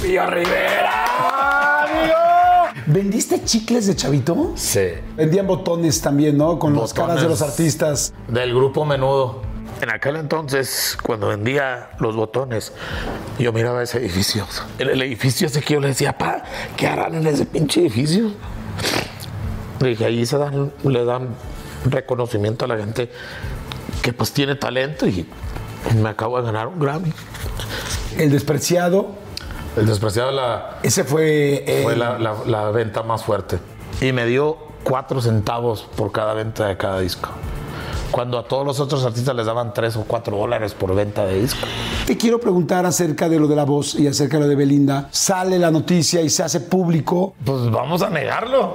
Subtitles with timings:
[0.00, 2.82] Lupillo Rivera, amigo.
[2.86, 4.54] ¿Vendiste chicles de chavito?
[4.56, 4.88] Sí.
[5.14, 6.58] Vendían botones también, ¿no?
[6.58, 8.14] Con las caras de los artistas.
[8.26, 9.42] Del grupo Menudo.
[9.82, 12.72] En aquel entonces, cuando vendía los botones,
[13.38, 14.46] yo miraba ese edificio.
[14.78, 16.44] El, el edificio ese que yo le decía, pa,
[16.78, 18.30] ¿qué harán en ese pinche edificio?
[19.80, 21.28] Le dije, ahí se dan, le dan
[21.84, 23.10] reconocimiento a la gente
[24.00, 25.26] que pues tiene talento y
[25.94, 27.12] me acabo de ganar un Grammy.
[28.16, 29.19] El despreciado.
[29.76, 31.64] El despreciado la, Ese fue.
[31.66, 33.58] eh, fue la, la- la venta más fuerte.
[34.00, 37.28] Y me dio cuatro centavos por cada venta de cada disco.
[38.10, 41.40] Cuando a todos los otros artistas les daban tres o cuatro dólares por venta de
[41.42, 41.60] disco.
[42.06, 45.06] Te quiero preguntar acerca de lo de la voz y acerca de lo de Belinda.
[45.12, 47.34] Sale la noticia y se hace público.
[47.44, 48.74] Pues vamos a negarlo.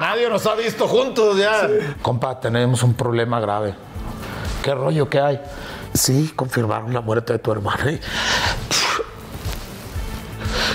[0.00, 1.68] Nadie nos ha visto juntos ya.
[2.02, 3.74] Compa, tenemos un problema grave.
[4.64, 5.40] ¿Qué rollo que hay?
[5.94, 7.84] Sí, confirmaron la muerte de tu hermana.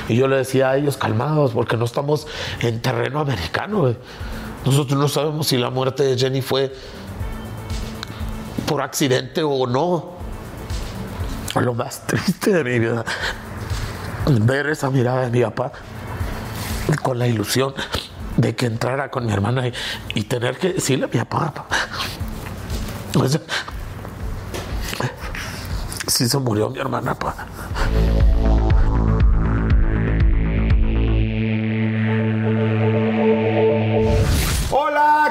[0.08, 2.28] Y- yo le decía a ellos, calmados, porque no estamos
[2.62, 3.96] en terreno americano.
[4.66, 6.74] Nosotros no sabemos si la muerte de Jenny fue
[8.66, 10.18] por accidente o no.
[11.56, 13.04] Lo más triste de mi vida,
[14.28, 15.72] ver esa mirada de mi papá
[17.02, 17.74] con la ilusión
[18.38, 19.64] de que entrara con mi hermana
[20.14, 21.66] y, tener que decirle a mi papá.
[23.14, 23.40] Pues,
[26.08, 27.48] sí se murió mi hermana, pa.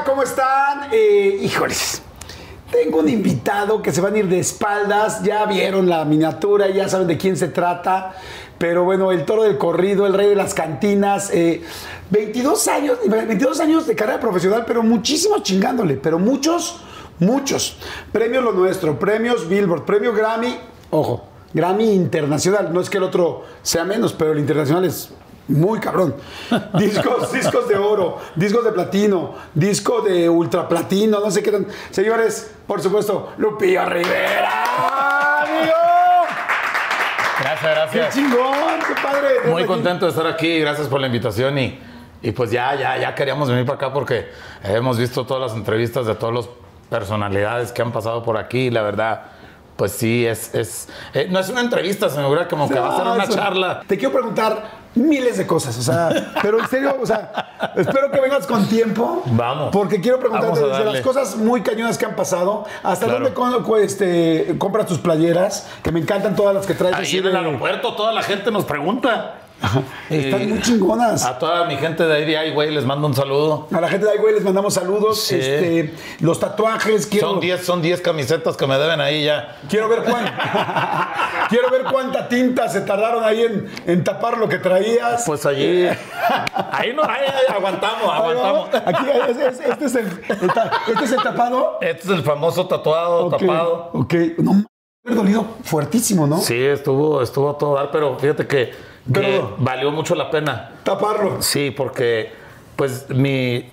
[0.06, 0.88] ¿Cómo están?
[0.92, 2.00] Eh, híjoles.
[2.70, 5.22] Tengo un invitado que se van a ir de espaldas.
[5.22, 8.14] Ya vieron la miniatura, ya saben de quién se trata.
[8.56, 11.30] Pero bueno, el toro del corrido, el rey de las cantinas.
[11.32, 11.62] eh,
[12.10, 15.96] 22 años, 22 años de carrera profesional, pero muchísimos chingándole.
[15.96, 16.80] Pero muchos,
[17.18, 17.76] muchos.
[18.12, 20.56] Premios Lo Nuestro, premios Billboard, premio Grammy.
[20.90, 22.72] Ojo, Grammy Internacional.
[22.72, 25.10] No es que el otro sea menos, pero el internacional es
[25.48, 26.14] muy cabrón.
[26.74, 31.66] Discos, discos de oro, discos de platino, disco de ultraplatino, no sé qué tan.
[31.90, 35.42] Señores, por supuesto, Lupillo Rivera.
[35.42, 35.72] ¡Amigo!
[37.40, 38.14] Gracias, ¡Qué gracias.
[38.14, 38.80] chingón!
[38.86, 39.28] ¡Qué padre!
[39.50, 41.78] Muy contento de estar aquí, gracias por la invitación y,
[42.22, 44.28] y pues ya, ya, ya queríamos venir para acá porque
[44.64, 46.48] hemos visto todas las entrevistas de todas las
[46.90, 49.22] personalidades que han pasado por aquí y la verdad,
[49.76, 52.94] pues sí, es, es eh, no es una entrevista, se me figura como que va
[52.94, 53.82] a ser una charla.
[53.86, 58.20] Te quiero preguntar miles de cosas, o sea, pero en serio, o sea, espero que
[58.20, 59.22] vengas con tiempo.
[59.26, 59.70] Vamos.
[59.72, 63.30] Porque quiero preguntarte desde las cosas muy cañonas que han pasado, hasta Claro.
[63.30, 66.96] dónde este, compras tus playeras, que me encantan todas las que traes.
[66.96, 69.34] Ahí en el aeropuerto toda la gente nos pregunta.
[70.10, 71.24] Están Y muy chingonas.
[71.24, 73.66] A toda mi gente de ahí, güey, les mando un saludo.
[73.72, 75.18] A la gente de ahí, güey, les mandamos saludos.
[75.20, 75.36] Sí.
[75.36, 79.56] Este, los tatuajes, quiero, Son 10 son 10 camisetas que me deben ahí ya.
[79.68, 80.30] quiero ver cuán-
[81.48, 85.24] quiero ver cuánta tinta se tardaron ahí en, en tapar lo que traías.
[85.26, 85.86] Pues allí.
[86.72, 88.68] Ahí no, ahí, ahí aguantamos, Ahí aguantamos.
[88.86, 90.06] Aquí es- es- este, es el,
[90.88, 91.78] este es el tapado.
[91.80, 93.90] Este es el famoso tatuado, Ok, tapado.
[93.94, 94.64] Ok, no me
[95.12, 96.38] ha dolido fuertísimo, ¿no?
[96.38, 98.72] Sí, estuvo, estuvo a todo dar, pero fíjate que
[99.12, 100.72] Pero- valió mucho la pena.
[100.82, 101.40] Taparlo.
[101.42, 102.32] Sí, porque
[102.76, 103.70] pues mi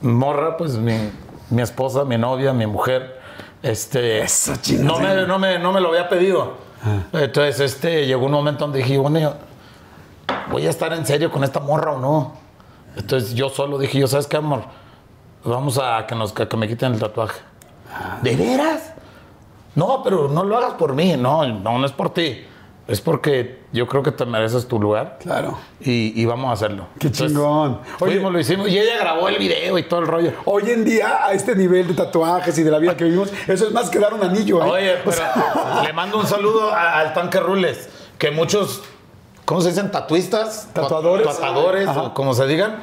[0.00, 1.10] morra, pues mi,
[1.50, 3.20] mi esposa, mi novia, mi mujer,
[3.62, 4.24] este,
[4.80, 6.54] no, me, no, me, no me lo había pedido.
[7.12, 9.34] Entonces, este, llegó un momento donde dije, bueno,
[10.50, 12.34] voy a estar en serio con esta morra o no.
[12.96, 14.62] Entonces yo solo dije, yo, ¿sabes qué, amor?
[15.44, 17.40] Vamos a que, nos, que, que me quiten el tatuaje.
[18.22, 18.92] ¿De veras?
[19.74, 22.46] No, pero no lo hagas por mí, no, no, no es por ti.
[22.88, 25.18] Es porque yo creo que te mereces tu lugar.
[25.20, 25.58] Claro.
[25.80, 26.86] Y, y vamos a hacerlo.
[27.00, 27.80] Qué chingón.
[27.98, 28.68] Oye- lo hicimos.
[28.68, 30.32] Y ella grabó el video y todo el rollo.
[30.44, 33.66] Hoy en día, a este nivel de tatuajes y de la vida que vivimos, eso
[33.66, 34.62] es más que dar un anillo.
[34.64, 34.70] ¿eh?
[34.70, 37.88] Oye, O pero sea, le mando un saludo a- al tanque Rules,
[38.18, 38.82] que muchos
[39.44, 39.90] ¿cómo se dicen?
[39.90, 40.68] Tatuistas.
[40.72, 41.26] Tatuadores.
[41.26, 42.02] Tatuadores, Ajá.
[42.02, 42.76] o como se digan.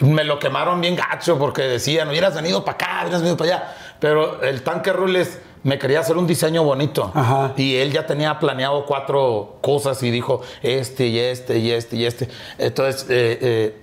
[0.00, 3.74] Me lo quemaron bien gacho porque decían, hubieras venido para acá, hubieras venido para allá.
[4.00, 7.10] Pero el tanque Rules me quería hacer un diseño bonito.
[7.14, 7.52] Ajá.
[7.56, 12.04] Y él ya tenía planeado cuatro cosas y dijo, este y este y este y
[12.04, 12.28] este.
[12.58, 13.76] Entonces, eh, eh,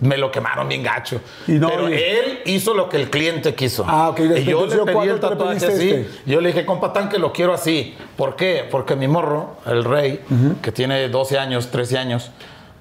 [0.00, 1.20] me lo quemaron bien gacho.
[1.46, 3.84] Y no, Pero él hizo lo que el cliente quiso.
[3.86, 4.20] Ah, ok.
[4.20, 5.90] Y yo le pedí ¿cuándo el tatuaje así.
[5.90, 6.10] este?
[6.26, 7.94] Yo le dije, compa Tanque, lo quiero así.
[8.16, 8.66] ¿Por qué?
[8.68, 10.20] Porque mi morro, el rey,
[10.60, 12.30] que tiene 12 años, 13 años,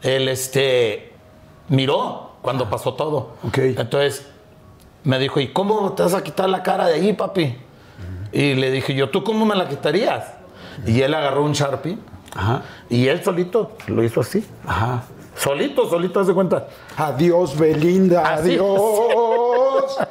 [0.02, 1.12] él este,
[1.68, 3.36] miró cuando pasó todo.
[3.44, 3.58] Ok.
[3.60, 4.26] Entonces
[5.04, 7.56] me dijo, ¿y cómo te vas a quitar la cara de ahí, papi?
[8.32, 10.24] Y le dije yo, ¿tú cómo me la quitarías?
[10.86, 11.98] Y él agarró un Sharpie
[12.36, 12.62] Ajá.
[12.90, 14.48] y él solito lo hizo así.
[14.66, 15.04] Ajá.
[15.36, 16.68] Solito, solito, haz de cuenta.
[16.98, 18.34] Adiós, Belinda.
[18.34, 18.52] Así.
[18.54, 19.98] Adiós.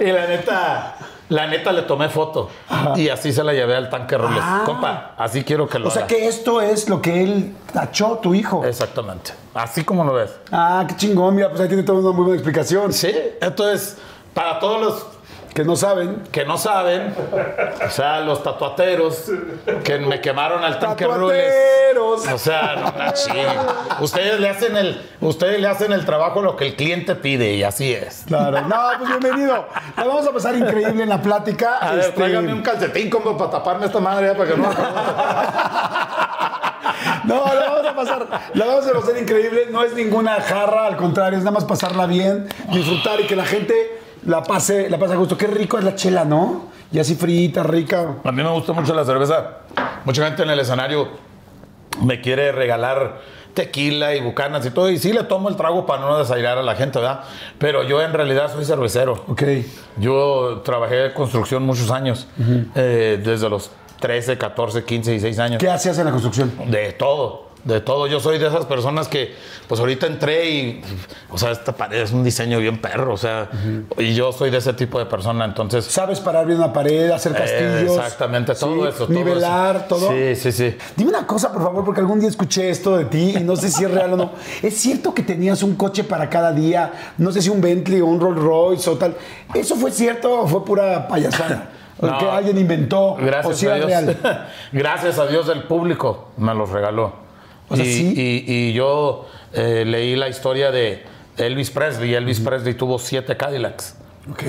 [0.00, 0.96] Y la neta,
[1.30, 2.48] la neta le tomé foto.
[2.94, 4.40] Y así se la llevé al tanque Robles.
[4.40, 4.62] Ah.
[4.64, 6.08] Compa, así quiero que lo o sea haga.
[6.08, 8.64] que esto es lo que él tachó, tu hijo.
[8.64, 9.32] Exactamente.
[9.54, 10.30] Así como lo ves.
[10.52, 11.34] Ah, qué chingón.
[11.34, 12.92] Mira, pues ahí tiene toda una muy buena explicación.
[12.92, 13.96] Sí, entonces,
[14.34, 15.06] para todos los
[15.54, 16.22] Que no saben.
[16.30, 17.14] que no saben,
[17.86, 19.30] o sea, los tatuateros
[19.82, 21.42] que me quemaron al tanque Rules.
[21.44, 22.28] Tatuateros.
[22.32, 23.56] O sea, no la chinguen.
[24.00, 27.64] Ustedes le hacen el, ustedes le hacen el trabajo lo que el cliente pide y
[27.64, 28.24] así es.
[28.26, 28.60] Claro.
[28.62, 29.66] No, pues bienvenido.
[29.96, 31.78] La vamos a pasar increíble en la plática.
[31.78, 34.68] A ver, Este, tráigame un calcetín como para taparme esta madre ya para que no.
[37.24, 39.66] No, la vamos a pasar, la vamos a pasar increíble.
[39.70, 43.44] No es ninguna jarra, al contrario, es nada más pasarla bien, disfrutar y que la
[43.44, 45.36] gente la pase, la pase a gusto.
[45.36, 46.66] Qué rico es la chela, ¿no?
[46.92, 48.16] Y así frita, rica.
[48.22, 49.58] A mí me gusta mucho la cerveza.
[50.04, 51.08] Mucha gente en el escenario
[52.02, 53.20] me quiere regalar
[53.54, 54.90] tequila y bucanas y todo.
[54.90, 57.24] Y sí le tomo el trago para no desairar a la gente, ¿verdad?
[57.58, 59.24] Pero yo en realidad soy cervecero.
[59.28, 59.42] Ok.
[59.96, 62.28] Yo trabajé en construcción muchos años,
[62.74, 63.70] eh, desde los
[64.00, 65.58] 13, 14, 15, 16 años.
[65.58, 66.52] ¿Qué hacías en la construcción?
[66.70, 68.06] De todo, de todo.
[68.06, 69.34] Yo soy de esas personas que,
[69.68, 70.80] pues ahorita entré y,
[71.30, 73.48] o sea, esta pared es un diseño bien perro, o sea,
[73.98, 75.84] y yo soy de ese tipo de persona, entonces...
[75.84, 77.96] ¿Sabes parar bien una pared, hacer eh, castillos?
[77.96, 78.88] exactamente, todo ¿Sí?
[78.88, 79.06] eso.
[79.06, 79.84] todo Nivelar, eso.
[79.86, 80.08] todo.
[80.10, 80.76] Sí, sí, sí.
[80.96, 83.68] Dime una cosa, por favor, porque algún día escuché esto de ti y no sé
[83.70, 84.30] si es real o no.
[84.62, 86.92] ¿Es cierto que tenías un coche para cada día?
[87.18, 89.14] No sé si un Bentley o un Rolls Royce o tal.
[89.54, 91.70] ¿Eso fue cierto o fue pura payasada?
[92.00, 92.16] ¿O No.
[92.18, 93.00] que alguien inventó?
[93.08, 94.16] ¿O Gracias si a era Dios.
[94.22, 94.48] real?
[94.72, 97.27] Gracias a Dios el público me los regaló.
[97.68, 98.14] O sea, y, sí.
[98.46, 101.04] y- y yo eh, leí la historia de
[101.36, 102.14] Elvis Presley.
[102.14, 103.96] Elvis Presley tuvo siete Cadillacs.
[104.30, 104.42] Ok.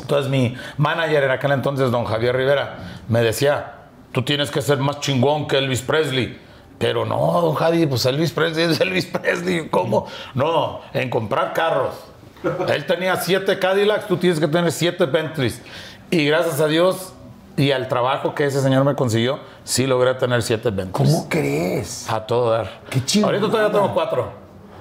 [0.00, 2.78] Entonces mi manager en aquel entonces, don Javier Rivera,
[3.08, 3.74] me decía,
[4.12, 6.38] tú tienes que ser más chingón que Elvis Presley.
[6.78, 9.68] Pero no, don Javi, pues Elvis Presley es Elvis Presley.
[9.70, 10.06] ¿Cómo?
[10.34, 11.94] No, en comprar carros.
[12.68, 15.62] Él tenía siete Cadillacs, tú tienes que tener siete Bentleys.
[16.10, 17.13] Y gracias a Dios
[17.56, 21.10] y al trabajo que ese señor me consiguió, sí logré tener siete Bentleys.
[21.12, 22.10] ¿Cómo crees?
[22.10, 22.80] A todo dar.
[22.90, 23.30] Qué chingón.
[23.34, 24.32] Ahorita todavía tengo cuatro.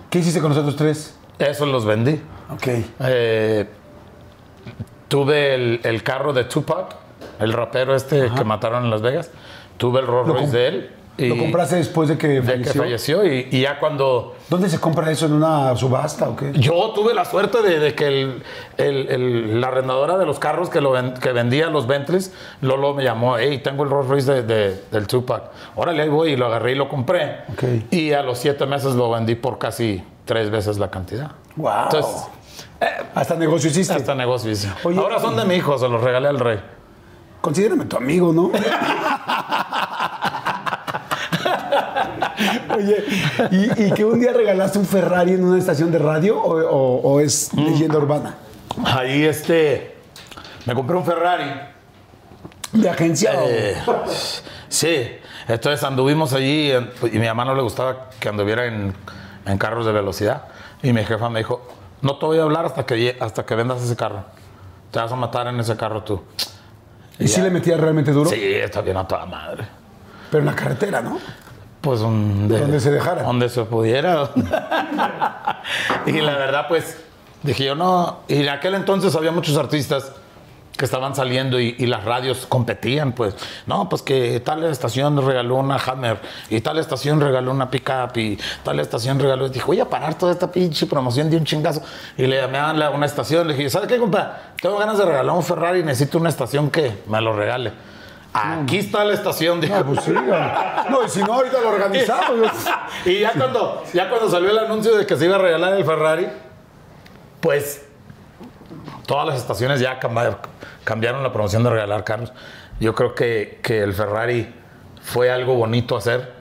[0.10, 1.18] ¿Qué hiciste con los otros tres?
[1.40, 2.22] Esos los vendí.
[2.52, 2.68] Ok.
[3.00, 3.70] Eh,
[5.08, 6.96] tuve el, el carro de Tupac,
[7.40, 9.32] el rapero este que mataron en Las Vegas.
[9.78, 10.92] Tuve el Rolls Royce de él.
[11.18, 13.24] Y- ¿Lo compraste después de que de que falleció?
[13.26, 14.36] Y, y ya cuando.
[14.50, 15.26] ¿Dónde se compra eso?
[15.28, 16.52] ¿En una subasta o qué?
[16.54, 18.44] Yo tuve la suerte de, de que el-
[18.78, 22.94] el- el- la arrendadora de los carros que, lo ven- que vendía los Bentleys, Lolo
[22.96, 25.44] me llamó, hey, tengo el Rolls Royce de- de- del Tupac.
[25.76, 27.42] Órale, ahí voy y lo agarré y lo compré.
[27.54, 27.64] Ok.
[27.92, 31.32] Y a los siete meses lo vendí por casi tres veces la cantidad.
[31.56, 31.72] Wow.
[31.84, 32.24] Entonces,
[33.16, 33.94] Hasta negocio hiciste.
[33.94, 34.68] hasta negocio hice.
[34.84, 36.60] Oye, Ahora son de mi hijo, se los regalé al rey.
[37.40, 38.52] Considérame tu amigo, ¿no?
[42.78, 43.04] Oye,
[43.52, 47.02] ¿y, y que un día regalaste un Ferrari en una estación de radio o, o-
[47.14, 47.66] o es Mm.
[47.66, 48.36] leyenda urbana?
[48.86, 49.96] Ahí este,
[50.66, 51.52] me compré un Ferrari.
[52.72, 53.76] ¿De agencia Eh,
[54.70, 55.08] sí,
[55.48, 58.94] entonces anduvimos allí y mi mamá no le gustaba que anduviera en,
[59.46, 60.44] en carros de velocidad.
[60.82, 61.62] Y mi jefa me dijo,
[62.02, 64.24] no te voy a hablar hasta que, hasta que vendas ese carro.
[64.92, 66.24] Te vas a matar en ese carro tú.
[67.20, 68.30] ¿Y si le metías realmente duro?
[68.30, 69.66] Sí, está bien a toda madre.
[70.32, 71.20] Pero en la carretera, ¿no?
[71.84, 73.24] Pues donde, Donde se dejara.
[73.24, 74.30] Donde se pudiera.
[76.06, 76.98] y la verdad, pues,
[77.42, 78.20] dije yo, no.
[78.30, 80.14] Y en aquel entonces había muchos artistas
[80.78, 83.36] que estaban saliendo y, y las radios competían, pues.
[83.68, 88.40] No, pues que tal estación regaló una Hammer y tal estación regaló una pickup y
[88.64, 89.50] tal estación regaló.
[89.50, 91.82] Dije, voy a parar toda esta pinche promoción de un chingazo.
[92.18, 94.54] Y le llamé a una estación, le dije, ¿sabes qué, compa?
[94.62, 97.74] Tengo ganas de regalar un Ferrari y necesito una estación que me lo regale.
[98.34, 99.76] Aquí está la estación, dijo.
[99.76, 100.12] No, pues sí.
[100.12, 102.52] No, y si no, ahorita lo organizamos.
[103.06, 105.86] y ya cuando, ya cuando salió el anuncio de que se iba a regalar el
[105.86, 106.28] Ferrari,
[107.40, 107.86] pues
[109.06, 110.38] todas las estaciones ya cambiaron,
[110.84, 112.34] cambiaron la promoción de regalar carros.
[112.80, 114.52] Yo creo que, que el Ferrari
[115.02, 116.34] fue algo bonito hacer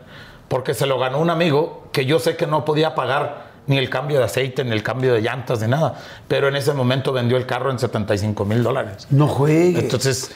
[0.49, 3.89] porque se lo ganó un amigo que yo sé que no podía pagar ni el
[3.91, 5.95] cambio de aceite, ni el cambio de llantas, ni nada.
[6.29, 9.07] Pero en ese momento vendió el carro en 75 mil dólares.
[9.11, 9.83] No juegues.
[9.83, 10.31] Entonces,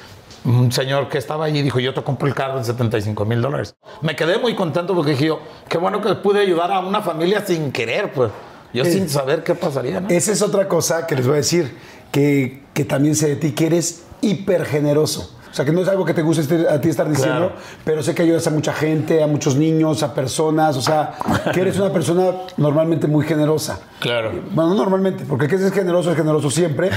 [0.47, 3.75] un señor que estaba allí dijo, yo te compro el carro en 75 mil dólares.
[4.01, 7.45] Me quedé muy contento porque dije yo, qué bueno que pude ayudar a una familia
[7.45, 8.31] sin querer, pues.
[8.73, 10.09] Yo Eh, sin saber qué pasaría, ¿no?
[10.09, 11.77] Esa es otra cosa que les voy a decir,
[12.13, 15.36] que, que también sé de ti, que eres hiper generoso.
[15.57, 17.53] O sea, que no es algo que te guste este- a ti estar diciendo, Claro.
[17.83, 21.15] pero sé que ayudas a mucha gente, a muchos niños, a personas, o sea,
[21.51, 22.27] que eres una persona
[22.59, 23.81] normalmente muy generosa.
[23.99, 24.33] Claro.
[24.51, 26.91] Bueno, no normalmente, porque el que es generoso es generoso siempre.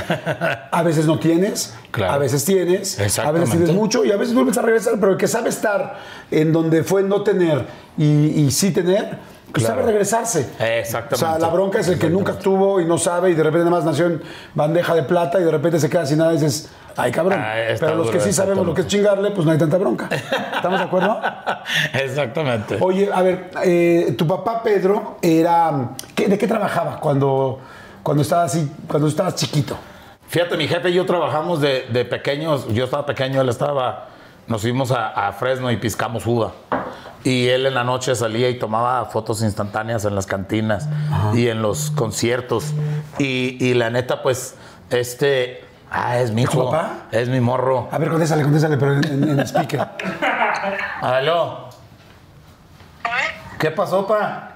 [0.72, 2.12] A veces no tienes, Claro.
[2.12, 5.18] a veces tienes, a veces tienes mucho y a veces vuelves a regresar, pero el
[5.18, 5.96] que sabe estar
[6.30, 7.66] en donde fue no tener
[7.98, 8.04] y,
[8.42, 9.20] y sí tener,
[9.54, 9.80] pues Claro.
[9.80, 10.50] sabe regresarse.
[10.60, 11.16] Exactamente.
[11.16, 13.64] O sea, la bronca es el que nunca estuvo y no sabe y de repente
[13.64, 14.22] nada más nació en
[14.54, 16.68] bandeja de plata y de repente se queda sin nada y dices,
[17.00, 17.40] ay cabrón.
[17.42, 20.08] Ah, Pero los que sí sabemos lo que es chingarle, pues no hay tanta bronca.
[20.56, 21.20] ¿Estamos de acuerdo?
[21.94, 22.78] Exactamente.
[22.80, 25.92] Oye, a ver, eh, tu papá Pedro era.
[26.16, 27.60] ¿qué- ¿De qué trabajaba cuando,
[28.04, 29.78] cuando estabas así, cuando estabas chiquito?
[30.28, 32.68] Fíjate, mi jefe y yo trabajamos de, de pequeños.
[32.74, 34.08] Yo estaba pequeño, él estaba.
[34.48, 36.52] Nos fuimos a, a Fresno y piscamos uva.
[37.24, 40.88] Y él en la noche salía y tomaba fotos instantáneas en las cantinas
[41.34, 42.66] y en los conciertos.
[43.18, 44.56] Y, y la neta, pues,
[44.90, 45.64] este.
[45.92, 46.72] Ah, es mi tu hijo.
[46.72, 46.92] papá?
[47.12, 47.90] Es mi morro.
[47.92, 49.88] A ver, contéstale, contéstale, pero en, en- en speaker.
[51.02, 51.70] Aló.
[53.60, 54.52] ¿Qué pasó, pa?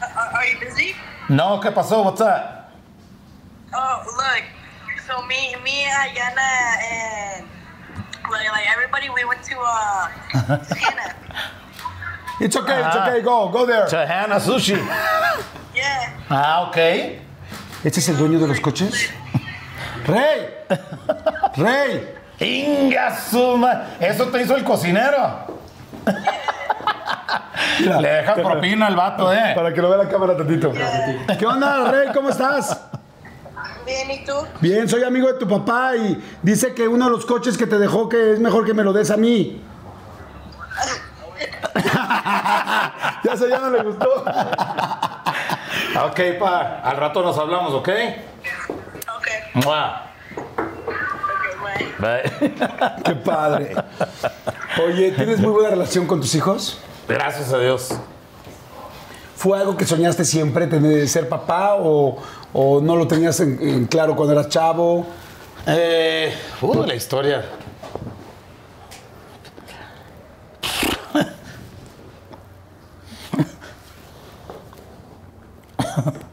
[0.00, 0.94] Uh, are you busy?
[1.28, 2.02] No, ¿qué pasó?
[2.02, 2.68] What's up?
[3.74, 4.44] Oh, look.
[5.06, 7.46] So me, me, Ayana, and
[8.30, 10.08] like, like everybody, we went to uh,
[10.76, 11.14] Hannah.
[12.40, 13.08] It's okay, it's Ajá.
[13.08, 13.86] okay, go, go there.
[13.86, 14.76] Chahana Sushi.
[15.74, 16.12] Yeah.
[16.30, 16.76] Ah, ok.
[17.84, 19.10] ¿Este es el dueño de los coches?
[20.10, 20.54] ¡Rey!
[21.56, 22.14] ¡Rey!
[22.40, 23.82] Inga suma.
[24.00, 25.46] Eso te hizo el cocinero.
[27.80, 29.52] Mira, Le dejas para- propina al vato, eh.
[29.54, 30.72] Para que lo vea la cámara tantito.
[31.38, 32.08] ¿Qué onda, Rey?
[32.14, 32.80] ¿Cómo estás?
[33.84, 34.32] Bien, ¿y tú?
[34.60, 37.78] Bien, soy amigo de tu papá y dice que uno de los coches que te
[37.78, 39.60] dejó que es mejor que me lo des a mí.
[43.24, 44.06] ya sé, ya no le gustó.
[46.06, 46.80] Ok, pa.
[46.84, 47.88] Al rato nos hablamos, ¿ok?
[49.54, 50.06] Mua.
[51.98, 52.22] Bye.
[52.40, 52.52] Bye.
[53.04, 53.74] Qué padre.
[54.84, 56.78] Oye, ¿tienes muy buena relación con tus hijos?
[57.08, 57.90] Gracias a Dios.
[59.36, 62.18] ¿Fue algo que soñaste siempre, tener, ser papá o,
[62.52, 65.06] o no lo tenías en, en claro cuando eras chavo?
[65.66, 67.44] Eh, uh, la historia.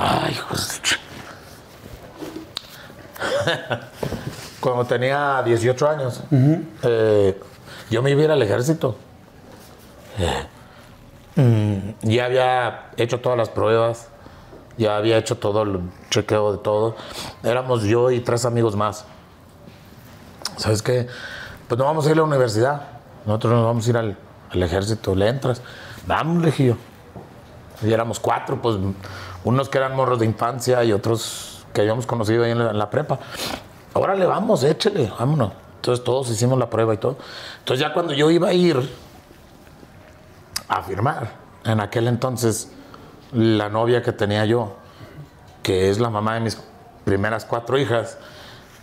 [0.00, 0.80] Ay, hijos.
[4.60, 6.22] Cuando tenía 18 años,
[6.84, 7.40] eh,
[7.90, 8.96] yo me iba a ir al ejército.
[12.02, 14.08] Ya había hecho todas las pruebas,
[14.76, 16.94] ya había hecho todo el chequeo de todo.
[17.42, 19.04] Éramos yo y tres amigos más.
[20.58, 21.08] ¿Sabes qué?
[21.66, 22.82] Pues no vamos a ir a la universidad.
[23.26, 24.16] Nosotros nos vamos a ir al,
[24.50, 25.16] al ejército.
[25.16, 25.60] ¿Le entras?
[26.06, 26.76] Vamos, le.
[27.82, 28.76] Y éramos cuatro, pues
[29.48, 32.78] unos que eran morros de infancia y otros que habíamos conocido ahí en la, en
[32.78, 33.18] la prepa.
[33.94, 35.52] Órale, vamos, échele, vámonos.
[35.76, 37.16] Entonces todos hicimos la prueba y todo.
[37.60, 38.76] Entonces ya cuando yo iba a ir
[40.68, 41.32] a firmar,
[41.64, 42.72] en aquel entonces
[43.32, 44.74] la novia que tenía yo,
[45.62, 46.58] que es la mamá de mis
[47.04, 48.18] primeras cuatro hijas,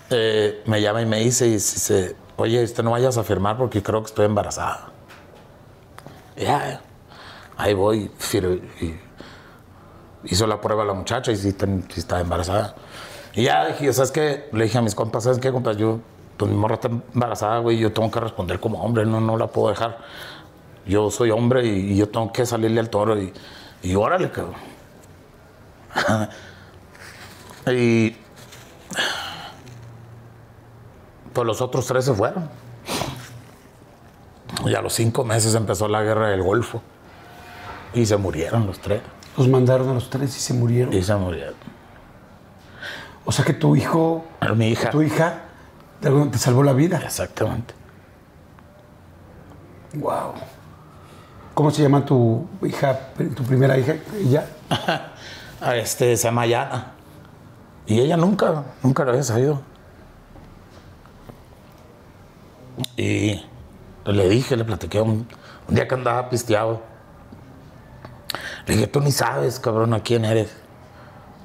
[0.10, 3.84] eh, me llama y me dice, y dice, oye, usted no vayas a firmar porque
[3.84, 4.90] creo que estoy embarazada.
[6.36, 6.82] Ya,
[7.56, 8.12] ahí voy,
[8.82, 9.05] y
[10.26, 12.76] hizo la prueba la muchacha y sí, ten- sí estaba embarazada.
[13.34, 14.50] Y ya dije, ¿sabes qué?
[14.54, 15.78] Le dije a mis compas, ¿sabes qué, compas?
[15.78, 16.00] Yo,
[16.38, 19.48] pues mi morra está embarazada, güey, yo tengo que responder como hombre, no, no la
[19.48, 19.98] puedo dejar.
[20.86, 23.34] Yo soy hombre y, y yo tengo que salirle al toro y,
[23.84, 24.56] y órale, cabrón.
[27.68, 28.16] y
[31.34, 32.50] pues los otros tres se fueron.
[34.66, 36.82] Y a los cinco meses empezó la guerra del Golfo.
[37.94, 39.02] Y se murieron los tres.
[39.38, 40.94] Los mandaron a los tres y se murieron.
[40.94, 41.56] Y se murieron.
[43.26, 44.24] O sea que tu hijo,
[44.56, 44.90] Mi hija.
[44.92, 45.42] tu hija,
[46.00, 47.02] te salvó la vida.
[47.04, 47.74] Exactamente.
[49.96, 50.34] Wow.
[51.54, 53.00] ¿Cómo se llama tu hija,
[53.36, 53.96] tu primera hija?
[54.18, 54.46] ¿Ella?
[55.62, 56.92] A este se llama Yana.
[57.88, 59.62] Y ella nunca, nunca lo había sabido.
[62.98, 63.42] Y
[64.06, 65.28] le dije, le platiqué un,
[65.68, 66.82] un día que andaba pisteado.
[68.68, 70.50] Le dije, tú ni sabes, cabrón, a quién eres.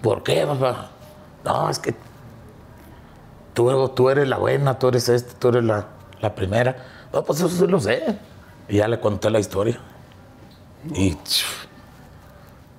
[0.03, 0.91] ¿Por qué, papá?
[1.45, 1.95] No, es que
[3.55, 5.87] tú, tú eres la buena, tú eres este, tú eres la,
[6.21, 6.77] la primera.
[7.13, 8.17] No, pues eso sí lo sé.
[8.69, 9.79] Y ya le conté la historia.
[10.95, 11.17] Y,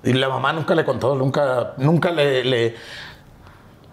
[0.03, 2.75] y la mamá nunca le contó, nunca, nunca le, le-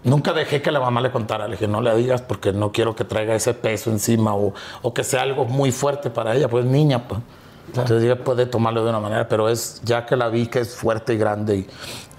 [0.01, 1.45] Nunca dejé que la mamá le contara.
[1.45, 4.93] Le dije, no le digas porque no quiero que traiga ese peso encima o, o
[4.93, 7.05] que sea algo muy fuerte para ella, pues niña.
[7.05, 7.19] Pues.
[7.81, 10.75] Entonces ella puede tomarlo de una manera, pero es ya que la vi que es
[10.75, 11.67] fuerte y grande y,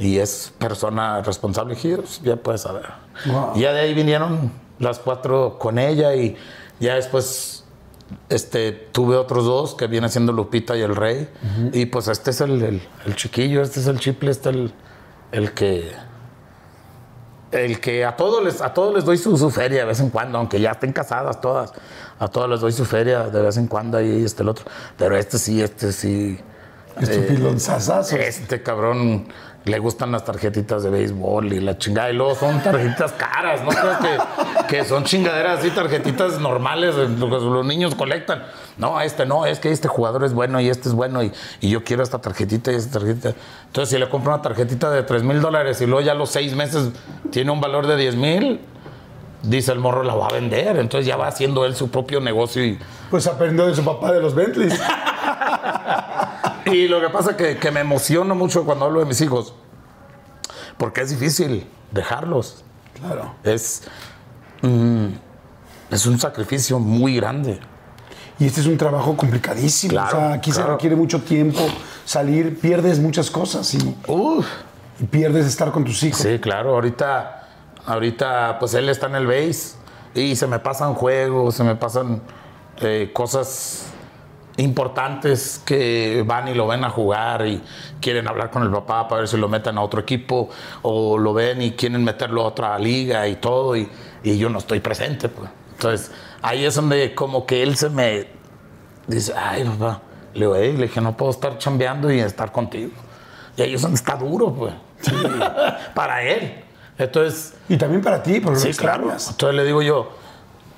[0.07, 2.87] y es persona responsable, "Pues, ya puedes saber.
[3.27, 3.53] Wow.
[3.57, 6.37] Y ya de ahí vinieron las cuatro con ella y
[6.81, 7.65] ya después
[8.29, 11.29] este, tuve otros dos que viene siendo Lupita y el Rey.
[11.73, 14.73] Y pues este es el, el- el chiquillo, este es el chiple, este es el,
[15.33, 15.93] el que
[17.53, 20.39] el que a todos les, a todos les doy su, feria de vez en cuando,
[20.39, 21.73] aunque ya estén casadas todas,
[22.19, 24.65] a todos les doy su feria de vez en cuando ahí este el otro.
[24.97, 26.39] Pero este sí, este sí.
[27.01, 28.17] Es tu pilonzazazo.
[28.17, 29.27] Este cabrón
[29.65, 32.11] le gustan las tarjetitas de béisbol y la chingada.
[32.11, 37.09] Y luego son tarjetitas caras, no creas que, que son chingaderas así, tarjetitas normales, eh,
[37.09, 38.45] los niños colectan.
[38.79, 41.69] No, este no, es que este jugador es bueno y este es bueno y, y
[41.69, 43.35] yo quiero esta tarjetita y esta tarjetita.
[43.67, 46.31] Entonces, si le compro una tarjetita de 3 mil dólares y luego ya a los
[46.31, 46.91] seis meses
[47.31, 48.61] tiene un valor de 10 mil,
[49.43, 50.79] dice el morro, la va a vender.
[50.79, 52.79] Entonces ya va haciendo él su propio negocio y,
[53.11, 54.81] Pues aprendió de su papá de los Bentleys.
[56.67, 59.55] Y lo que pasa es que, que me emociono mucho cuando hablo de mis hijos,
[60.77, 62.65] porque es difícil dejarlos.
[62.99, 63.35] Claro.
[63.45, 63.83] Es,
[64.63, 65.07] mm,
[65.91, 67.61] es un sacrificio muy grande.
[68.39, 69.93] Y este es un trabajo complicadísimo.
[69.93, 71.61] Claro, o sea, aquí se requiere mucho tiempo
[72.07, 74.47] salir, pierdes muchas cosas y, Uf.
[74.99, 76.21] y pierdes estar con tus hijos.
[76.21, 77.49] Sí, claro, ahorita,
[77.85, 79.75] ahorita pues él está en el base
[80.15, 82.23] y se me pasan juegos, se me pasan
[82.81, 83.90] eh, cosas
[84.57, 87.63] importantes que van y lo ven a jugar y
[88.01, 90.51] quieren hablar con el papá para ver si lo meten a otro equipo
[90.83, 93.89] o lo ven y quieren meterlo a otra liga y todo y,
[94.23, 95.29] y yo no estoy presente.
[95.29, 95.51] Pues.
[95.73, 98.27] Entonces ahí es donde como que él se me
[99.07, 100.03] dice, ay papá,
[100.35, 102.93] le digo, le dije, no puedo estar chambeando y estar contigo.
[103.57, 104.75] Y ahí es donde está duro, pues.
[105.95, 106.65] para él.
[106.99, 109.05] Entonces, Y también para ti, porque lo Sí, claro.
[109.11, 110.13] Entonces le digo yo,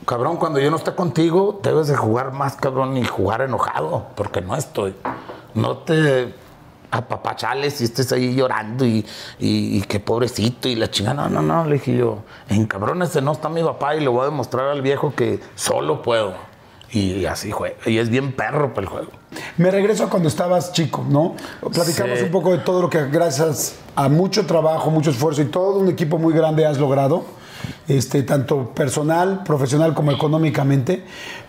[0.07, 4.41] cabrón, cuando yo no esté contigo, debes de jugar más, cabrón, y jugar enojado, porque
[4.41, 4.95] no estoy.
[5.55, 6.35] No te
[6.91, 8.99] apapachales y estés ahí llorando y,
[9.39, 11.29] y, y que pobrecito y la chingada.
[11.29, 14.09] No, no, no, le dije yo, en cabrón ese no está mi papá y le
[14.09, 16.35] voy a demostrar al viejo que solo puedo.
[16.91, 17.77] Y así juega.
[17.87, 19.11] Y es bien perro para el juego.
[19.57, 21.35] Me regreso a cuando estabas chico, ¿no?
[21.73, 22.25] Platicamos Sí.
[22.27, 25.89] un poco de todo lo que gracias a mucho trabajo, mucho esfuerzo y todo un
[25.89, 27.25] equipo muy grande has logrado,
[27.89, 31.05] este, tanto personal, profesional como económicamente.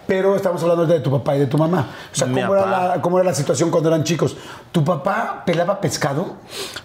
[0.06, 1.88] Pero estamos hablando de tu papá y de tu mamá.
[2.12, 4.36] O sea, ¿cómo era, la, ¿cómo era la situación cuando eran chicos?
[4.72, 6.36] ¿Tu papá pelaba pescado?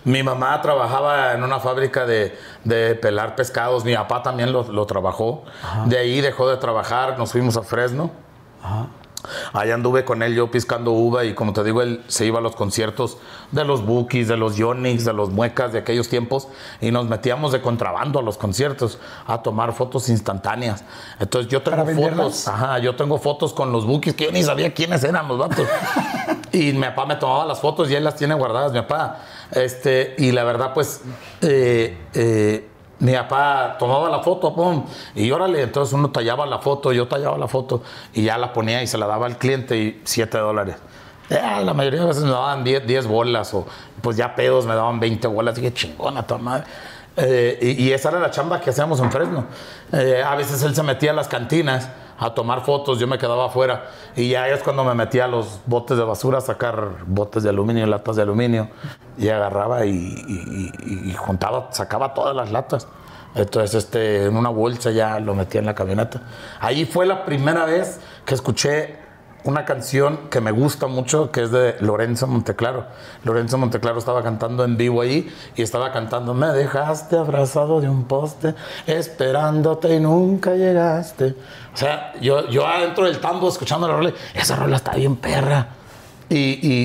[0.05, 4.87] Mi mamá trabajaba en una fábrica de, de pelar pescados, mi papá también lo, lo
[4.87, 5.43] trabajó.
[5.87, 8.13] De ahí dejó de trabajar, nos fuimos a Fresno.
[9.53, 12.43] Allá anduve con él yo piscando uva y como te digo, él se iba a
[12.43, 13.19] los conciertos
[13.53, 16.49] de los Bookies, de los Yonix, de los Muecas de aquellos tiempos
[16.81, 20.85] y nos metíamos de contrabando a los conciertos a tomar fotos instantáneas.
[21.19, 24.43] Entonces yo tengo ¿Para fotos, ajá, yo tengo fotos con los Bookies que yo ni
[24.43, 25.67] sabía quiénes eran los vatos.
[26.53, 29.21] y mi papá me tomaba las fotos y él las tiene guardadas, mi papá.
[29.51, 31.01] Este, y la verdad, pues,
[31.41, 32.69] eh, eh,
[33.01, 34.85] mi papá tomaba la foto, pum,
[35.15, 37.83] y órale, entonces uno tallaba la foto, yo tallaba la foto
[38.13, 40.77] y ya la ponía y se la daba al cliente y 7 dólares.
[41.31, 43.67] Ya, la mayoría de veces me daban 10, 10 bolas o
[44.01, 45.55] pues ya pedos me daban 20 bolas.
[45.55, 46.65] Dije, chingona, tu madre.
[47.17, 49.45] Eh, y, y esa era la chamba que hacíamos en Fresno.
[49.93, 53.47] Eh, a veces él se metía a las cantinas a tomar fotos, yo me quedaba
[53.47, 57.45] afuera y ya es cuando me metía a los botes de basura a sacar botes
[57.45, 58.69] de aluminio, latas de aluminio
[59.17, 62.89] y agarraba y, juntaba, sacaba todas las latas.
[63.35, 66.23] Entonces, este, en una bolsa ya lo metía en la camioneta.
[66.61, 68.98] Ahí fue la primera vez que escuché
[69.49, 72.85] una canción que me gusta mucho, que es de Lorenzo Monteclaro.
[73.25, 78.05] Lorenzo Monteclaro estaba cantando en vivo ahí y estaba cantando, me dejaste abrazado de un
[78.05, 78.55] poste,
[78.87, 81.35] esperándote y nunca llegaste.
[81.73, 85.69] O sea, yo, yo adentro del tambo escuchando la rola, esa rola está bien perra.
[86.29, 86.37] Y,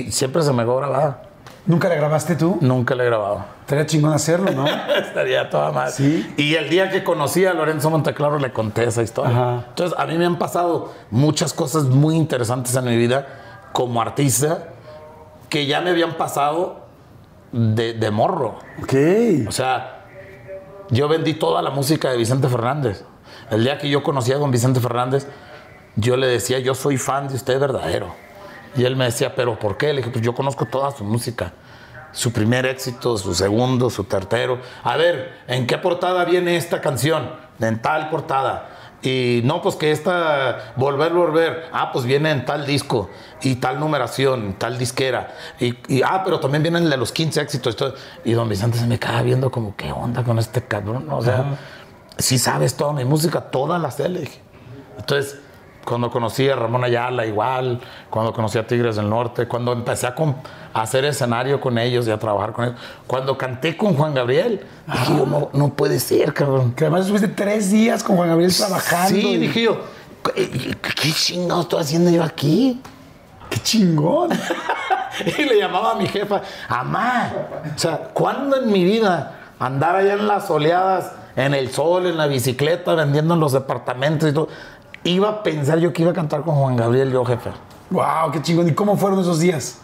[0.06, 1.24] y siempre se me grabada.
[1.66, 2.60] ¿Nunca la grabaste tú?
[2.62, 3.53] Nunca la he grabado.
[3.64, 4.68] Estaría chingón hacerlo, ¿no?
[4.98, 5.94] Estaría toda madre.
[5.94, 6.34] Sí.
[6.36, 9.32] Y el día que conocí a Lorenzo Monteclaro le conté esa historia.
[9.32, 9.66] Ajá.
[9.70, 13.26] Entonces, a mí me han pasado muchas cosas muy interesantes en mi vida
[13.72, 14.68] como artista
[15.50, 16.88] que ya me habían pasado
[17.54, 18.60] de, de morro.
[18.82, 18.94] ok.
[19.48, 20.02] O sea,
[20.90, 23.06] yo vendí toda la música de Vicente Fernández.
[23.50, 25.26] El día que yo conocí a don Vicente Fernández,
[25.96, 28.14] yo le decía, yo soy fan de usted verdadero.
[28.76, 29.94] Y él me decía, ¿pero por qué?
[29.94, 31.54] Le dije, pues yo conozco toda su música.
[32.14, 34.60] Su primer éxito, su segundo, su tercero.
[34.84, 37.30] A ver, ¿en qué portada viene esta canción?
[37.60, 38.70] En tal portada.
[39.04, 41.66] Y no, pues que esta, volver, volver.
[41.74, 43.10] Ah, pues viene en tal disco
[43.42, 45.36] y tal numeración, tal disquera.
[45.60, 47.76] Y, y, ah, pero también viene el de los 15 éxitos.
[47.76, 47.96] todo.
[48.24, 51.08] Y don Vicente se me queda viendo como, ¿qué onda con este cabrón?
[51.10, 51.58] O sea,
[52.18, 54.40] si sabes toda mi música, toda la sé, le dije.
[54.98, 55.38] Entonces,
[55.86, 60.16] cuando conocí a Ramón Ayala, igual, cuando conocí a Tigres del Norte, cuando empecé a,
[60.74, 65.14] hacer escenario con ellos y a trabajar con ellos, cuando canté con Juan Gabriel, dije
[65.18, 66.74] yo, no, no puede ser, cabrón.
[66.74, 69.10] Que además estuviste tres días con Juan Gabriel trabajando.
[69.10, 69.82] Sí, y- dije yo,
[70.34, 72.82] ¿qué, qué chingados estoy haciendo yo aquí?
[73.50, 74.32] Qué chingón.
[75.38, 77.32] Y le llamaba a mi jefa, amá,
[77.76, 82.18] o sea, ¿cuándo en mi vida andar allá en las oleadas, en el sol, en
[82.18, 84.48] la bicicleta, vendiendo en los departamentos y todo?
[85.04, 87.50] Iba a pensar yo que iba a cantar con Juan Gabriel, yo jefe.
[87.90, 88.68] wow, qué chingón.
[88.68, 89.80] ¿Y cómo fueron esos días?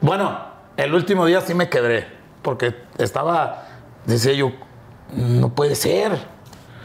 [0.00, 0.38] Bueno,
[0.76, 2.06] el último día sí me quebré,
[2.42, 3.64] porque estaba,
[4.06, 4.52] decía yo,
[5.14, 6.18] no puede ser.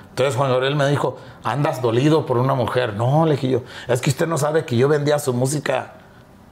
[0.10, 2.94] Entonces Juan Gabriel me dijo, andas dolido por una mujer.
[2.94, 5.94] No, le dije yo, es que usted no sabe que yo vendía su música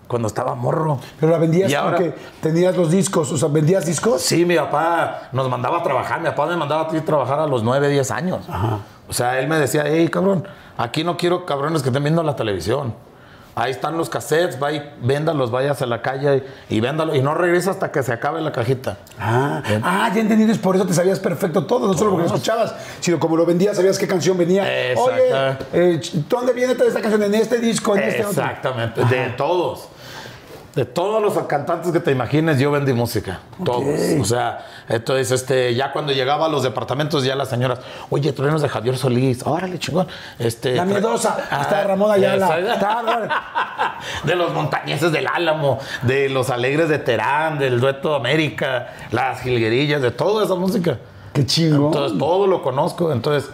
[0.08, 1.00] cuando estaba morro.
[1.20, 4.22] Pero la vendías Y ahora- porque tenías los discos, o sea, ¿vendías discos?
[4.22, 6.20] Sí, mi papá nos mandaba a trabajar.
[6.20, 8.46] Mi papá me mandaba a trabajar a los 9, 10 años.
[9.08, 12.36] O sea, él me decía, hey, cabrón, aquí no quiero cabrones que estén viendo la
[12.36, 12.94] televisión.
[13.56, 17.16] Ahí están los cassettes, va y véndalos, vayas a la calle y, y véndalo.
[17.16, 18.98] Y no regresa hasta que se acabe la cajita.
[19.20, 22.34] Ah, ah, ya entendí, es por eso te sabías perfecto todo, no solo porque lo
[22.34, 24.92] escuchabas, sino como lo vendías, sabías qué canción venía.
[24.92, 25.12] Exacto.
[25.12, 27.22] Oye, eh, ¿dónde viene esta canción?
[27.22, 28.42] En este disco, en este otro.
[28.42, 29.90] Exactamente, de todos.
[30.76, 33.42] De todos los cantantes que te imagines, yo vendí música.
[33.64, 33.86] Todos.
[34.20, 38.64] O sea, entonces, este, ya cuando llegaba a los departamentos, ya las señoras, oye, truenos
[38.64, 40.08] de Javier Solís, órale, chingón.
[40.40, 42.58] Este, La miedosa, Ah, está Ramón Ayala.
[44.24, 49.42] de los montañeses del Álamo, de los alegres de Terán, del dueto de América, las
[49.42, 50.98] jilguerillas, de toda esa música.
[51.34, 51.88] Qué chingón.
[51.88, 53.12] Entonces, todo lo conozco.
[53.12, 53.48] Entonces,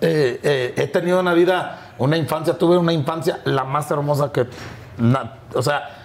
[0.00, 4.46] eh, eh, he tenido una vida, una infancia, tuve una infancia la más hermosa que.
[4.96, 5.96] na- o sea,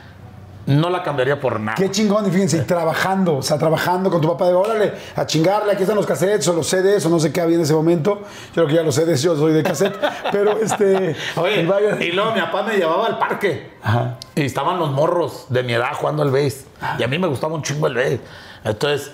[0.68, 1.76] no la cambiaría por nada.
[1.76, 5.26] Qué chingón, y fíjense, y trabajando, o sea, trabajando con tu papá, de órale, a
[5.26, 7.74] chingarle, aquí están los cassettes o los CDs o no sé qué había en ese
[7.74, 8.24] momento.
[8.48, 9.96] Yo creo que ya los CDs, yo soy de cassette,
[10.32, 11.16] pero este.
[11.36, 13.74] Oye, y vaya- y luego mi papá me llevaba al parque.
[13.84, 14.18] Ajá.
[14.36, 16.66] Y estaban los morros de mi edad jugando al base.
[16.98, 18.20] Y a mí me gustaba un chingo el base.
[18.64, 19.12] Entonces,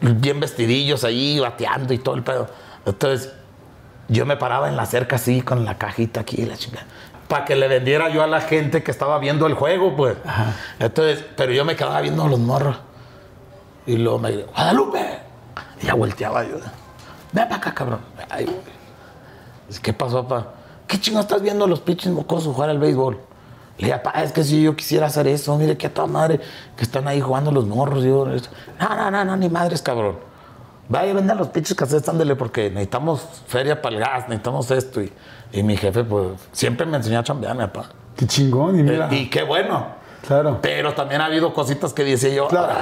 [0.00, 2.48] bien vestidillos ahí, bateando y todo el pedo.
[2.86, 3.32] Entonces,
[4.08, 6.86] yo me paraba en la cerca así, con la cajita aquí, la chingada.
[7.28, 10.16] Para que le vendiera yo a la gente que estaba viendo el juego, pues.
[10.78, 12.76] Entonces, pero yo me quedaba viendo a los morros.
[13.86, 15.18] Y luego me dijo, Guadalupe.
[15.82, 16.56] Y ya volteaba yo.
[17.32, 18.00] Ven para acá, cabrón.
[18.30, 18.46] Ay,
[19.82, 20.52] ¿Qué pasó, papá?
[20.86, 23.18] ¿Qué chingo estás viendo a los pinches mocosos jugar al béisbol?
[23.78, 26.40] Le dije, papá, es que si yo quisiera hacer eso, mire que a toda madre
[26.76, 28.04] que están ahí jugando los morros.
[28.04, 30.16] Digo, no, no, no, no, ni madres, cabrón.
[30.88, 35.00] Vaya, venda los pinches cassettes, ándale, porque necesitamos feria para el gas, necesitamos esto.
[35.02, 35.12] Y,
[35.52, 37.86] y mi jefe, pues, siempre me enseñó a chambear, mi papá.
[38.16, 39.08] Qué chingón, y mira.
[39.10, 39.86] Eh, y qué bueno.
[40.26, 40.58] claro.
[40.62, 42.74] Pero también ha habido cositas que decía yo, Claro.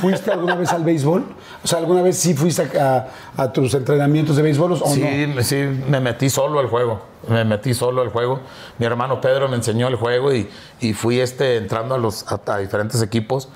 [0.00, 1.24] ¿Fuiste alguna vez al béisbol?
[1.62, 5.42] O sea, ¿alguna vez sí fuiste a, a tus entrenamientos de béisbol o Sí, no?
[5.42, 5.56] sí,
[5.88, 7.00] me metí solo al juego.
[7.28, 8.40] Me metí solo al juego.
[8.78, 10.48] Mi hermano Pedro me enseñó el juego y,
[10.80, 13.48] y fui este, entrando a, los, a, a diferentes equipos.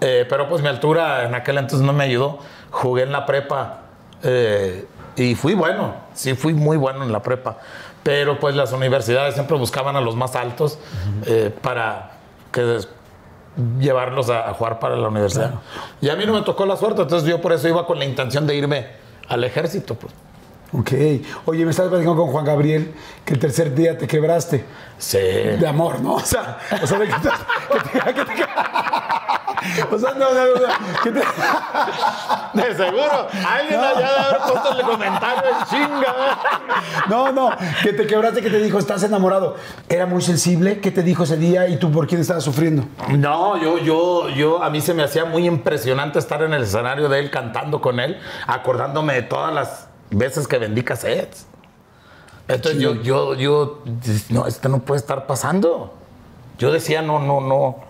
[0.00, 2.38] Eh, pero pues mi altura en aquel entonces no me ayudó.
[2.70, 3.80] Jugué en la prepa
[4.22, 5.94] eh, y fui bueno.
[6.14, 7.58] Sí, fui muy bueno en la prepa.
[8.02, 10.78] Pero pues las universidades siempre buscaban a los más altos
[11.26, 12.12] eh, para
[12.52, 12.78] que
[13.78, 15.54] llevarlos a, a jugar para la universidad.
[16.00, 18.04] Y a mí no me tocó la suerte, entonces yo por eso iba con la
[18.04, 18.86] intención de irme
[19.28, 19.94] al ejército.
[19.94, 20.12] Pues.
[20.72, 20.92] Ok.
[21.46, 24.64] Oye, me estabas platicando con Juan Gabriel que el tercer día te quebraste.
[24.98, 25.18] Sí.
[25.18, 26.14] De amor, ¿no?
[26.14, 28.46] O sea, o sea, de que te, que te- que te-
[29.90, 31.20] o sea, no, no, no, no,
[32.62, 33.28] De seguro.
[33.46, 36.14] Alguien allá de haber puesto el comentario chinga.
[37.08, 37.50] no, no,
[37.82, 39.56] que te quebraste, que te dijo, estás enamorado.
[39.88, 42.84] Era muy sensible, ¿qué te dijo ese día y tú por quién estabas sufriendo?
[43.10, 47.08] No, yo, yo, yo, a mí se me hacía muy impresionante estar en el escenario
[47.08, 51.46] de él cantando con él, acordándome de todas las veces que vendí cassettes.
[52.48, 53.82] Entonces yo, yo, yo,
[54.30, 55.94] no, esto no puede estar pasando.
[56.58, 57.85] Yo decía, no, no, no.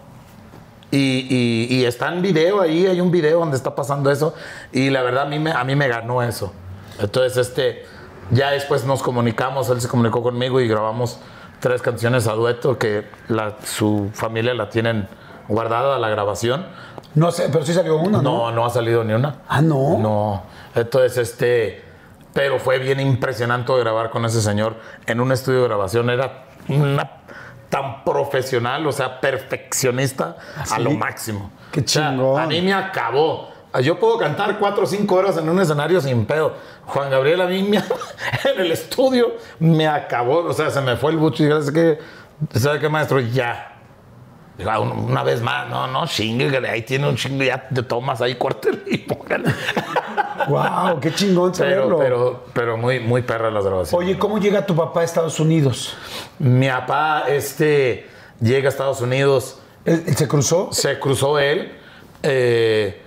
[0.90, 1.26] Y,
[1.68, 4.34] y- y está en video ahí, hay un video donde está pasando eso.
[4.72, 6.52] Y la verdad a mí me, a mí me ganó eso.
[7.00, 7.84] Entonces, este,
[8.30, 11.18] ya después nos comunicamos, él se comunicó conmigo y grabamos
[11.60, 15.08] tres canciones a dueto que la- su familia la tienen
[15.48, 16.66] guardada la grabación.
[17.14, 18.50] No sé, pero sí salió uno, ¿no?
[18.50, 19.36] No, no ha salido ni una.
[19.48, 19.98] Ah, ¿no?
[19.98, 20.42] No.
[20.74, 21.82] Entonces, este,
[22.34, 26.10] pero fue bien impresionante grabar con ese señor en un estudio de grabación.
[26.10, 27.10] Era una
[27.68, 30.36] tan profesional, o sea, perfeccionista
[30.70, 31.50] a lo máximo.
[31.72, 32.40] Qué O sea, chingón.
[32.40, 33.48] a mí me acabó.
[33.82, 36.54] yo puedo cantar cuatro o cinco horas en un escenario sin pedo.
[36.86, 37.76] Juan Gabriel a mí me-
[38.54, 41.98] en el estudio me acabó, o sea, se me fue el bucho y ¿sabes qué?
[42.58, 43.20] ¿Sabe qué, maestro?
[43.20, 43.72] Ya.
[44.66, 47.82] "Ah, un- una vez más, no, no, chingue, que ahí tiene un chingo, ya te
[47.82, 49.52] tomas ahí, córtele y póngale.
[50.48, 51.98] Wow, qué chingón Pero, saberlo.
[51.98, 53.94] pero, pero muy, muy perra las grabaciones.
[54.06, 55.96] Oye, ¿cómo llega tu papá a Estados Unidos?
[56.38, 58.06] Mi papá, este,
[58.40, 60.68] llega a Estados Unidos, ¿Él, él se cruzó?
[60.72, 61.72] se cruzó él
[62.22, 63.02] eh,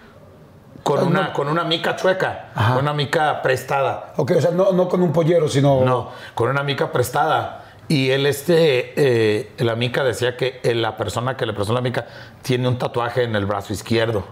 [0.83, 1.33] con, Ah, una, no.
[1.33, 2.77] con una mica chueca, Ajá.
[2.77, 4.13] una mica prestada.
[4.17, 5.83] Ok, o sea, no, no con un pollero, sino.
[5.83, 7.65] No, con una mica prestada.
[7.87, 11.81] Y él, este, eh, la mica decía que eh, la persona que le prestó la
[11.81, 12.05] mica
[12.43, 14.23] tiene un tatuaje en el brazo izquierdo.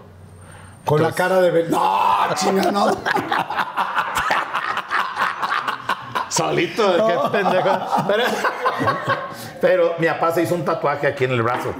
[0.88, 1.68] Con la cara de.
[1.68, 2.86] No, chinga, no.
[6.30, 7.78] Solito, qué pendejo.
[8.06, 8.24] Pero,
[9.60, 11.74] pero mi papá se hizo un tatuaje aquí en el brazo.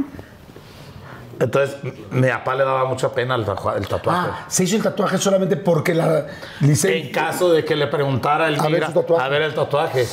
[1.41, 1.77] Entonces,
[2.11, 3.43] mi papá le daba mucha pena el,
[3.77, 4.29] el tatuaje.
[4.33, 6.27] Ah, se hizo el tatuaje solamente porque la
[6.61, 7.01] licencia.
[7.01, 10.07] En caso de que le preguntara el A ver a ver el tatuaje.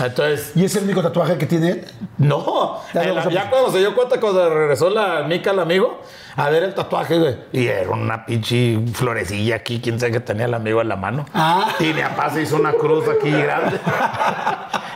[0.00, 1.84] Entonces, ¿Y es el único tatuaje que tiene él?
[2.18, 2.80] no.
[2.92, 6.00] Ya cuando se dio cuenta, cuando regresó la mica al amigo,
[6.36, 7.36] a ver el tatuaje, güey.
[7.52, 11.26] Y era una pinche florecilla aquí, quién sabe que tenía el amigo en la mano.
[11.32, 11.68] Ah.
[11.78, 13.78] Y mi papá se hizo una cruz aquí grande.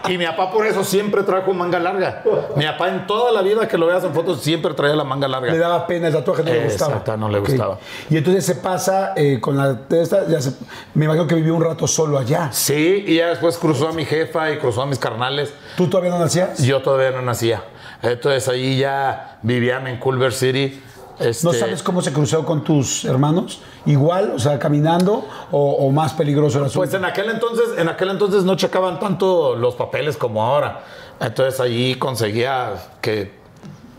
[0.09, 2.23] y mi papá por eso siempre trajo manga larga.
[2.57, 5.29] Mi papá en toda la vida que lo veas en fotos siempre traía la manga
[5.29, 5.53] larga.
[5.68, 6.90] Daba pena el tatuaje, no le gustaba.
[6.92, 7.78] Exacto, no le gustaba.
[8.11, 10.54] Y entonces se pasa eh, con la esta, ya se-
[10.94, 12.50] me imagino que vivió un rato solo allá.
[12.52, 15.52] Sí, y ya después cruzó a mi jefa y cruzó a mis carnales.
[15.76, 16.59] ¿Tú todavía no nacías?
[16.62, 17.62] Yo todavía no nacía.
[18.02, 20.83] Entonces ahí ya vivían en Culver City.
[21.18, 23.61] Este, ¿No sabes cómo se cruzó con tus hermanos?
[23.87, 24.35] ¿Igual?
[24.37, 26.78] O sea, caminando o, o más peligroso el asunto?
[26.78, 30.85] Pues en aquel entonces, en aquel entonces no checaban tanto los papeles como ahora.
[31.20, 33.33] Entonces allí conseguía que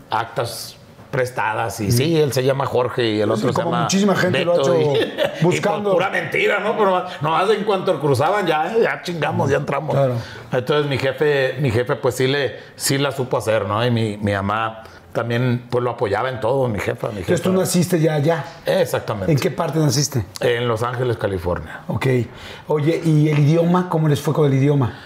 [0.08, 0.76] actas
[1.10, 4.52] prestadas y sí, él se llama Jorge y el otro se llama muchísima gente lo
[4.52, 5.12] ha hecho y-
[5.44, 5.90] buscando.
[5.90, 6.76] y pura mentira, ¿no?
[6.76, 9.94] Pero nomás en cuanto cruzaban ya, ya chingamos, ya entramos.
[9.94, 10.14] Claro.
[10.52, 13.84] Entonces mi jefe, mi jefe pues sí le, sí la supo hacer, ¿no?
[13.84, 17.50] Y mi, mi mamá también pues lo apoyaba en todo, mi jefa, mi Entonces tú
[17.50, 17.60] jefa.
[17.62, 18.44] naciste ya allá.
[18.64, 19.32] Exactamente.
[19.32, 20.24] ¿En qué parte naciste?
[20.40, 21.80] En Los Ángeles, California.
[21.88, 22.06] Ok.
[22.68, 23.88] Oye, ¿y el idioma?
[23.88, 25.00] ¿Cómo les fue con el idioma?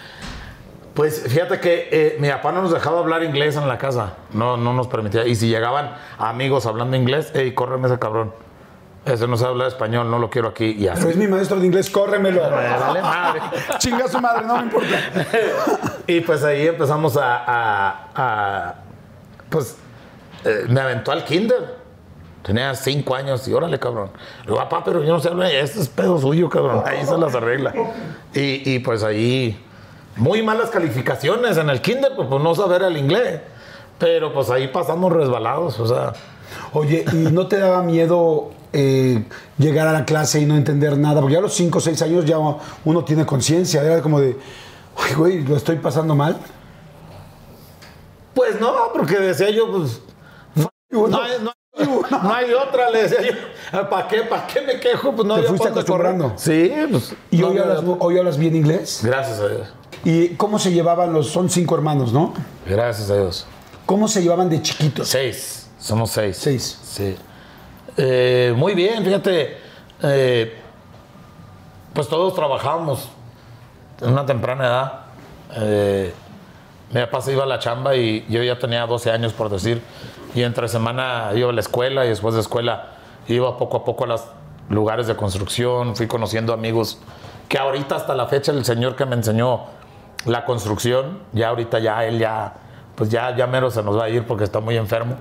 [0.95, 4.13] Pues fíjate que eh, mi papá no nos dejaba hablar inglés en la casa.
[4.31, 5.25] No, no nos permitía.
[5.27, 8.31] Y si llegaban amigos hablando inglés, ey, córreme ese cabrón.
[9.05, 10.65] Ese no sabe hablar español, no lo quiero aquí.
[10.69, 11.09] Y Pero así.
[11.09, 12.41] es mi maestro de inglés, córremelo.
[12.49, 13.41] Vale madre.
[13.77, 14.87] Chinga su madre, no me importa.
[16.07, 17.43] y pues ahí empezamos a.
[17.45, 18.75] a- a-
[19.49, 19.77] pues
[20.45, 21.75] eh, me aventó al kinder.
[22.41, 24.11] Tenía cinco años y órale, cabrón.
[24.43, 25.51] Le digo, papá, pero yo no sé hablar.
[25.51, 26.83] Este es pedo suyo, cabrón.
[26.85, 27.73] Ahí se las arregla.
[28.33, 29.61] Y, y, pues ahí.
[30.17, 33.41] Muy malas calificaciones en el kinder, pues por no saber el inglés.
[33.97, 36.13] Pero pues ahí pasamos resbalados, o sea.
[36.73, 39.25] Oye, ¿y no te daba miedo eh,
[39.57, 41.19] llegar a la clase y no entender nada?
[41.21, 43.81] Porque ya a los 5 o 6 años ya uno tiene conciencia.
[43.83, 44.29] Era como de,
[44.97, 46.37] "Uy, güey, lo estoy pasando mal.
[48.33, 50.01] Pues no, porque decía yo, pues.
[50.55, 51.55] No, no hay, no hay-
[52.09, 53.89] no hay otra, le decía yo.
[53.89, 55.13] ¿Para qué, ¿Para qué me quejo?
[55.13, 55.71] Pues no Te fuiste correr.
[55.83, 56.33] acostumbrando.
[56.37, 57.13] Sí, pues.
[57.31, 59.01] ¿Y hoy, hablas, hoy hablas bien inglés?
[59.03, 59.67] Gracias a Dios.
[60.05, 62.33] ¿Y cómo se llevaban los, son cinco hermanos, ¿no?
[62.65, 63.47] Gracias a Dios.
[63.85, 65.09] ¿Cómo se llevaban de chiquitos?
[65.09, 65.67] Seis.
[65.79, 66.37] Somos seis.
[66.37, 66.79] Seis.
[66.83, 67.15] Sí.
[67.97, 69.57] Eh, muy bien, fíjate.
[70.03, 70.61] eh,
[71.93, 73.09] pues todos trabajábamos
[74.01, 74.93] en una temprana edad.
[75.55, 76.13] Eh,
[76.91, 79.81] mi papá se iba a la chamba y yo ya tenía 12 años, por decir.
[80.35, 82.91] Y entre semana iba a la escuela y después de escuela
[83.27, 84.21] iba poco a poco a los
[84.69, 85.95] lugares de construcción.
[85.95, 86.99] Fui conociendo amigos
[87.47, 89.61] que ahorita hasta la fecha el señor que me enseñó
[90.25, 92.53] la construcción, ya ahorita ya él ya,
[92.95, 95.15] pues ya, ya mero se nos va a ir porque está muy enfermo.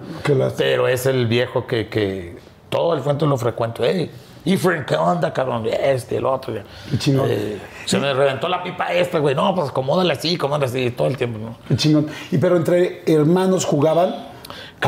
[0.57, 2.37] Pero es el viejo que, que
[2.69, 3.83] todo el cuento lo frecuento.
[3.85, 4.11] Hey,
[4.45, 5.67] Efren, ¿qué onda, cabrón?
[5.67, 6.53] Este, el otro.
[6.91, 7.29] Qué chingón.
[7.31, 9.35] Eh, se me reventó la pipa esta, güey.
[9.35, 11.57] No, pues acomódale así, acomódale así, todo el tiempo, ¿no?
[11.67, 12.09] Qué chingón.
[12.31, 14.34] Y pero entre hermanos jugaban.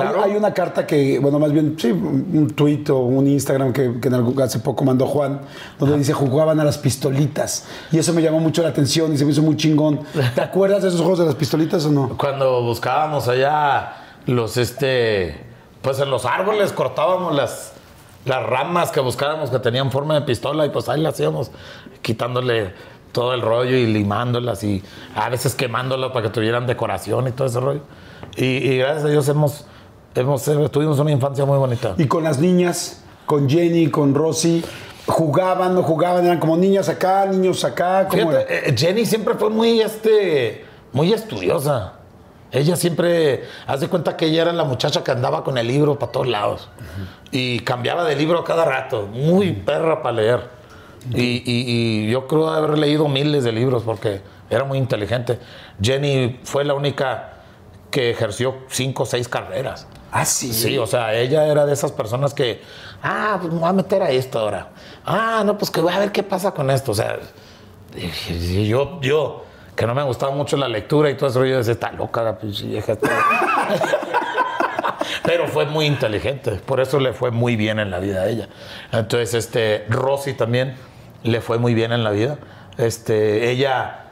[0.01, 0.23] Claro.
[0.23, 4.01] Hay, hay una carta que, bueno, más bien, sí, un tweet o un Instagram que,
[4.01, 5.41] que en algún- hace poco mandó Juan,
[5.79, 7.65] donde dice jugaban a las pistolitas.
[7.93, 10.01] Y eso me llamó mucho la atención y se me hizo muy chingón.
[10.35, 12.17] ¿Te acuerdas de esos juegos de las pistolitas o no?
[12.19, 13.93] Cuando buscábamos allá
[14.27, 15.45] los, este,
[15.83, 17.73] pues en los árboles cortábamos las,
[18.25, 21.51] las ramas que buscáramos que tenían forma de pistola y pues ahí las íbamos
[22.03, 22.73] quitándole
[23.13, 24.83] todo el rollo y limándolas y
[25.15, 27.81] a veces quemándolas para que tuvieran decoración y todo ese rollo.
[28.37, 29.65] Y, y gracias a Dios hemos,
[30.17, 31.95] hemos, tuvimos una infancia muy bonita.
[31.99, 34.65] Y con las niñas, con Jenny, con Rosy,
[35.07, 38.09] jugaban, no jugaban, eran como niñas acá, niños acá.
[38.09, 38.41] ¿cómo era?
[38.43, 41.93] Fíjate, eh, Jenny siempre fue muy, este, muy estudiosa.
[42.53, 45.99] Ella siempre, haz de cuenta que ella era la muchacha que andaba con el libro
[45.99, 46.69] para todos lados.
[47.31, 49.09] Y cambiaba de libro cada rato.
[49.13, 50.49] Muy perra para leer.
[51.13, 51.45] Y, y-
[52.07, 55.39] y yo creo haber leído miles de libros porque era muy inteligente.
[55.83, 57.33] Jenny fue la única
[57.91, 59.87] que ejerció cinco o seis carreras.
[60.13, 60.53] Ah, sí.
[60.53, 62.63] Sí, o sea, ella era de esas personas que,
[63.03, 64.69] ah, pues me voy a meter a esto ahora.
[65.05, 66.93] Ah, no, pues que voy a ver qué pasa con esto.
[66.93, 67.19] O sea,
[68.67, 71.93] yo, yo, que no me gustaba mucho la lectura y todo eso, yo decía, está
[71.93, 73.11] loca la pinche vieja esta".
[75.25, 78.49] Pero fue muy inteligente, por eso le fue muy bien en la vida a ella.
[78.93, 80.77] Entonces, este, Rosy también
[81.23, 82.39] le fue muy bien en la vida.
[82.79, 84.06] Este, ella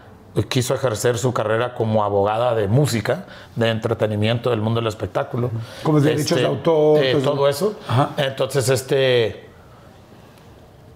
[0.49, 5.51] quiso ejercer su carrera como abogada de música, de entretenimiento del mundo del espectáculo.
[5.83, 7.31] Como derechos de autor, eh, todo eso.
[7.33, 7.75] todo eso.
[7.89, 8.11] Ajá.
[8.17, 9.49] Entonces, este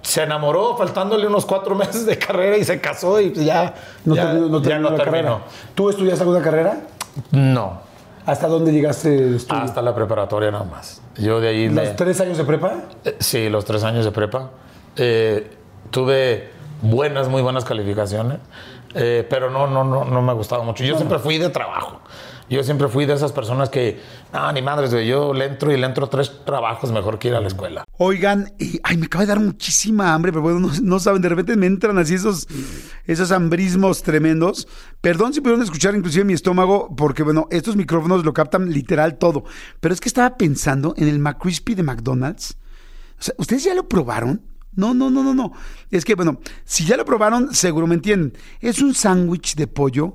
[0.03, 3.75] se enamoró faltándole unos cuatro meses de carrera y se casó y ya
[4.05, 5.29] No ya, terminó, no ya terminó no la terminó.
[5.35, 5.45] carrera.
[5.75, 6.81] ¿Tú estudiaste alguna carrera?
[7.31, 7.81] No,
[8.27, 9.63] ¿Hasta dónde llegaste de estudio?
[9.63, 11.01] hasta la preparatoria nada más.
[11.17, 12.75] Yo de ahí ¿Los le- tres años de prepa?
[13.05, 14.51] Eh, Sí, los tres años de prepa.
[14.97, 15.51] Eh,
[15.91, 16.51] tuve
[16.83, 18.39] buenas, muy buenas calificaciones,
[18.95, 20.85] eh, pero no, no, no, no me gustaba mucho.
[20.85, 22.01] Yo siempre fui de trabajo.
[22.51, 24.01] Yo siempre fui de esas personas que,
[24.33, 27.41] no, ni madres, yo le entro y le entro tres trabajos mejor que ir a
[27.43, 27.85] la escuela.
[27.99, 31.29] Oigan, y, ay, me acaba de dar muchísima hambre, pero bueno, no, no saben, de
[31.29, 32.49] repente me entran así esos,
[33.05, 34.67] esos hambrismos tremendos.
[35.03, 39.45] Perdón si pudieron escuchar inclusive mi estómago, porque bueno, estos micrófonos lo captan literal todo.
[39.81, 42.57] Pero es que estaba pensando en el McCrispy de McDonald's.
[43.21, 44.41] O sea, ¿ustedes ya lo probaron?
[44.79, 45.53] No, no, no, no, no.
[45.91, 48.33] Es que, bueno, si ya lo probaron, seguro me entienden.
[48.61, 50.15] Es un sándwich de pollo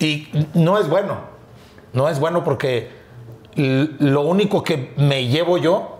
[0.00, 1.18] Y no es bueno.
[1.92, 2.88] No es bueno porque
[3.56, 5.98] lo único que me llevo yo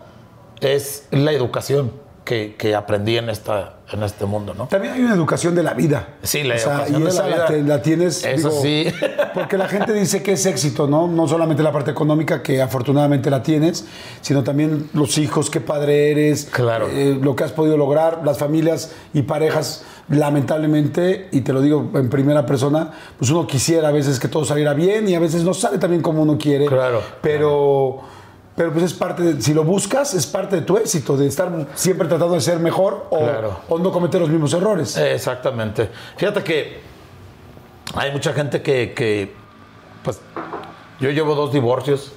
[0.61, 1.93] es la educación
[2.25, 4.67] que, que aprendí en, esta, en este mundo, ¿no?
[4.67, 6.09] También hay una educación de la vida.
[6.23, 7.67] Sí, la O sea, educación y de esa la la, vida.
[7.77, 8.25] la tienes.
[8.25, 8.87] Eso sí.
[9.35, 11.07] Porque la gente dice que es éxito, ¿no?
[11.09, 13.85] No solamente la parte económica, que afortunadamente la tienes,
[14.21, 16.89] sino también los hijos, qué padre eres, Claro.
[16.91, 21.91] eh, lo que has podido lograr, las familias y parejas, lamentablemente, y te lo digo
[21.95, 25.45] en primera persona, pues uno quisiera a veces que todo saliera bien y a veces
[25.45, 26.67] no sale también como uno quiere.
[26.67, 27.03] Claro.
[27.23, 28.01] Pero.
[28.61, 31.51] Pero pues es parte de, si lo buscas, es parte de tu éxito, de estar
[31.77, 33.61] siempre tratando de ser mejor o, Claro.
[33.71, 34.99] o no cometer los mismos errores.
[34.99, 35.89] Exactamente.
[36.19, 36.79] Fíjate que
[37.95, 39.33] hay mucha gente que, que,
[40.05, 40.21] pues,
[41.01, 42.13] yo llevo dos divorcios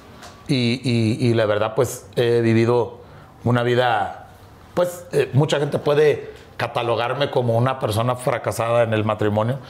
[0.46, 2.98] y, y- y la verdad, pues, he vivido
[3.44, 4.26] una vida,
[4.74, 9.60] pues, eh, mucha gente puede catalogarme como una persona fracasada en el matrimonio,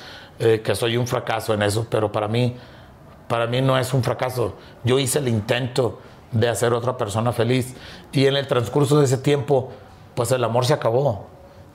[0.40, 2.56] eh, que soy un fracaso en eso, pero para mí,
[3.28, 4.54] para mí no es un fracaso.
[4.82, 6.00] Yo hice el intento
[6.34, 7.74] de hacer otra persona feliz
[8.12, 9.70] y en el transcurso de ese tiempo,
[10.14, 11.26] pues el amor se acabó.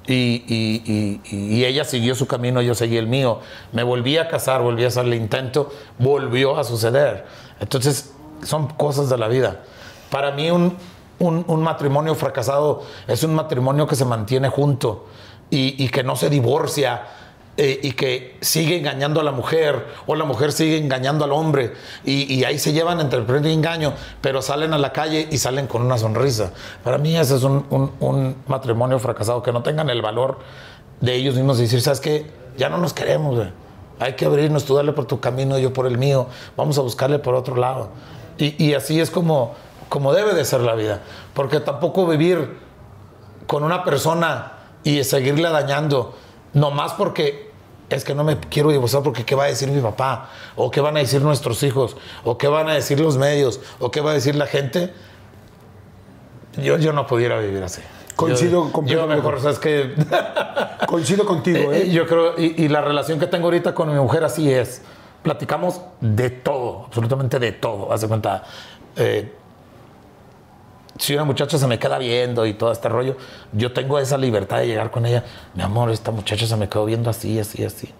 [0.07, 3.39] Y, y- y- ella siguió su camino, yo seguí el mío.
[3.73, 7.25] Me volví a casar, volví a hacer el intento, volvió a suceder.
[7.59, 9.61] Entonces, son cosas de la vida.
[10.09, 10.77] Para mí, un,
[11.19, 15.05] un- un matrimonio fracasado es un matrimonio que se mantiene junto
[15.51, 17.03] y que no se divorcia
[17.61, 21.73] eh, y que sigue engañando a la mujer o la mujer sigue engañando al hombre
[22.05, 25.37] y, y ahí se llevan entre el y engaño, pero salen a la calle y
[25.39, 26.53] salen con una sonrisa.
[26.85, 30.39] Para mí ese es un, un- un matrimonio fracasado, que no tengan el valor
[31.01, 32.31] de ellos mismos y decir, ¿sabes qué?
[32.57, 33.49] Ya no nos queremos, güey.
[33.99, 37.19] Hay que abrirnos, tú dale por tu camino, yo por el mío, vamos a buscarle
[37.19, 37.89] por otro lado.
[38.37, 39.53] Y, y así es como,
[39.89, 41.01] como debe de ser la vida,
[41.33, 42.57] porque tampoco vivir
[43.47, 44.53] con una persona
[44.85, 46.15] y seguirle dañando,
[46.53, 47.48] nomás porque
[47.89, 50.81] es que no me quiero divorciar porque qué va a decir mi papá, o qué
[50.81, 54.11] van a decir nuestros hijos, o qué van a decir los medios, o qué va
[54.11, 54.93] a decir la gente.
[56.57, 57.81] Yo, yo no pudiera vivir así.
[58.15, 59.15] Coincido yo, yo completamente.
[59.15, 59.93] mejor, sabes que
[60.87, 61.89] Coincido contigo, ¿eh?
[61.89, 64.81] yo creo, y, y la relación que tengo ahorita con mi mujer así es.
[65.23, 67.91] Platicamos de todo, absolutamente de todo.
[67.91, 68.43] Hace cuenta,
[68.95, 69.33] eh,
[70.99, 73.15] si una muchacha se me queda viendo y todo este rollo,
[73.53, 75.23] yo tengo esa libertad de llegar con ella.
[75.55, 77.93] Mi amor, esta muchacha se me quedó viendo así, así, así.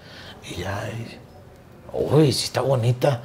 [0.52, 1.18] Y ya, y,
[1.93, 3.22] uy, sí está bonita.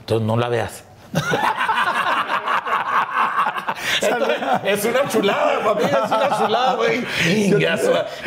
[0.00, 0.82] Entonces no la veas.
[4.64, 7.06] es una chulada, papi, es una chulada, güey.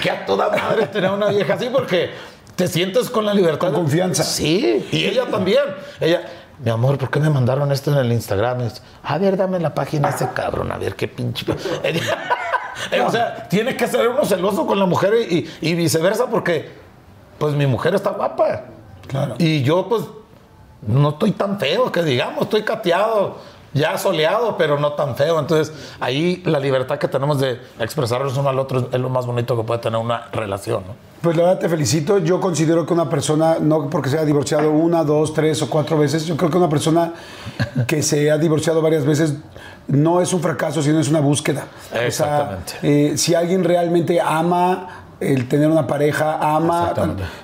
[0.01, 2.11] Que a toda madre tener una vieja así porque
[2.55, 3.73] te sientes con la libertad.
[3.73, 4.23] Con confianza.
[4.23, 5.65] Sí, y ella también.
[5.99, 6.21] Ella,
[6.63, 8.61] mi amor, ¿por qué me mandaron esto en el Instagram?
[8.61, 11.45] Y dice, a ver, dame la página ese cabrón, a ver qué pinche.
[13.05, 16.69] O sea, tiene que ser uno celoso con la mujer y, y viceversa porque,
[17.39, 18.65] pues mi mujer está guapa.
[19.07, 19.35] Claro.
[19.39, 20.03] Y yo, pues,
[20.85, 23.37] no estoy tan feo, que digamos, estoy cateado,
[23.77, 25.39] ya soleado, pero no tan feo.
[25.39, 29.55] Entonces, ahí la libertad que tenemos de expresarnos uno al otro es lo más bonito
[29.55, 31.07] que puede tener una relación, ¿no?
[31.21, 32.19] Pues la verdad te felicito.
[32.19, 35.97] Yo considero que una persona, no porque se haya divorciado una, dos, tres o cuatro
[35.97, 37.13] veces, yo creo que una persona
[37.87, 39.35] que se ha divorciado varias veces
[39.87, 41.65] no es un fracaso, sino es una búsqueda.
[41.93, 42.73] Exactamente.
[42.77, 46.93] O sea, eh, si alguien realmente ama el tener una pareja, ama,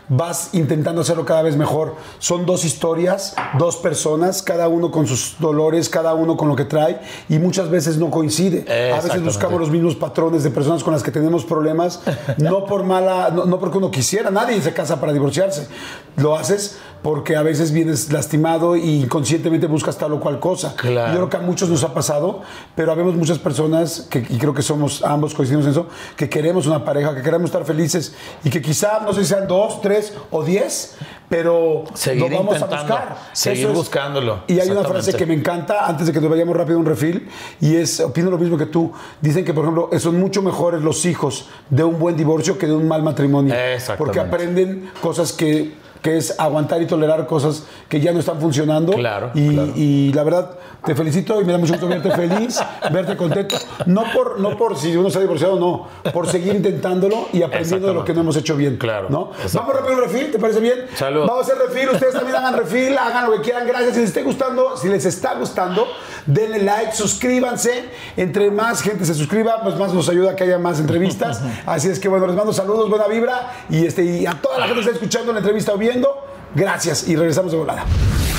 [0.10, 1.96] vas intentando hacerlo cada vez mejor.
[2.20, 6.66] Son dos historias, dos personas, cada uno con sus dolores, cada uno con lo que
[6.66, 7.00] trae
[7.30, 8.66] y muchas veces no coincide.
[8.92, 12.02] A veces buscamos los mismos patrones de personas con las que tenemos problemas,
[12.38, 15.68] no por mala, no, no porque uno quisiera, nadie se casa para divorciarse.
[16.16, 20.74] Lo haces porque a veces vienes lastimado y inconscientemente buscas tal o cual cosa.
[20.76, 21.12] Claro.
[21.12, 22.42] Yo creo que a muchos nos ha pasado,
[22.76, 26.66] pero habemos muchas personas que, y creo que somos ambos coincidimos en eso, que queremos
[26.66, 30.14] una pareja, que queremos estar felices y que quizá, no sé si sean dos, tres
[30.32, 30.96] o diez,
[31.28, 33.18] pero Seguir lo vamos a buscar.
[33.34, 34.44] seguir es- buscándolo.
[34.48, 36.86] Y hay una frase que me encanta, antes de que nos vayamos rápido a un
[36.86, 37.28] refil,
[37.60, 41.06] y es, opino lo mismo que tú, dicen que, por ejemplo, son mucho mejores los
[41.06, 43.54] hijos de un buen divorcio que de un mal matrimonio.
[43.98, 48.92] Porque aprenden cosas que que es aguantar y tolerar cosas que ya no están funcionando.
[48.92, 49.72] Claro, Y, claro.
[49.76, 50.52] y la verdad,
[50.86, 52.60] te felicito y me da mucho gusto verte feliz,
[52.92, 53.56] verte contento.
[53.86, 55.88] No por, no por si uno se ha divorciado, no.
[56.12, 58.76] Por seguir intentándolo y aprendiendo de lo que no hemos hecho bien.
[58.78, 59.32] Claro, ¿no?
[59.54, 60.88] Vamos rápido refil, ¿te parece bien?
[60.94, 61.22] Salud.
[61.26, 61.90] Vamos a hacer refil.
[61.90, 63.66] Ustedes también hagan refil, hagan lo que quieran.
[63.66, 63.94] Gracias.
[63.96, 65.88] Si les esté gustando, si les está gustando,
[66.26, 67.86] denle like, suscríbanse.
[68.18, 71.42] Entre más gente se suscriba, pues más nos ayuda a que haya más entrevistas.
[71.66, 73.54] Así es que bueno, les mando saludos, buena vibra.
[73.70, 77.08] Y, este, y a toda la gente que está escuchando la entrevista o viendo, gracias.
[77.08, 77.86] Y regresamos de volada.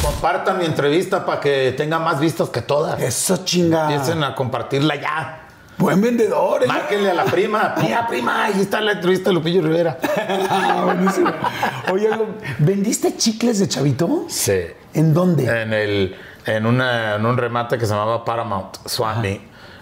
[0.03, 3.01] Compartan mi entrevista para que tenga más vistas que todas.
[3.01, 3.91] Eso chinga.
[3.93, 5.41] Empiecen a compartirla ya.
[5.79, 6.63] Buen vendedor.
[6.63, 6.67] ¿eh?
[6.67, 7.75] Márquenle a la prima.
[7.81, 9.99] Mira, prima, ahí está la entrevista de Lupillo Rivera.
[10.49, 11.31] Ah, buenísimo.
[11.93, 12.09] Oye,
[12.59, 14.25] ¿vendiste chicles de chavito?
[14.29, 14.61] Sí.
[14.93, 15.45] ¿En dónde?
[15.63, 19.41] En, el, en, una- en un remate que se llamaba Paramount Swami.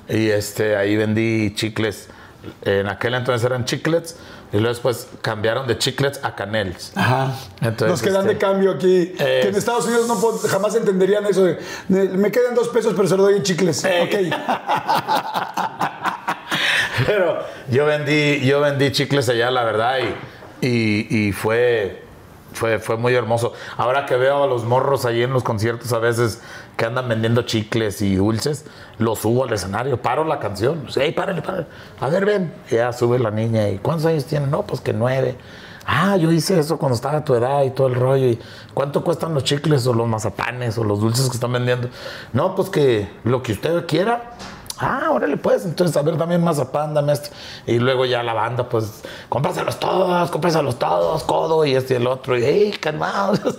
[0.08, 2.08] Y este, ahí vendí chicles.
[2.62, 4.16] En aquel entonces eran chiclets.
[4.52, 6.92] Y luego después cambiaron de chiclets a canels.
[6.94, 7.32] Ajá.
[7.62, 9.14] Entonces, Los que dan de este, cambio aquí.
[9.16, 10.16] que en es- Estados Unidos no
[10.48, 13.82] jamás entenderían eso de, de, me quedan dos pesos, pero se lo doy en chicles.
[13.84, 14.14] Ok.
[17.06, 17.38] Pero
[17.70, 19.98] yo vendí, yo vendí chicles allá, la verdad,
[20.60, 22.02] y, y, y fue,
[22.52, 23.54] fue, fue muy hermoso.
[23.76, 26.40] Ahora que veo a los morros ahí en los conciertos a veces
[26.82, 28.64] que andan vendiendo chicles y dulces,
[28.98, 30.84] los subo al escenario, paro la canción.
[30.96, 31.66] Ey, párale, párale.
[32.00, 32.52] A ver, ven.
[32.72, 33.68] Ya sube la niña.
[33.68, 34.48] ¿Y cuántos años tiene?
[34.48, 35.36] No, pues que nueve.
[35.86, 38.26] Ah, yo hice eso cuando estaba a tu edad y todo el rollo.
[38.26, 38.40] ¿Y
[38.74, 41.88] cuánto cuestan los chicles o los mazapanes o los dulces que están vendiendo?
[42.32, 44.32] No, pues que lo que usted quiera.
[44.80, 47.28] Ah, órale pues, entonces a ver, dame mazapán, dame esto.
[47.64, 52.08] Y luego ya la banda, pues, cómpraselos todos, cómpraselos todos, codo y este y el
[52.08, 52.36] otro.
[52.36, 53.38] Y, ¡ey, calmados!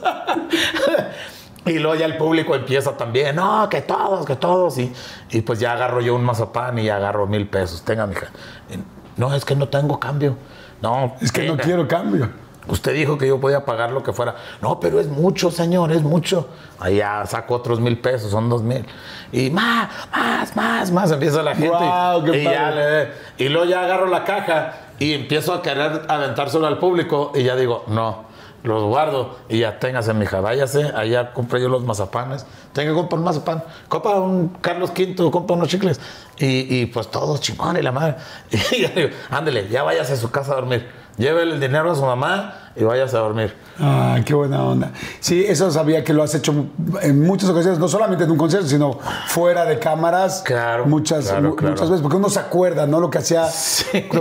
[1.66, 4.78] y luego ya el público empieza también, no, que todos, que todos.
[4.78, 4.94] Y,
[5.30, 7.84] y pues ya agarro yo un mazapán y agarro mil pesos.
[7.84, 8.28] Tenga, mija.
[8.70, 8.80] Y,
[9.20, 10.36] No, es que no tengo cambio.
[10.82, 11.64] No, Es que no tenga.
[11.64, 12.30] quiero cambio.
[12.68, 14.36] Usted dijo que yo podía pagar lo que fuera.
[14.62, 16.48] No, pero es mucho, señor, es mucho.
[16.80, 18.86] Allá saco otros mil pesos, son dos mil.
[19.34, 21.12] Y más, más, más, más.
[21.12, 21.68] Empieza la gente.
[21.70, 23.08] Guau, y, y ya le-
[23.38, 27.34] y luego ya agarro la caja y empiezo a querer aventárselo al público.
[27.36, 28.24] Y ya digo, no,
[28.64, 29.38] los guardo.
[29.50, 30.92] Y ya téngase, mija, váyase.
[30.96, 32.46] Allá compré yo los mazapanes.
[32.74, 33.64] Tenga que comprar un mazapán.
[33.88, 36.00] Compra un Carlos V, compra unos chicles.
[36.38, 38.16] Y, y pues todos chingón y la madre.
[38.72, 40.88] Y ya digo, ándele, ya váyase a su casa a dormir.
[41.16, 43.54] Llévele el dinero a su mamá y váyase a dormir.
[43.80, 44.92] Ah, qué buena onda.
[45.20, 46.66] Sí, eso sabía que lo has hecho
[47.04, 48.94] en muchas ocasiones, no solamente en un concierto, sino
[49.28, 50.42] fuera de cámaras.
[50.44, 51.74] Claro, Muchas, claro, mu- claro.
[51.76, 53.00] muchas veces, porque uno se acuerda, ¿no?
[53.00, 53.44] Lo que hacía.
[53.46, 53.50] O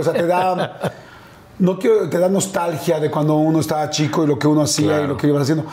[0.03, 0.79] sea, te da.
[1.59, 5.01] No quiero, te da nostalgia de cuando uno estaba chico y lo que uno hacía
[5.01, 5.65] y lo que ibas haciendo.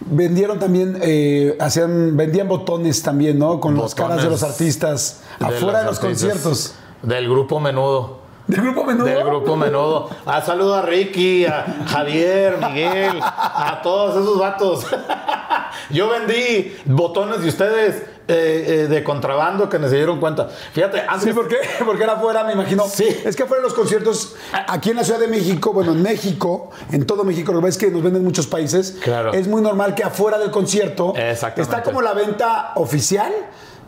[0.00, 3.58] Vendieron también, eh, hacían, vendían botones también, ¿no?
[3.60, 6.30] Con las caras de los artistas De afuera de los artistas.
[6.30, 6.74] conciertos.
[7.02, 8.24] Del grupo Menudo.
[8.46, 9.06] ¿Del grupo menudo?
[9.06, 10.10] Del grupo Menudo.
[10.26, 14.86] Ah, saludo a Ricky, a Javier, Miguel, a todos esos vatos.
[15.90, 20.48] Yo vendí botones de ustedes eh, eh, de contrabando que ni se dieron cuenta.
[20.72, 21.24] Fíjate, antes.
[21.24, 21.56] Sí, ¿por qué?
[21.84, 22.84] Porque era afuera, me imagino.
[22.88, 23.06] Sí.
[23.24, 24.34] Es que afuera de los conciertos,
[24.66, 27.78] aquí en la Ciudad de México, bueno, en México, en todo México, lo que ves
[27.78, 29.32] que nos venden en muchos países, Claro.
[29.32, 33.32] es muy normal que afuera del concierto está como la venta oficial,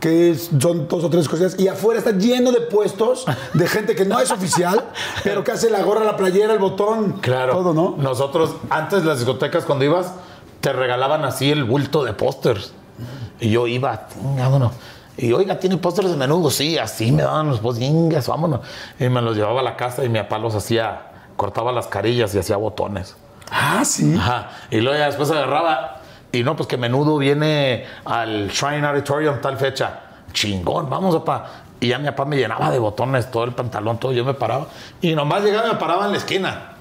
[0.01, 3.25] que son dos o tres cosas, y afuera está lleno de puestos
[3.55, 4.85] de gente que no es oficial,
[5.25, 7.55] pero que hace la gorra, la playera, el botón, Claro.
[7.55, 7.95] todo, ¿no?
[7.97, 10.13] Nosotros, antes las discotecas, cuando ibas,
[10.61, 12.73] te regalaban así el bulto de pósters.
[13.41, 14.73] Y yo iba, vámonos.
[15.19, 16.51] Y oiga, ¿tiene postres de menudo?
[16.51, 18.61] Sí, así me daban los postres, vámonos.
[18.99, 21.07] Y me los llevaba a la casa y mi papá los hacía,
[21.37, 23.17] cortaba las carillas y hacía botones.
[23.51, 24.15] Ah, sí.
[24.19, 24.51] Ajá.
[24.71, 26.01] Y luego ya después agarraba.
[26.33, 30.01] Y no, pues que menudo viene al Shrine Auditorium tal fecha.
[30.33, 31.47] Chingón, vamos, papá.
[31.81, 34.13] Y ya mi papá me llenaba de botones todo el pantalón, todo.
[34.13, 34.67] Yo me paraba.
[35.01, 36.76] Y nomás llegaba y me paraba en la esquina.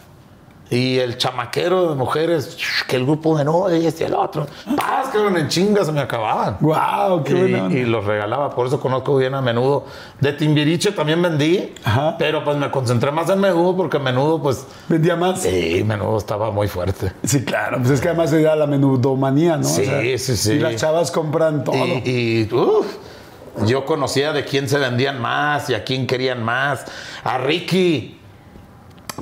[0.70, 2.58] Y el chamaquero de mujeres,
[2.88, 4.48] que el grupo de no, y este y el otro.
[4.76, 6.58] Paz, que eran en chingas, se me acababan.
[6.60, 7.78] Wow, qué y, buena onda.
[7.78, 9.86] y los regalaba, por eso conozco bien a menudo.
[10.20, 12.16] De Timbiriche también vendí, Ajá.
[12.18, 15.42] pero pues me concentré más en menudo porque menudo, pues, ¿Vendía más?
[15.42, 17.12] sí, menudo estaba muy fuerte.
[17.24, 17.78] Sí, claro.
[17.78, 19.64] Pues es que además era la menudomanía, ¿no?
[19.66, 20.54] Sí, sí, sí.
[20.54, 21.76] Y las chavas compran todo.
[22.04, 22.88] Y, y, uf,
[23.66, 26.86] yo conocía de quién se vendían más y a quién querían más.
[27.24, 28.20] A Ricky.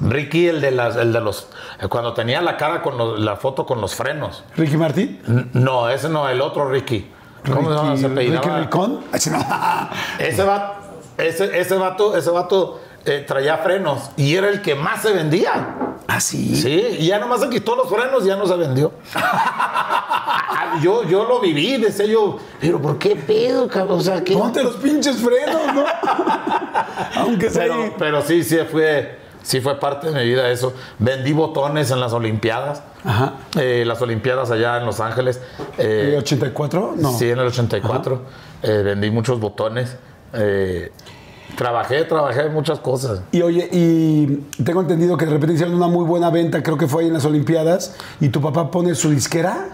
[0.02, 1.48] Ricky, el de, las, el de los.
[1.90, 4.44] Cuando tenía la cara con los- la foto con los frenos.
[4.56, 5.22] ¿Ricky Martín?
[5.28, 7.10] N- No, ese no, el otro Ricky.
[7.46, 7.98] ¿Cómo se llama?
[7.98, 9.00] Se Ricky, Ricky Ricón.
[9.14, 10.76] Ese vato,
[11.18, 15.76] ese, ese vato, ese vato eh, traía frenos y era el que más se vendía.
[16.08, 16.56] Ah, sí.
[16.56, 18.92] Sí, y ya nomás se quitó los frenos y ya no se vendió.
[20.82, 24.00] yo, yo lo viví, decía yo, pero ¿por qué pedo, cabrón?
[24.00, 24.34] O sea, ¿qué?
[24.34, 25.84] Ponte los pinches frenos, ¿no?
[27.22, 27.92] Aunque sea.
[27.98, 30.74] Pero sí, sí fue, sí fue parte de mi vida eso.
[30.98, 32.82] Vendí botones en las Olimpiadas.
[33.06, 33.34] Ajá.
[33.60, 35.40] Eh, las Olimpiadas allá en Los Ángeles.
[35.78, 36.96] eh, ¿El ¿84?
[36.96, 37.12] No.
[37.18, 38.22] Sí, en el 84.
[38.64, 39.96] Eh, vendí muchos botones.
[41.56, 43.22] Trabajé, trabajé en muchas cosas.
[43.32, 44.26] Y oye, y
[44.64, 47.14] tengo entendido que de repente hicieron una muy buena venta, creo que fue ahí en
[47.14, 49.68] las Olimpiadas, y tu papá pone su disquera.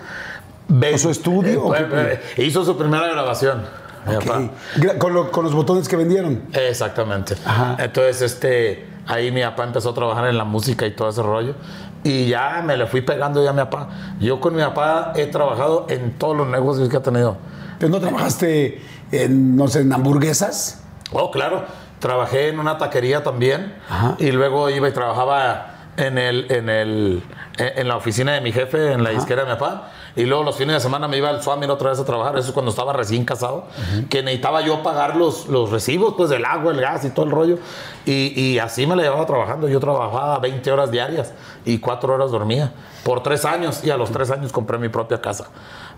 [0.67, 2.20] Ven- ¿O su estudio, o qué?
[2.43, 3.63] hizo su primera grabación.
[4.07, 4.26] mi Ok.
[4.26, 4.41] papá.
[4.78, 6.43] Gra- Con, lo- con los botones que vendieron.
[6.53, 7.36] Exactamente.
[7.45, 7.78] Ajá.
[7.80, 11.55] Entonces, este, ahí mi papá empezó a trabajar en la música y todo ese rollo.
[12.03, 13.89] Y ya me le fui pegando ya a mi papá.
[14.20, 17.38] Yo con mi papá he trabajado en todos los negocios que ha tenido.
[17.80, 18.82] ¿Pero no trabajaste
[19.12, 20.84] en, no sé, en hamburguesas?
[21.12, 21.64] Oh, claro.
[21.97, 23.74] Trabajé en una taquería también.
[23.89, 24.16] Ajá.
[24.20, 27.24] Y luego iba y trabajaba en, el, en, el,
[27.57, 29.89] en la oficina de mi jefe, en la disquera de mi papá.
[30.20, 32.38] Y luego los fines de semana me iba al Swamir otra vez a trabajar.
[32.38, 33.63] Eso es cuando estaba recién casado.
[34.09, 37.32] Que necesitaba yo pagar los, los recibos, pues del agua, el gas y todo el
[37.32, 37.57] rollo.
[38.05, 39.70] Y, y así me la llevaba trabajando.
[39.70, 42.74] Yo trabajaba 20 horas diarias y 4 horas dormía.
[43.05, 43.82] Por tres años.
[43.86, 45.47] Y a los tres años compré mi propia casa.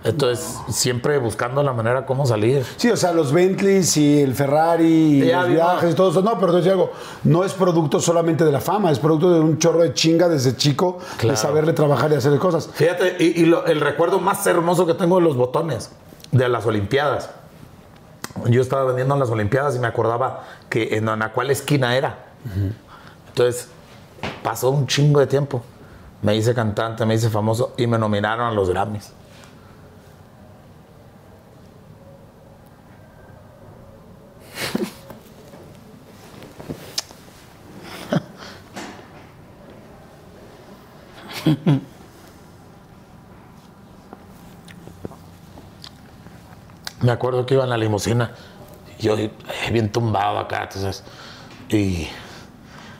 [0.03, 2.65] Entonces, siempre buscando la manera cómo salir.
[2.77, 4.83] Sí, o sea, los Bentleys y el Ferrari
[5.21, 6.21] y Ya, los digo- viajes y todo eso.
[6.23, 6.91] No, pero te algo,
[7.23, 10.55] no es producto solamente de la fama, es producto de un chorro de chinga desde
[10.55, 11.37] chico, de Claro.
[11.37, 12.67] saberle trabajar y hacer cosas.
[12.73, 15.91] Fíjate, y, y lo- el recuerdo más hermoso que tengo de los botones
[16.31, 17.29] de las Olimpiadas.
[18.47, 22.25] Yo estaba vendiendo en las Olimpiadas y me acordaba que en, en cuál esquina era.
[23.27, 23.67] Entonces,
[24.41, 25.61] pasó un chingo de tiempo.
[26.23, 29.11] Me hice cantante, me hice famoso y me nominaron a los Grammys.
[47.01, 48.31] Me acuerdo que iba en la limusina,
[48.99, 49.31] yo eh,
[49.71, 51.03] bien tumbado acá, entonces,
[51.69, 52.07] y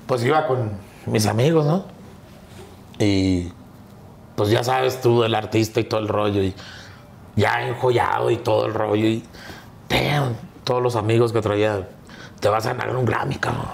[0.08, 0.72] pues iba con
[1.06, 1.86] mis amigos, ¿no?
[2.98, 3.52] Y
[4.36, 6.56] pues ya sabes tú, el artista y todo el rollo, y
[7.36, 9.24] ya enjollado y todo el rollo, y
[9.88, 11.88] damn, todos los amigos que traía,
[12.40, 13.68] te vas a ganar un Grammy, cabrón.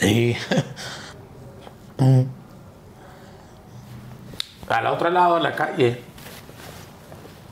[0.00, 0.34] Y
[2.02, 2.22] mm,
[4.78, 6.02] al otro lado de la calle,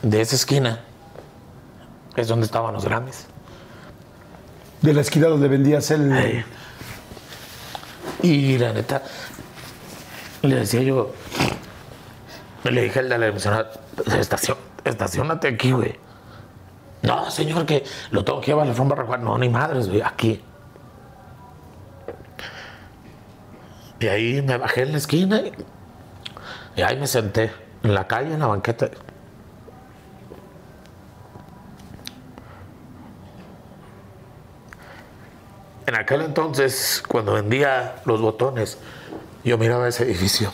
[0.02, 0.80] de esa esquina,
[2.16, 3.26] es donde estaban los Grammys.
[4.82, 6.44] De la esquina donde vendías el...
[8.22, 9.02] Y la neta,
[10.42, 11.12] le decía yo,
[12.64, 13.28] le dije al de la
[14.18, 15.96] estación, estacionate aquí, güey.
[17.02, 19.18] No, señor, que lo tengo que llevar a la alfombra roja.
[19.18, 20.42] No, ni madres, güey, aquí.
[24.00, 25.52] Y ahí me bajé en la esquina y,
[26.78, 27.50] y ahí me senté
[27.82, 28.88] en la calle, en la banqueta.
[35.88, 38.78] En aquel entonces, cuando vendía los botones,
[39.42, 40.52] yo miraba ese edificio.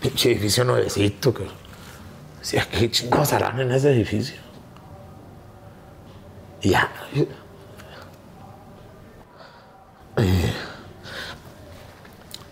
[0.00, 1.32] Pinche edificio nuevecito.
[1.32, 1.46] Que...
[2.40, 4.40] Decía, ¿qué chingos harán en ese edificio?
[6.60, 6.90] Y ya.
[7.14, 7.28] y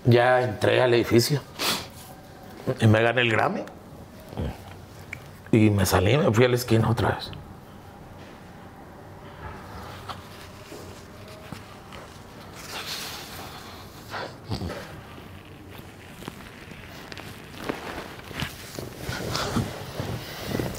[0.04, 1.42] ya entré al edificio
[2.80, 3.62] y me gané el Grammy.
[5.52, 7.30] Y me salí, me fui a la esquina otra vez.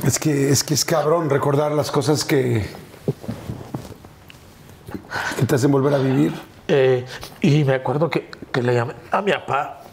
[0.05, 2.69] Es que, es que es cabrón recordar las cosas que,
[5.37, 6.33] que te hacen volver a vivir.
[6.67, 7.05] Eh,
[7.41, 9.84] y me acuerdo que, que le llamé a mi papá.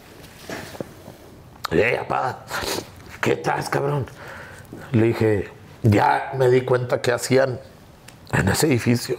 [1.75, 2.45] Hey, papá,
[3.19, 4.05] ¿qué estás, cabrón?
[4.91, 5.49] Le dije,
[5.81, 7.59] ya me di cuenta que hacían
[8.31, 9.17] en ese edificio.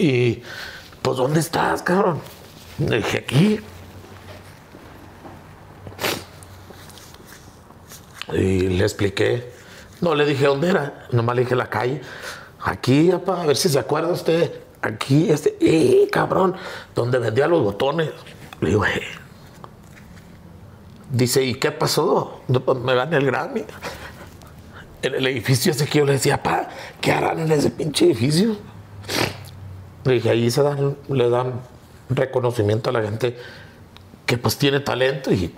[0.00, 0.42] Y,
[1.00, 2.20] pues, ¿dónde estás, cabrón?
[2.78, 3.60] Le dije, aquí.
[8.32, 9.52] Y le expliqué.
[10.00, 12.02] No le dije dónde era, nomás le dije la calle.
[12.64, 14.60] Aquí, papá, a ver si se acuerda usted.
[14.82, 16.56] Aquí, este, ¡eh, cabrón!
[16.96, 18.10] Donde vendía los botones.
[18.60, 19.25] Le digo, eh.
[21.10, 22.40] Dice, ¿y qué pasó?
[22.46, 23.64] Pues, Me gané el Grammy.
[25.02, 26.68] En el edificio ese que yo le decía, papá,
[27.00, 28.56] ¿qué harán en ese pinche edificio?
[30.04, 31.60] Le dije, ahí se dan, le dan
[32.08, 33.38] reconocimiento a la gente
[34.24, 35.54] que pues tiene talento y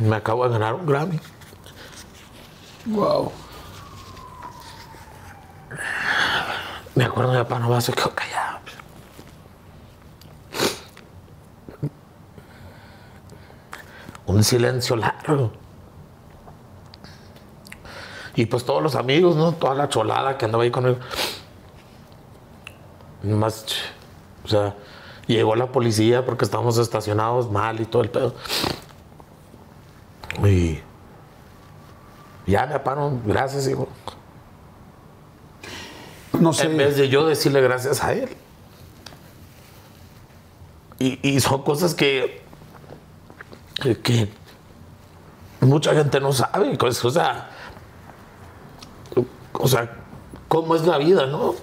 [0.00, 1.20] me acabo de ganar un Grammy.
[2.86, 3.32] Wow.
[6.94, 8.58] Me acuerdo de papá, no se quedó callado.
[14.28, 15.50] Un silencio largo.
[18.36, 19.52] Y pues todos los amigos, ¿no?
[19.52, 20.98] Toda la cholada que andaba ahí con él.
[23.22, 23.64] Más,
[24.44, 24.76] o sea,
[25.26, 28.34] llegó la policía porque estábamos estacionados mal y todo el pedo.
[30.44, 30.78] Y
[32.46, 33.88] ya me paran, gracias, hijo.
[36.38, 36.66] No sé.
[36.66, 38.28] En vez de yo decirle gracias a él.
[40.98, 42.47] Y, y son cosas que,
[43.78, 44.28] que,
[45.60, 46.76] mucha gente no sabe.
[46.76, 47.50] pues, o sea,
[50.48, 51.54] cómo es la vida, ¿no?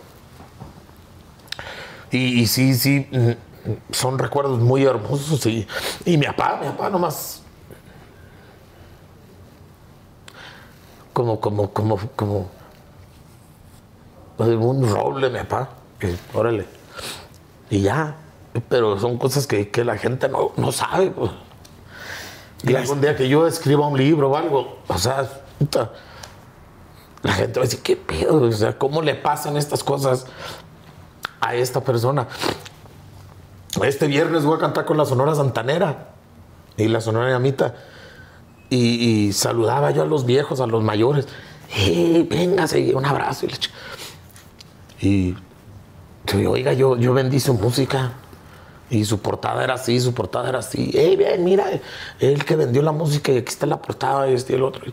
[2.11, 5.45] Y, sí, sí, mm, son recuerdos muy hermosos.
[5.47, 5.67] Y,
[6.05, 7.41] y mi papá, mi papá nomás.
[11.11, 12.49] Como, como, como, como.
[14.37, 15.69] Un roble, mi papá.
[16.33, 16.65] órale.
[17.69, 18.15] Y ya.
[18.69, 21.11] Pero son cosas que, que la gente no, no sabe.
[21.11, 21.31] pues.
[22.63, 25.29] Y algún día que yo escriba un libro o algo, o sea,
[25.59, 25.91] puta,
[27.21, 28.41] la gente va a decir, ¿qué pedo?
[28.43, 30.25] O sea, ¿cómo le pasan estas cosas
[31.41, 32.27] a esta persona?
[33.83, 36.09] Este viernes voy a cantar con la Sonora Santanera
[36.77, 37.75] y la Sonora Yamita.
[38.69, 41.27] Y, y saludaba yo a los viejos, a los mayores.
[41.75, 42.95] ¡Eh, véngase!
[42.95, 43.45] Un abrazo.
[43.45, 43.69] Y, ch-
[45.01, 45.35] y
[46.41, 48.13] yo, oiga, yo, yo vendí su música.
[48.95, 50.89] Y su portada era así, su portada era así.
[50.93, 51.65] ¡Ey, bien, mira!
[52.19, 54.85] Él que vendió la música y aquí está la portada y este y el otro.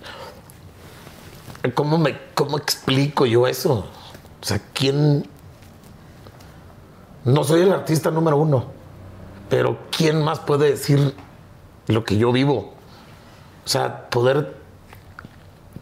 [1.74, 3.86] ¿Cómo, me, ¿Cómo explico yo eso?
[4.40, 5.28] O sea, ¿quién...?
[7.24, 8.64] No soy el artista número uno,
[9.48, 11.14] pero ¿quién más puede decir
[11.86, 12.74] lo que yo vivo?
[13.64, 14.56] O sea, poder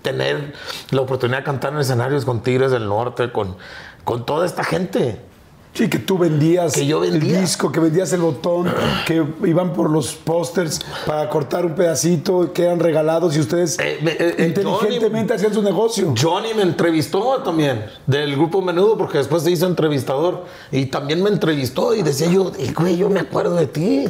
[0.03, 0.53] tener
[0.91, 3.57] la oportunidad de cantar en escenarios con Tigres del Norte, con,
[4.05, 5.30] con toda esta gente.
[5.73, 7.37] Sí, que tú vendías Que yo vendía.
[7.39, 8.67] el disco, que vendías el botón,
[9.07, 13.99] que iban por los pósters para cortar un pedacito, que eran regalados y ustedes Eh,
[14.05, 16.13] eh, eh, inteligentemente hacían su negocio.
[16.21, 21.31] Johnny me entrevistó también del grupo Menudo porque después se hizo entrevistador y también me
[21.31, 24.09] entrevistó y decía yo, "Eh, güey, yo me acuerdo de ti.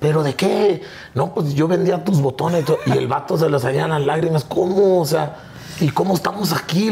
[0.00, 0.82] ¿Pero de qué?
[1.14, 4.42] No, pues yo vendía tus botones y y el vato se le salían las lágrimas.
[4.42, 5.00] ¿Cómo?
[5.00, 5.36] O sea,
[5.78, 6.90] ¿y cómo estamos aquí?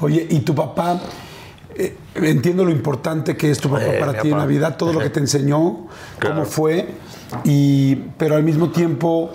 [0.00, 0.98] Oye, y tu papá,
[1.78, 4.42] eh, entiendo lo importante que es tu papá Eh, para ti en papá.
[4.42, 5.86] la vida, todo lo que te enseñó,
[6.18, 6.34] Claro.
[6.36, 6.88] cómo fue,
[7.44, 9.30] y, pero al mismo tiempo,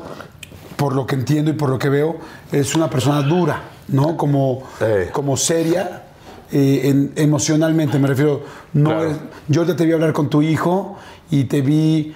[0.76, 2.18] por lo que entiendo y por lo que veo,
[2.52, 4.18] es una persona dura, ¿no?
[4.18, 5.10] Como, Eh.
[5.12, 6.04] como seria.
[6.54, 9.12] eh, en- emocionalmente me refiero no Claro.
[9.12, 9.18] es-
[9.48, 10.98] yo ya te vi hablar con tu hijo
[11.30, 12.14] y te vi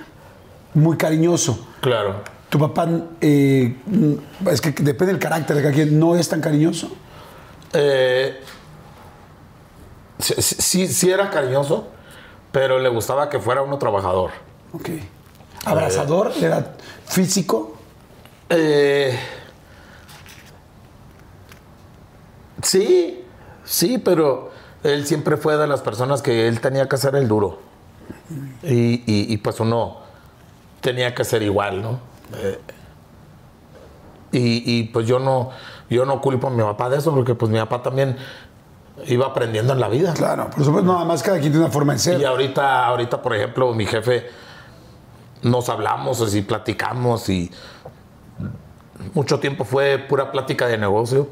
[0.73, 2.15] muy cariñoso claro.
[2.49, 2.86] tu papá
[3.21, 6.89] es que depende del carácter de cada quien no es tan cariñoso
[7.71, 8.36] Eh,
[10.20, 11.88] sí, sí- era cariñoso,
[12.51, 14.32] pero le gustaba que fuera uno trabajador.
[14.74, 14.89] Ok.
[15.66, 16.74] Abrazador, era
[17.05, 17.76] físico.
[18.49, 19.18] Eh,
[22.61, 23.24] sí,
[23.63, 24.51] sí, pero
[24.84, 27.59] él siempre fue de las personas que él tenía que hacer el duro.
[28.63, 29.97] Y, y- y, pues uno
[30.82, 31.99] tenía que ser igual, ¿no?
[32.38, 32.59] Eh,
[34.32, 35.49] y, y, pues yo no,
[35.89, 38.18] yo no culpo a mi papá de eso, porque pues mi papá también
[39.06, 40.14] iba aprendiendo en la vida.
[40.14, 42.20] Claro, por supuesto, nada más cada quien tiene una forma de ser.
[42.20, 44.28] Y ahorita, ahorita, por ejemplo, mi jefe
[45.43, 47.52] nos hablamos así, platicamos y
[49.14, 51.28] mucho tiempo fue pura plática de negocio.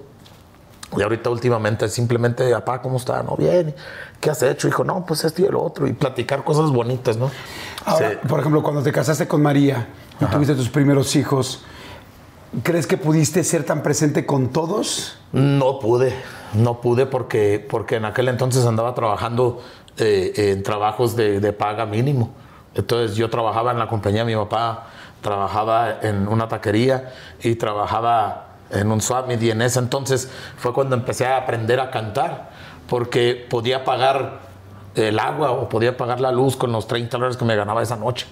[0.95, 3.23] Y ahorita últimamente simplemente, papá, ¿cómo está?
[3.23, 3.73] No, bien.
[4.19, 4.67] ¿Qué has hecho?
[4.67, 5.87] Hijo, no, pues esto y el otro.
[5.87, 7.31] Y platicar cosas bonitas, ¿no?
[7.85, 8.17] Ahora, Sí.
[8.27, 9.87] por ejemplo, cuando te casaste con María
[10.21, 11.63] y tuviste tus primeros hijos,
[12.61, 15.17] ¿Crees que pudiste ser tan presente con todos?
[15.31, 16.13] No pude,
[16.53, 19.63] no pude porque, porque en aquel entonces andaba trabajando
[19.97, 22.31] eh, en trabajos de, de paga mínimo.
[22.75, 24.87] Entonces yo trabajaba en la compañía de mi papá,
[25.21, 30.95] trabajaba en una taquería y trabajaba en un swap y en ese entonces fue cuando
[30.95, 32.51] empecé a aprender a cantar
[32.87, 34.41] porque podía pagar
[34.93, 37.95] el agua o podía pagar la luz con los 30 dólares que me ganaba esa
[37.95, 38.27] noche.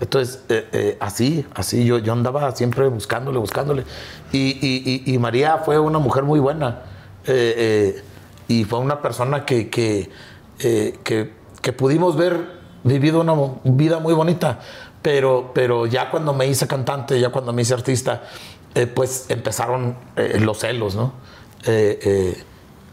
[0.00, 3.84] Entonces, eh, eh, así, así, yo, yo andaba siempre buscándole, buscándole.
[4.32, 6.82] Y, y- y- y María fue una mujer muy buena.
[7.28, 8.02] eh,
[8.48, 10.08] y fue una persona que, que,
[10.58, 12.38] que, que pudimos ver
[12.84, 13.34] vivido una
[13.64, 14.60] vida muy bonita.
[15.02, 18.22] Pero, pero ya cuando me hice cantante, ya cuando me hice artista,
[18.94, 19.96] pues empezaron
[20.40, 21.12] los celos, ¿no?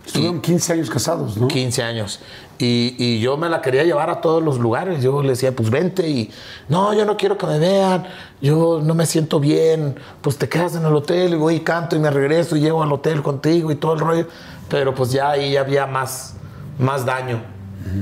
[0.06, 1.47] Estuvieron 15 años casados, ¿no?
[1.47, 2.20] 15 años.
[2.64, 5.03] Y, y yo me la quería llevar a todos los lugares.
[5.03, 6.32] Yo le decía, pues vente y
[6.70, 8.05] no, yo no quiero que me vean,
[8.41, 11.97] yo no me siento bien, pues te quedas en el hotel y voy y canto
[11.97, 14.28] y me regreso y llego al hotel contigo y todo el rollo.
[14.70, 16.38] Pero pues ya ahí había más,
[16.80, 17.41] más daño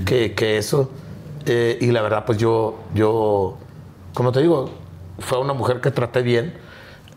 [0.06, 0.92] que, que eso.
[1.48, 3.58] Eh, y la verdad, pues yo, yo,
[4.14, 4.70] como te digo,
[5.18, 6.54] fue una mujer que traté bien.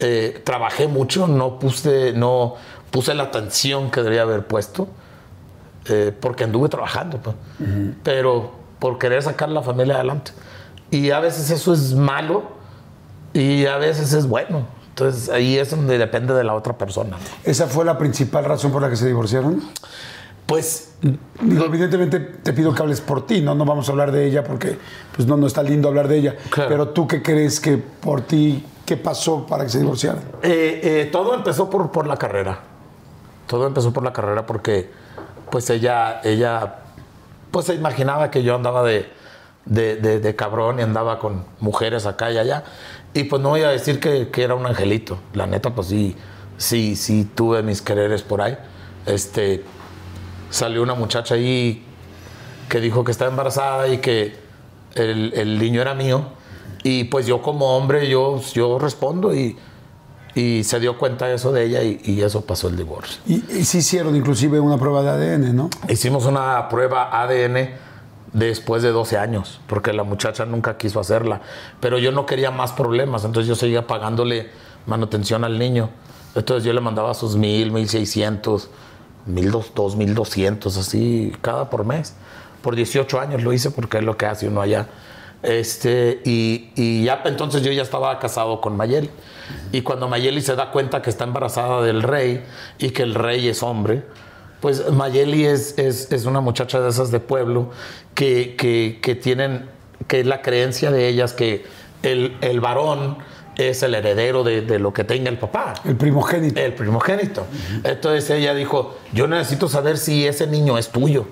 [0.01, 2.55] Eh, trabajé mucho, no puse, no
[2.90, 4.88] puse la atención que debería haber puesto
[5.89, 7.37] eh, porque anduve trabajando, pues.
[8.03, 10.32] pero por querer sacar la familia adelante.
[10.91, 12.43] Y a veces eso es malo
[13.32, 14.66] y a veces es bueno.
[14.91, 17.16] Entonces ahí es donde depende de la otra persona.
[17.43, 19.62] ¿Esa fue la principal razón por la que se divorciaron?
[20.47, 20.95] Pues
[21.41, 23.55] Digo, evidentemente te pido que hables por ti, ¿no?
[23.55, 24.78] No vamos a hablar de ella porque
[25.14, 26.37] pues no, no está lindo hablar de ella.
[26.49, 26.70] Claro.
[26.70, 30.22] Pero tú qué crees que por ti, qué pasó para que se divorciaran?
[30.43, 32.61] Eh, eh, todo empezó por, por la carrera.
[33.47, 34.91] Todo empezó por la carrera porque
[35.55, 36.78] pues ella, ella
[37.52, 39.09] pues se imaginaba que yo andaba de,
[39.66, 42.64] de, de- cabrón y andaba con mujeres acá y allá.
[43.12, 45.16] Y pues no voy a decir que, que era un angelito.
[45.32, 46.16] La neta, pues sí,
[46.57, 48.59] sí, sí tuve mis quereres por ahí.
[49.07, 49.62] Este,
[50.50, 51.86] salió una muchacha ahí
[52.68, 54.34] que dijo que estaba embarazada y que
[54.96, 56.24] el, el niño era mío.
[56.82, 59.57] Y pues yo como hombre, yo, yo respondo y,
[60.35, 63.20] y se dio cuenta eso de ella y, y eso pasó el divorcio.
[63.26, 65.70] Y, y sí hicieron inclusive una prueba de ADN, ¿no?
[65.89, 67.70] Hicimos una prueba ADN
[68.32, 71.41] después de 12 años, porque la muchacha nunca quiso hacerla.
[71.80, 74.51] Pero yo no quería más problemas, entonces yo seguía pagándole
[74.87, 75.91] manutención al niño.
[76.35, 78.68] Entonces yo le mandaba sus mil, mil seiscientos,
[79.24, 82.14] mil dos mil doscientos, así, cada por mes.
[82.61, 84.89] Por 18 años lo hice porque es lo que hace uno allá.
[85.45, 89.11] Este, y, y ya entonces yo ya estaba casado con Mayeli.
[89.72, 92.42] Y cuando Mayeli se da cuenta que está embarazada del rey
[92.78, 94.03] y que el rey es hombre,
[94.61, 97.70] pues Mayeli es, es, es una muchacha de esas de pueblo
[98.14, 99.68] que, que, que tienen,
[100.09, 101.66] que es la creencia de ellas que
[102.03, 103.18] el, el varón
[103.57, 105.74] es el heredero de, de lo que tenga el papá.
[105.84, 106.59] El primogénito.
[106.59, 107.47] El primogénito.
[107.84, 111.26] Entonces ella dijo, yo necesito saber si ese niño es tuyo,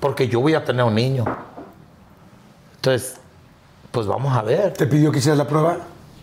[0.00, 1.24] porque yo voy a tener un niño.
[2.82, 3.14] Entonces,
[3.92, 4.72] pues vamos a ver.
[4.72, 5.76] ¿Te pidió que hicieras la prueba?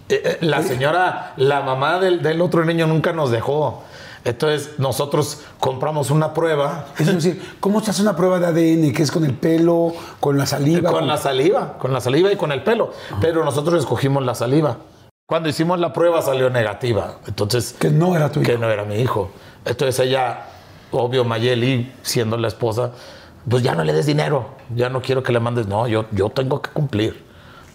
[0.10, 3.84] Eh, eh, la señora, la mamá del, del otro niño nunca nos dejó.
[4.26, 8.92] Entonces nosotros compramos una prueba Es decir, ¿cómo se hace una prueba de ADN?
[8.92, 10.92] ¿Que es con el pelo, con la saliva?
[10.92, 12.92] con la saliva, con la saliva y con el pelo.
[13.22, 14.76] Pero nosotros escogimos la saliva.
[15.26, 17.20] Cuando hicimos la prueba salió negativa.
[17.26, 18.52] Entonces, Que no era tu hijo.
[18.52, 19.32] que no era mi hijo.
[19.64, 20.48] Entonces ella,
[20.92, 22.92] obvio, Mayeli, siendo la esposa,
[23.50, 24.50] pues ya no le des dinero.
[24.76, 25.68] Ya no quiero que le mandes.
[25.68, 27.24] No, yo, yo tengo que cumplir.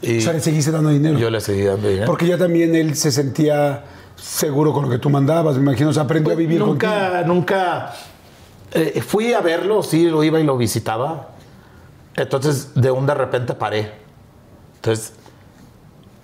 [0.03, 1.19] Y O sea, le seguiste dando dinero.
[1.19, 2.07] yo le seguí dando dinero.
[2.07, 3.85] Porque ya también él se sentía
[4.17, 5.91] seguro con lo que tú mandabas, me imagino.
[5.91, 6.73] O sea, aprendió a vivir contigo.
[6.73, 7.93] nunca, nunca
[8.73, 11.31] eh, fui a verlo, sí, lo iba y lo visitaba.
[12.17, 13.93] Entonces, de un de repente paré.
[14.77, 15.15] Entonces,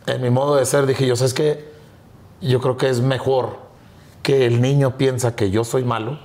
[0.07, 1.70] en mi modo de ser, dije yo, ¿sabes qué?
[2.40, 3.59] Yo creo que es mejor
[4.22, 6.18] que el niño piensa que yo soy malo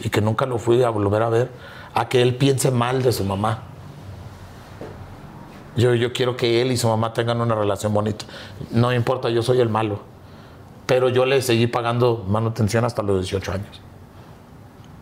[0.00, 1.50] y que nunca lo fui a volver a ver,
[1.94, 3.62] a que él piense mal de su mamá.
[5.76, 8.24] Yo, yo quiero que él y su mamá tengan una relación bonita.
[8.70, 10.00] No me importa, yo soy el malo.
[10.86, 13.80] Pero yo le seguí pagando manutención hasta los 18 años.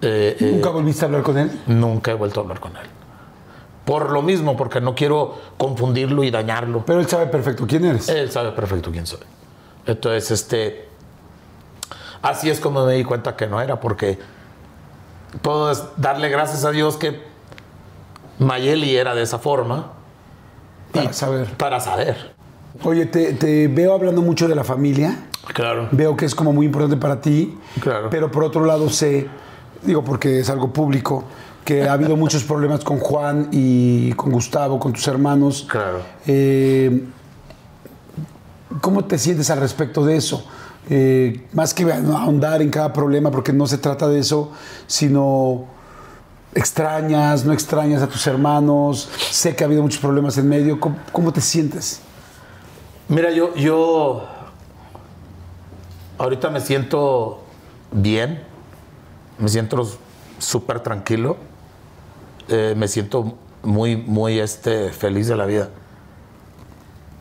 [0.03, 1.51] Eh, eh, ¿Nunca volviste a hablar con él?
[1.67, 2.87] nunca he vuelto a hablar con él.
[3.85, 6.85] Por lo mismo, porque no quiero confundirlo y dañarlo.
[6.87, 8.09] Pero él sabe perfecto quién eres.
[8.09, 9.21] Él sabe perfecto quién soy.
[9.87, 10.89] Entonces, este.
[12.23, 14.19] Así es como me di cuenta que no era, porque
[15.43, 17.23] puedo darle gracias a Dios que
[18.39, 19.93] Mayeli era de esa forma.
[20.93, 21.47] Para saber.
[21.57, 22.35] Para saber.
[22.83, 25.17] Oye, te, te veo hablando mucho de la familia.
[25.53, 25.89] Claro.
[25.93, 27.59] Veo que es como muy importante para ti.
[27.81, 28.09] Claro.
[28.11, 29.29] Pero por otro lado sé,
[29.83, 31.25] digo porque es algo público,
[31.65, 35.67] que ha habido muchos problemas con Juan y con Gustavo, con tus hermanos.
[35.69, 36.01] Claro.
[36.27, 37.05] Eh,
[38.81, 40.47] ¿Cómo te sientes al respecto de eso?
[40.93, 44.51] Eh, más que ahondar en cada problema, porque no se trata de eso,
[44.89, 45.67] sino
[46.53, 51.33] extrañas, no extrañas a tus hermanos, sé que ha habido muchos problemas en medio, ¿cómo,
[51.33, 52.01] te sientes?
[53.09, 54.27] Mira, yo, yo
[56.19, 57.41] ahorita me siento
[57.93, 58.43] bien,
[59.39, 59.89] me siento
[60.41, 61.37] súper tranquilo,
[62.49, 65.69] eh, me siento muy, muy este, feliz de la vida.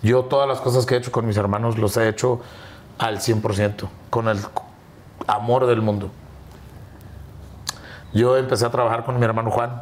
[0.01, 2.41] Yo todas las cosas que he hecho con mis hermanos los he hecho
[2.99, 4.39] al 100%, con el
[5.25, 6.11] amor del mundo.
[8.13, 9.81] Yo empecé a trabajar con mi hermano Juan.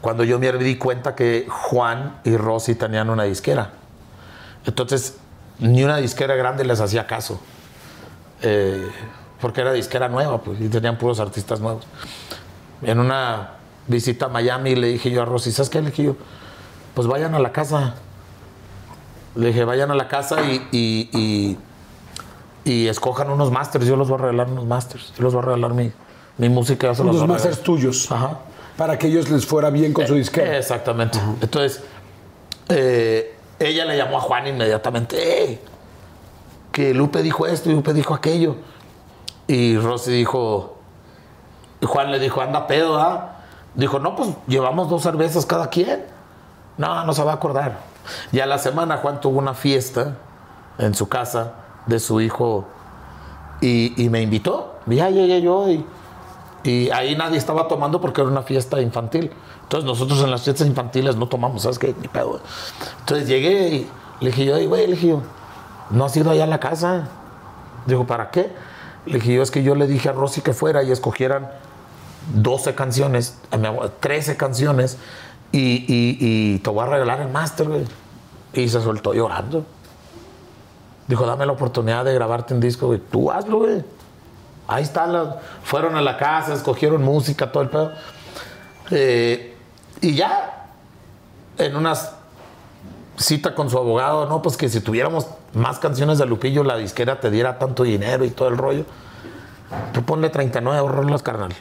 [0.00, 3.72] Cuando yo me di cuenta que Juan y Rosy tenían una disquera.
[4.64, 5.18] Entonces,
[5.58, 7.40] ni una disquera grande les hacía caso.
[8.42, 8.90] Eh,
[9.40, 11.84] porque era disquera nueva, pues, y tenían puros artistas nuevos.
[12.82, 13.52] En una
[13.86, 15.80] visita a Miami le dije yo a Rosy, ¿sabes qué?
[15.80, 16.16] Le dije yo,
[16.94, 17.94] pues vayan a la casa.
[19.34, 21.58] Le dije, vayan a la casa y, y, y,
[22.64, 23.86] escojan unos masters.
[23.86, 25.12] Yo los voy a regalar unos masters.
[25.16, 25.92] Yo los voy a regalar mi,
[26.38, 26.88] mi música.
[26.88, 28.10] Los unos masters tuyos.
[28.10, 28.38] Ajá.
[28.76, 30.56] Para que ellos les fuera bien con su disquera.
[30.56, 31.18] exactamente.
[31.40, 31.82] Entonces,
[32.68, 35.52] eh, ella le llamó a Juan inmediatamente.
[35.52, 35.60] Eh,
[36.72, 38.56] que Lupe dijo esto y Lupe dijo aquello.
[39.46, 40.78] Y Rosy dijo,
[41.80, 43.38] y Juan le dijo, anda pedo, ¿ah?
[43.74, 46.04] Dijo, no, pues llevamos dos cervezas cada quien.
[46.78, 47.78] No, no se va a acordar.
[48.32, 50.16] Y a la semana Juan tuvo una fiesta
[50.78, 51.54] en su casa
[51.90, 52.66] de su hijo
[53.60, 54.76] y, me invitó.
[54.86, 55.84] Ya llegué yo y,
[56.64, 59.30] y ahí nadie estaba tomando porque era una fiesta infantil.
[59.64, 61.94] Entonces nosotros en las fiestas infantiles no tomamos, ¿sabes qué?
[62.00, 62.40] Ni pedo.
[63.00, 65.22] Entonces llegué y le dije yo, güey, le dije yo,
[65.90, 67.08] ¿no has ido allá a la casa?
[67.86, 68.50] Dijo, ¿para qué?
[69.06, 71.50] Le dije yo, es que yo le dije a Rosy que fuera y escogieran
[72.34, 73.38] 12 canciones,
[74.00, 74.98] 13 canciones
[75.52, 77.84] y, y, te voy a regalar el máster, güey.
[78.52, 79.64] Y se soltó llorando.
[81.10, 83.00] Dijo, dame la oportunidad de grabarte un disco, güey.
[83.00, 83.82] Tú hazlo, güey.
[84.68, 85.40] Ahí está.
[85.64, 87.90] Fueron a la casa, escogieron música, todo el pedo.
[88.92, 89.56] Eh,
[90.00, 90.68] y ya,
[91.58, 92.14] en unas
[93.16, 97.18] cita con su abogado, no, pues que si tuviéramos más canciones de Lupillo, la disquera
[97.18, 98.84] te diera tanto dinero y todo el rollo.
[99.92, 101.52] Tú ponle 39 rolas, carnal.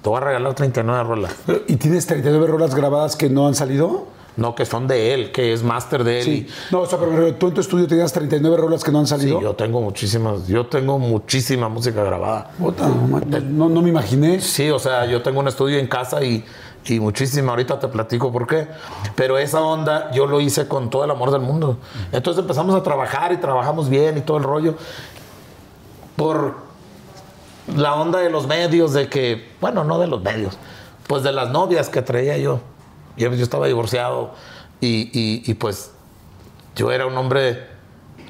[0.00, 1.34] Te voy a regalar 39 rolas.
[1.66, 4.06] ¿Y tienes 39 rolas grabadas que no han salido?
[4.36, 6.24] No, que son de él, que es máster de él.
[6.24, 6.46] Sí.
[6.70, 9.38] No, o sea, pero tú en tu estudio tenías 39 rolas que no han salido.
[9.38, 12.50] Sí, yo tengo muchísimas, yo tengo muchísima música grabada.
[12.58, 14.40] no, no me imaginé.
[14.40, 16.44] Sí, o sea, yo tengo un estudio en casa y
[16.94, 17.50] y muchísima.
[17.50, 18.68] Ahorita te platico por qué.
[19.14, 21.78] Pero esa onda yo lo hice con todo el amor del mundo.
[22.12, 24.74] Entonces empezamos a trabajar y trabajamos bien y todo el rollo.
[26.16, 26.56] Por
[27.74, 30.56] la onda de los medios, de que, bueno, no de los medios,
[31.06, 32.60] pues de las novias que traía yo.
[33.16, 34.34] Yo, yo estaba divorciado
[34.80, 35.92] y, y, pues
[36.74, 37.66] yo era un hombre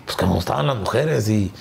[0.04, 1.52] pues que me gustaban las mujeres y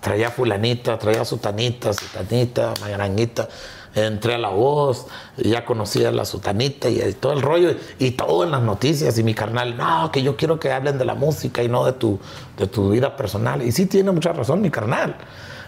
[0.00, 3.48] traía fulanita, traía sutanita, sutanita, magaranguita
[3.94, 5.06] entré a la voz,
[5.36, 9.22] ya conocía a la sutanita y, todo el rollo, y todo en las noticias, y
[9.22, 12.18] mi carnal, no, que yo quiero que hablen de la música y no de tu,
[12.58, 13.62] de tu vida personal.
[13.62, 15.16] Y sí tiene mucha razón mi carnal.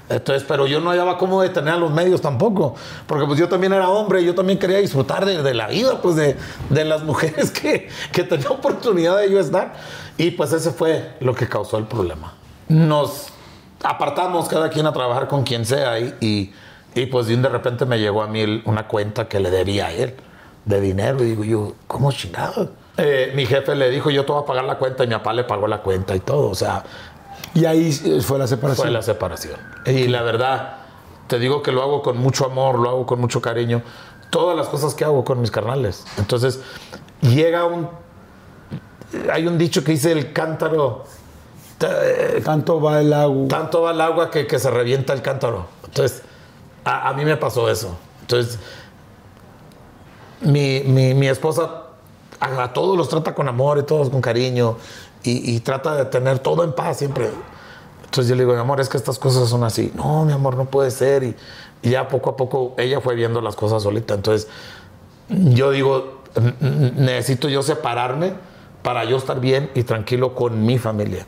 [0.09, 2.75] Entonces, pero yo no hallaba cómo detener a los medios tampoco,
[3.07, 6.37] porque pues yo también era hombre, yo también quería disfrutar de, la vida, pues de,
[6.85, 9.75] las mujeres que, que tenía oportunidad de yo estar.
[10.17, 12.35] Y pues ese fue lo que causó el problema.
[12.69, 13.29] Nos
[13.83, 16.53] apartamos cada quien a trabajar con quien sea y
[16.97, 20.15] y pues de repente me llegó a mí una cuenta que le debía a él
[20.65, 21.23] de dinero.
[21.23, 22.71] Y digo yo, ¿cómo chingado?
[22.97, 25.35] Eh, mi jefe le dijo, yo te voy a pagar la cuenta y mi papá
[25.35, 26.49] le pagó la cuenta y todo.
[26.49, 26.83] O sea...
[27.55, 28.87] Y ahí fue la separación.
[28.87, 29.59] Fue la separación.
[29.87, 30.79] Y la verdad,
[31.27, 33.83] te digo que lo hago con mucho amor, lo hago con mucho cariño.
[34.31, 36.05] Todas las cosas que hago con mis carnales.
[36.19, 36.61] Entonces,
[37.23, 37.89] llega un...
[39.33, 41.05] Hay un dicho que dice el cántaro...
[42.45, 43.49] Tanto va el agua.
[43.49, 45.67] Tanto va el agua que, que se revienta el cántaro.
[45.85, 46.23] Entonces,
[46.87, 47.97] a, mí me pasó eso.
[48.23, 48.59] Entonces,
[50.41, 51.83] mi, mi, esposa
[52.39, 54.77] a, todos los trata con amor y todos con cariño
[55.27, 57.31] y, trata de tener todo en paz siempre.
[58.05, 59.93] Entonces yo le digo, mi amor, es que estas cosas son así.
[59.95, 61.23] No, mi amor, no puede ser.
[61.25, 61.35] Y,
[61.83, 64.15] ya poco a poco ella fue viendo las cosas solita.
[64.15, 64.49] Entonces
[65.29, 66.23] yo digo,
[66.97, 68.33] necesito yo separarme
[68.83, 71.27] para yo estar bien y tranquilo con mi familia.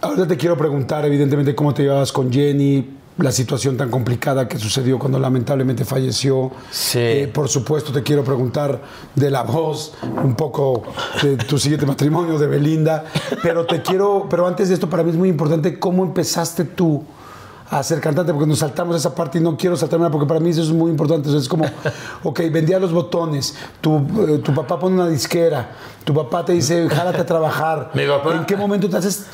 [0.00, 4.58] Ahora te quiero preguntar, evidentemente, cómo te llevabas con Jenny, la situación tan complicada que
[4.58, 6.50] sucedió cuando lamentablemente falleció.
[6.70, 6.98] Sí.
[6.98, 8.80] Eh, por supuesto, te quiero preguntar
[9.14, 10.82] de la voz, un poco
[11.22, 13.04] de tu siguiente matrimonio, de Belinda.
[13.42, 17.04] Pero te quiero, pero antes de esto, para mí es muy importante cómo empezaste tú
[17.70, 20.50] a ser cantante, porque nos saltamos esa parte y no quiero saltarme porque para mí
[20.50, 21.34] eso es muy importante.
[21.36, 21.64] es como,
[22.22, 23.96] ok, vendía los botones, tu,
[24.28, 25.70] eh, tu papá pone una disquera,
[26.04, 27.90] tu papá te dice, jálate a trabajar.
[27.94, 28.34] Mi papá.
[28.34, 29.26] ¿En qué momento te haces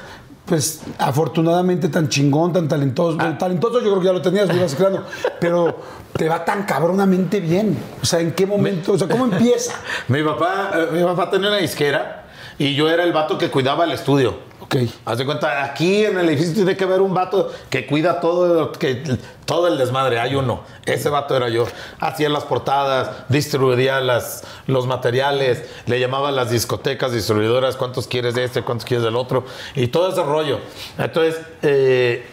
[0.50, 3.16] pues afortunadamente tan chingón, tan talentoso.
[3.20, 3.22] Ah.
[3.22, 5.06] Bueno, talentoso yo creo que ya lo tenías, lo ibas creando,
[5.38, 5.80] pero
[6.12, 7.78] te va tan cabronamente bien.
[8.02, 8.94] O sea, ¿en qué momento?
[8.94, 9.74] O sea, ¿cómo empieza?
[10.08, 12.24] Mi papá, eh, mi papá tenía una disquera
[12.58, 14.49] y yo era el vato que cuidaba el estudio.
[14.72, 14.88] Ok.
[15.04, 18.70] Haz de cuenta, aquí en el edificio tiene que haber un vato que cuida todo,
[18.70, 19.02] que,
[19.44, 20.20] todo el desmadre.
[20.20, 20.60] Hay uno.
[20.86, 21.66] Ese vato era yo.
[21.98, 28.36] Hacía las portadas, distribuía las, los materiales, le llamaba a las discotecas, distribuidoras, cuántos quieres
[28.36, 29.44] de este, cuántos quieres del otro,
[29.74, 30.60] y todo ese rollo.
[30.98, 32.24] Entonces, eh,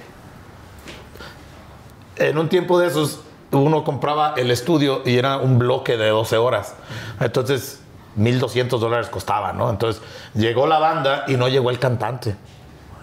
[2.17, 3.21] en un tiempo de esos,
[3.51, 6.75] uno compraba el estudio y era un bloque de 12 horas.
[7.19, 7.79] Entonces,
[8.17, 9.69] 1.200 dólares costaba, ¿no?
[9.69, 10.01] Entonces,
[10.33, 12.35] llegó la banda y no llegó el cantante.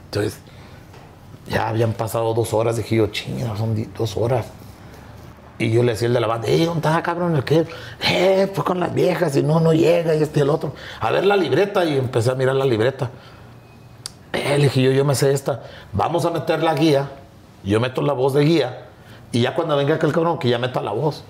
[0.07, 0.39] Entonces,
[1.47, 2.77] ya habían pasado dos horas.
[2.77, 4.47] Dije yo, chinga, son dos horas.
[5.59, 7.37] Y yo le decía al de la banda, eh, ¿dónde está, cabrón?
[7.37, 7.65] ¿El qué?
[8.01, 10.73] Eh, pues con las viejas y no, no llega y este y el otro.
[11.01, 13.11] A ver la libreta y empecé a mirar la libreta.
[14.33, 15.63] Eh, le dije yo, yo me sé esta.
[15.93, 17.09] Vamos a meter la guía.
[17.63, 18.89] Yo meto la voz de guía.
[19.31, 21.25] Y ya cuando venga aquel cabrón, que ya meta la voz.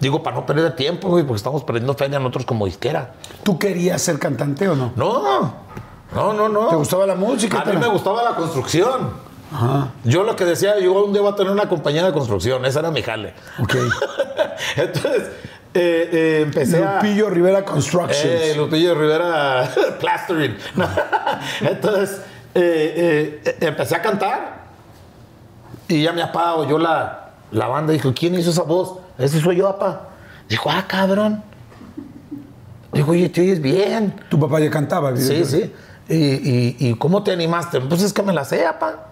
[0.00, 3.14] Digo, para no perder tiempo, güey, porque estamos perdiendo feria nosotros como disquera.
[3.42, 4.92] ¿Tú querías ser cantante o no?
[4.96, 5.54] No,
[6.14, 6.68] no, no, no.
[6.68, 7.60] ¿Te gustaba la música?
[7.60, 9.10] A mí me gustaba la construcción.
[10.02, 12.64] Yo lo que decía, yo un día voy a tener una compañía de construcción.
[12.64, 13.34] Esa era mi jale.
[13.60, 13.76] Ok.
[14.76, 15.30] Entonces,
[15.74, 16.96] eh, eh, empecé a...
[16.96, 18.24] Lupillo Rivera Constructions.
[18.24, 19.70] Eh, Lupillo Rivera
[20.00, 20.56] Plastering.
[21.60, 22.20] Entonces,
[22.54, 24.64] eh, empecé a cantar
[25.88, 28.98] y ya mi papá oyó la, la banda dijo, ¿quién hizo esa voz?
[29.18, 30.08] Ese soy yo, papá.
[30.48, 31.42] Dijo, ah, cabrón.
[32.92, 34.14] Dijo, oye, te oyes bien.
[34.28, 35.66] Tu papá ya cantaba, Sí, evidentemente.
[36.08, 36.14] sí.
[36.14, 36.16] ¿Y,
[36.86, 37.80] y, y cómo te animaste?
[37.80, 39.06] Pues es que me la sé, papá.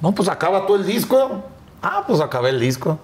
[0.00, 1.42] No, pues acaba tú el disco.
[1.82, 2.98] Ah, pues acabé el disco.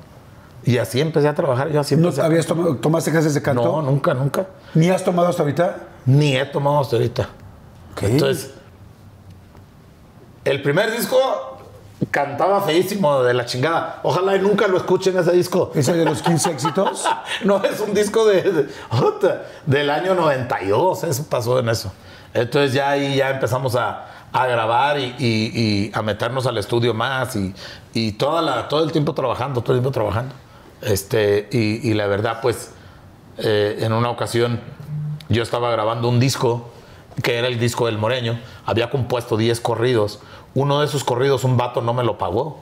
[0.65, 1.71] Y así empecé a trabajar.
[1.71, 3.63] Yo así ¿No a- habías tomado, tomaste clases de canto?
[3.65, 4.47] No, nunca, nunca.
[4.75, 5.77] ¿Ni has tomado hasta ahorita?
[6.07, 7.29] Ni he tomado hasta ahorita.
[8.03, 8.51] Entonces,
[10.45, 11.54] el primer disco
[12.11, 14.01] cantaba feísimo de la chingada.
[14.03, 15.71] Ojalá y nunca lo escuchen ese disco.
[15.75, 17.05] ¿Ese de los 15 éxitos?
[17.45, 18.69] No, es un disco de, de-
[19.67, 21.93] del año 92, eso pasó en eso.
[22.33, 26.95] Entonces ya ahí ya empezamos a, a grabar y, y- y a meternos al estudio
[26.95, 27.55] más y,
[27.93, 30.35] y toda la, todo el tiempo trabajando, todo el tiempo trabajando.
[30.83, 32.73] Este, y, y la verdad, pues,
[33.39, 34.61] eh, en una ocasión
[35.29, 36.71] yo estaba grabando un disco
[37.23, 40.21] que era el disco del Moreño, había compuesto 10 corridos.
[40.55, 42.59] Uno de esos corridos, un vato no me lo pagó.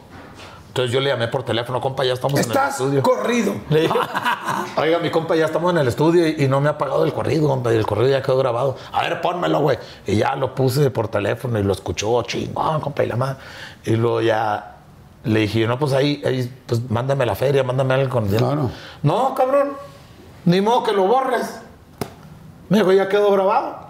[0.68, 3.02] Entonces yo le llamé por teléfono, compa, ya estamos en el estudio.
[3.02, 3.54] corrido.
[3.68, 3.94] Le dije,
[4.78, 7.12] oiga, mi compa, ya estamos en el estudio y, y no me ha pagado el
[7.12, 8.76] corrido, compa, y el corrido ya quedó grabado.
[8.90, 9.78] A ver, pónmelo, güey.
[10.06, 13.36] Y ya lo puse por teléfono y lo escuchó, chingón, compa, y la madre.
[13.84, 14.76] Y luego ya
[15.24, 18.70] le dije, no, pues ahí, ahí pues mándame la feria, mándame algo con Claro.
[19.02, 19.72] No, cabrón,
[20.46, 21.60] ni modo que lo borres.
[22.70, 23.88] Me dijo, ya quedó grabado.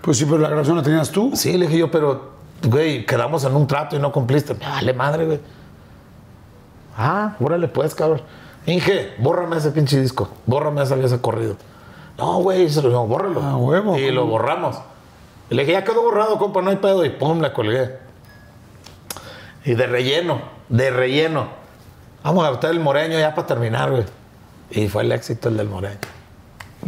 [0.00, 1.32] Pues sí, pero la grabación la tenías tú.
[1.34, 2.32] Sí, le dije yo, pero,
[2.64, 4.54] güey, quedamos en un trato y no cumpliste.
[4.54, 5.40] Me vale madre, güey.
[6.96, 8.22] Ah, órale pues, cabrón.
[8.66, 10.28] Inge, bórrame ese pinche disco.
[10.46, 11.56] Bórrame ese, ese corrido.
[12.18, 13.42] No, güey, se lo bórralo.
[13.42, 14.12] Ah, huevo, Y ¿cómo?
[14.14, 14.76] lo borramos.
[15.50, 17.04] Y le dije, ya quedó borrado, compa, no hay pedo.
[17.04, 17.98] Y pum, le colgué.
[19.64, 21.48] Y de relleno, de relleno.
[22.22, 24.04] Vamos a meter el moreño ya para terminar, güey.
[24.70, 25.98] Y fue el éxito el del moreño.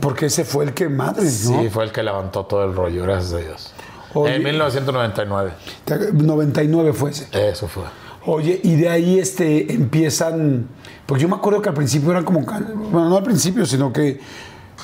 [0.00, 1.30] Porque ese fue el que madre, ¿no?
[1.30, 3.73] Sí, fue el que levantó todo el rollo, gracias a Dios.
[4.14, 4.36] Oye.
[4.36, 5.52] En 1999.
[5.84, 7.26] Te- 99 fue ese.
[7.32, 7.84] Eso fue.
[8.26, 10.68] Oye, y de ahí este, empiezan.
[11.06, 12.40] Porque yo me acuerdo que al principio eran como.
[12.42, 14.20] Bueno, no al principio, sino que.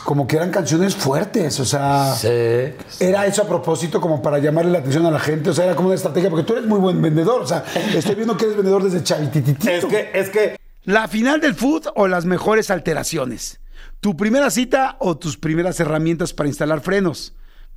[0.05, 1.59] Como que eran canciones fuertes.
[1.61, 2.15] O sea.
[2.15, 2.29] Sí.
[3.01, 5.51] Era eso a propósito como para llamarle la atención a la gente.
[5.51, 6.29] O sea, era como una estrategia.
[6.31, 7.43] Porque tú eres muy buen vendedor.
[7.43, 7.65] O sea,
[7.95, 9.69] estoy viendo que eres vendedor desde chavititito.
[9.69, 13.61] Es que, es que La final del food o las mejores alteraciones.
[14.01, 17.35] Tu primera cita o tus primeras herramientas para instalar frenos.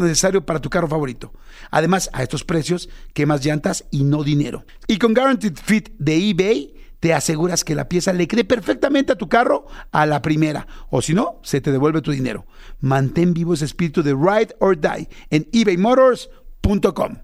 [0.00, 1.32] necesario para tu carro favorito.
[1.70, 4.64] Además, a estos precios, quemas llantas y no dinero.
[4.86, 9.18] Y con Guaranteed Fit de eBay, te aseguras que la pieza le cree perfectamente a
[9.18, 10.66] tu carro a la primera.
[10.90, 12.46] O si no, se te devuelve tu dinero.
[12.80, 17.18] Mantén vivo ese espíritu de Ride or Die en ebaymotors.com.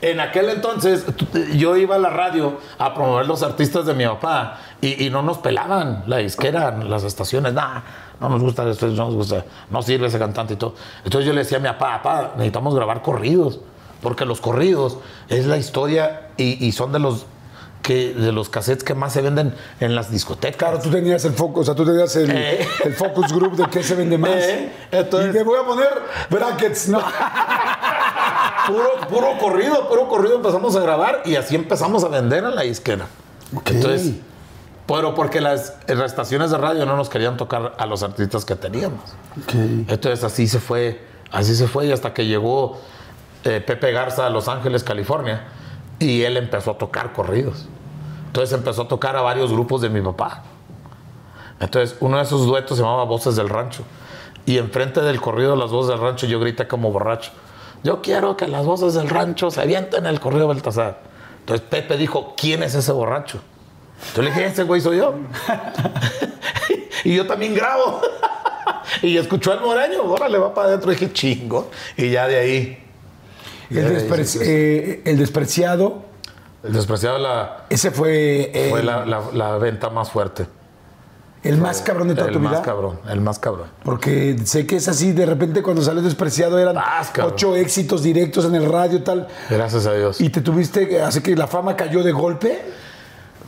[0.00, 1.04] en aquel entonces
[1.54, 5.20] yo iba a la radio a promover los artistas de mi papá y, y no
[5.20, 7.84] nos pelaban la disquera, las estaciones, nada,
[8.20, 10.74] no nos gusta esto, no nos gusta, no sirve ese cantante y todo.
[11.04, 13.60] Entonces yo le decía a mi papá, papá, necesitamos grabar corridos.
[14.02, 14.98] porque los corridos
[15.28, 17.26] es la historia y, y son de los
[17.82, 20.56] que de los cassettes que más se venden en las discotecas.
[20.56, 22.66] Claro, tú tenías el foco, o sea, tú tenías el, Eh.
[22.84, 24.30] el focus group de qué se vende más.
[24.32, 25.88] Eh, entonces- y me voy a poner
[26.30, 27.00] brackets, ¿no?
[28.66, 32.62] Puro, puro corrido, puro corrido empezamos a grabar y así empezamos a vender en la
[32.62, 33.06] disquera.
[33.54, 33.70] Ok.
[33.70, 34.14] Entonces,
[34.86, 38.54] pero porque las, las estaciones de radio no nos querían tocar a los artistas que
[38.54, 39.02] teníamos.
[39.42, 39.54] Ok.
[39.88, 42.78] Entonces así se fue, así se fue y hasta que llegó
[43.44, 45.44] eh, Pepe Garza a Los Ángeles, California,
[45.98, 47.66] y él empezó a tocar corridos.
[48.26, 50.44] Entonces empezó a tocar a varios grupos de mi papá.
[51.58, 53.82] Entonces uno de esos duetos se llamaba Voces del Rancho.
[54.44, 57.32] Y enfrente del corrido de las voces del rancho yo grité como borracho.
[57.82, 61.00] Yo quiero que las voces del rancho se avienten el corrido Baltasar.
[61.40, 63.40] Entonces Pepe dijo, ¿quién es ese borracho?
[64.08, 65.14] Entonces le dije, ese güey soy yo.
[67.04, 68.00] y yo también grabo.
[69.02, 70.92] y escuchó al moreño, órale, va para adentro.
[70.92, 71.70] Y dije, chingo.
[71.96, 72.84] Y ya de ahí.
[73.70, 76.02] ya El, de ahí despre- eh, el despreciado,
[76.62, 80.46] El despreciado la, ese fue, eh, fue la, la- la venta más fuerte.
[81.42, 82.62] el más cabrón de toda El tu más vida.
[82.62, 83.68] cabrón, el más cabrón.
[83.84, 88.44] Porque sé que es así, de repente cuando salió despreciado eran Vas, ocho éxitos directos
[88.46, 89.28] en el radio tal.
[89.48, 90.20] Gracias a Dios.
[90.20, 92.62] Y te tuviste, así que la fama cayó de golpe.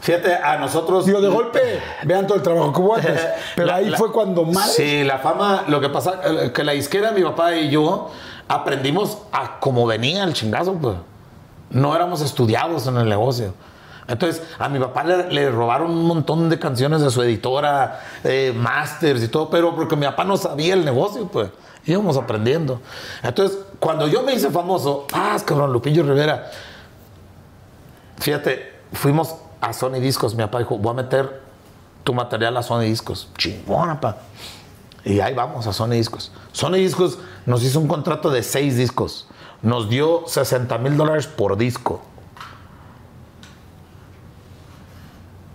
[0.00, 1.06] Fíjate, a nosotros.
[1.06, 1.60] Digo, de golpe,
[2.04, 3.20] vean todo el trabajo que hubo antes.
[3.56, 4.72] Pero La- ahí la- fue cuando más.
[4.74, 8.10] Sí, la fama, lo que pasa, eh, que la disquera, mi papá y yo
[8.46, 10.96] aprendimos a cómo venía el chingazo, pues.
[11.70, 13.52] No éramos estudiados en el negocio.
[14.06, 18.54] Entonces, a mi papá le, le robaron un montón de canciones de su editora, eh,
[18.56, 21.50] masters y todo, pero porque mi papá no sabía el negocio, pues.
[21.84, 22.80] Íbamos aprendiendo.
[23.22, 26.50] Entonces, cuando yo me hice famoso, ah, cabrón, Lupillo Rivera,
[28.18, 30.34] fíjate, fuimos a Sony Discos.
[30.34, 31.42] Mi papá dijo, voy a meter
[32.04, 33.28] tu material a Sony Discos.
[33.36, 34.18] Chingón, papá.
[35.04, 36.32] Y ahí vamos a Sony Discos.
[36.52, 39.26] Sony Discos nos hizo un contrato de seis discos.
[39.62, 42.00] Nos dio 60 mil dólares por disco.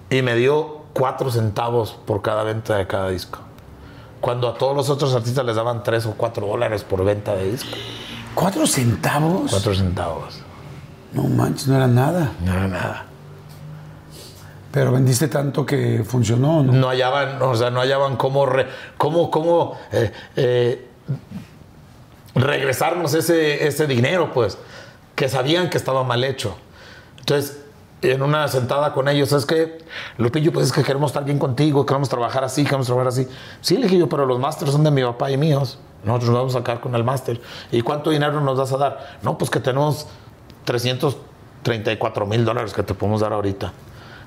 [0.09, 3.39] Y me dio cuatro centavos por cada venta de cada disco.
[4.21, 7.51] Cuando a todos los otros artistas les daban tres o cuatro dólares por venta de
[7.51, 7.75] disco.
[8.35, 9.51] ¿Cuatro centavos?
[9.51, 10.39] Cuatro centavos.
[11.13, 12.31] No manches, no era nada.
[12.43, 13.05] No era nada.
[14.73, 16.73] Pero vendiste tanto que funcionó, ¿no?
[16.73, 18.65] no hallaban, o sea, no hallaban cómo, re-
[18.97, 20.87] cómo, cómo eh, eh,
[22.35, 24.57] regresarnos ese, ese dinero, pues,
[25.15, 26.55] que sabían que estaba mal hecho.
[27.19, 27.59] Entonces,
[28.01, 29.77] en una sentada con ellos, es que,
[30.17, 33.27] Lupillo, pues es que queremos estar bien contigo, queremos trabajar así, queremos trabajar así.
[33.61, 35.77] Sí, le dije yo, pero los másters son de mi papá y míos.
[36.03, 37.39] Nosotros nos vamos a sacar con el máster.
[37.71, 39.17] ¿Y cuánto dinero nos vas a dar?
[39.21, 40.07] No, pues que tenemos
[40.65, 43.71] 334 mil dólares que te podemos dar ahorita.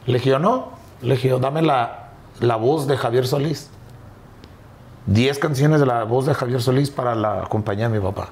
[0.06, 0.72] Le dije yo, no.
[1.02, 3.70] Le dije yo, dame la, la voz de Javier Solís.
[5.06, 8.28] 10 canciones de la voz de Javier Solís para la compañía de mi papá.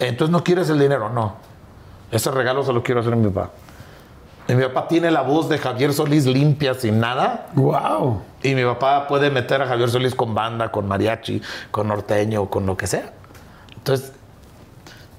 [0.00, 1.08] Entonces, ¿no quieres el dinero?
[1.08, 1.34] No.
[2.10, 3.50] Ese regalo se lo quiero hacer a mi papá.
[4.46, 7.46] Y mi papá tiene la voz de Javier Solís limpia, sin nada.
[7.54, 8.22] ¡Wow!
[8.42, 11.40] Y mi papá puede meter a Javier Solís con banda, con mariachi,
[11.70, 13.12] con norteño, con lo que sea.
[13.76, 14.12] Entonces,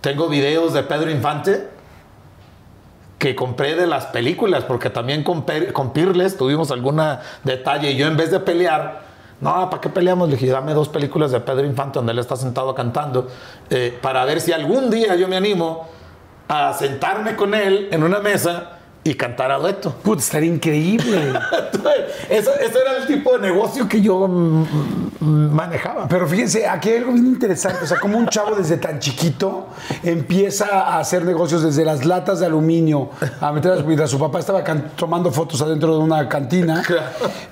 [0.02, 1.75] tengo videos de Pedro Infante
[3.18, 7.02] que compré de las películas, porque también con, con Pirles tuvimos algún
[7.44, 7.92] detalle.
[7.92, 9.04] Y yo en vez de pelear,
[9.42, 10.30] no, ¿para qué peleamos?
[10.30, 13.28] Le dije, dame dos películas de Pedro Infante donde él está sentado cantando,
[13.70, 15.88] eh, para ver si algún día yo me animo
[16.48, 18.75] a sentarme con él en una mesa
[19.08, 19.94] y cantar a dueto.
[20.02, 21.32] Puta, estaría increíble.
[22.30, 24.66] Eso, ese era el tipo de negocio que yo mm,
[25.20, 26.08] mm, manejaba.
[26.08, 27.84] Pero fíjense, aquí hay algo bien interesante.
[27.84, 29.68] O sea, como un chavo desde tan chiquito
[30.02, 34.64] empieza a hacer negocios desde las latas de aluminio, a meter mientras su papá estaba
[34.96, 36.82] tomando fotos adentro de una cantina.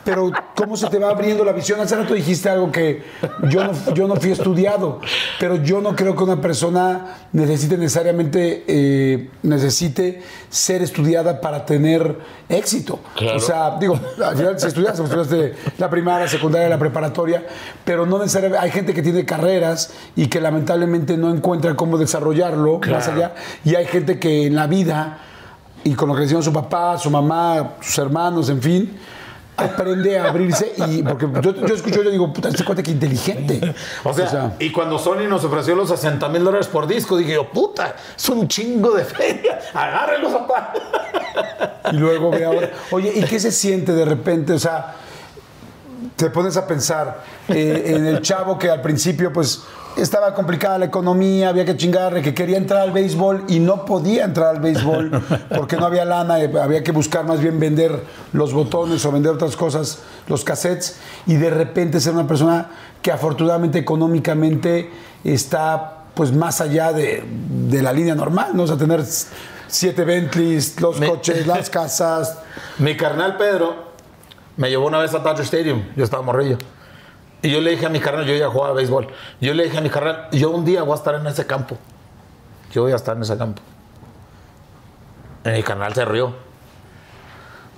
[0.04, 1.80] Pero cómo se te va abriendo la visión.
[1.80, 3.04] Hace rato dijiste algo que
[3.50, 5.02] yo no, yo no fui estudiado,
[5.40, 12.18] pero yo no creo que una persona necesite necesariamente eh, necesite ser estudiada para tener
[12.48, 13.02] éxito.
[13.16, 13.36] Claro.
[13.36, 17.46] O sea, digo, al final si estudias, estudiaste la primaria, la secundaria, la preparatoria,
[17.84, 22.80] pero no necesariamente, hay gente que tiene carreras y que lamentablemente no encuentra cómo desarrollarlo
[22.90, 25.18] más allá, y hay gente que en la vida,
[25.84, 28.98] y con lo que le hicieron su papá, su mamá, sus hermanos, en fin,
[29.58, 33.74] aprende a abrirse y porque yo, yo escucho, yo digo, puta, este cuate que inteligente.
[34.04, 37.50] O sea, y cuando Sony nos ofreció los 60 mil dólares por disco, dije yo,
[37.50, 39.60] puta, es un chingo de feria.
[39.74, 40.74] Agárrenlos, papá.
[41.92, 42.72] Y luego ve ahora.
[42.92, 44.54] Oye, ¿y qué se siente de repente?
[44.54, 44.96] O sea,
[46.16, 49.62] te pones a pensar eh, en el chavo que al principio, pues,
[49.98, 54.26] estaba complicada la economía, había que chingarle, que quería entrar al béisbol y no podía
[54.26, 55.12] entrar al béisbol
[55.56, 58.04] porque no había lana, eh, había que buscar más bien vender
[58.34, 60.98] los botones o vender otras cosas, los cassettes,
[61.28, 62.68] y de repente ser una persona
[63.02, 64.90] que afortunadamente económicamente
[65.24, 67.24] está pues más allá de,
[67.70, 68.64] de la línea normal, ¿no?
[68.64, 69.04] O sea, tener
[69.68, 72.38] siete Bentleys, los Me- coches, las casas.
[72.80, 73.92] Mi carnal Pedro
[74.58, 75.84] me llevó una vez a Dodger Stadium.
[75.96, 76.58] Yo estaba morrillo.
[77.44, 79.10] Y yo le dije a mi carnal, yo ya jugaba béisbol.
[79.42, 81.78] Yo le dije a mi carnal, yo un día voy a estar en ese campo.
[82.72, 83.62] Yo voy a estar en ese campo.
[85.46, 86.34] Y mi carnal se rió.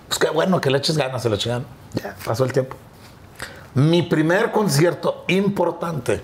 [0.07, 1.67] Pues qué bueno que le eches ganas, se le eché ganas.
[1.95, 2.77] Ya, pasó el tiempo.
[3.73, 6.21] Mi primer concierto importante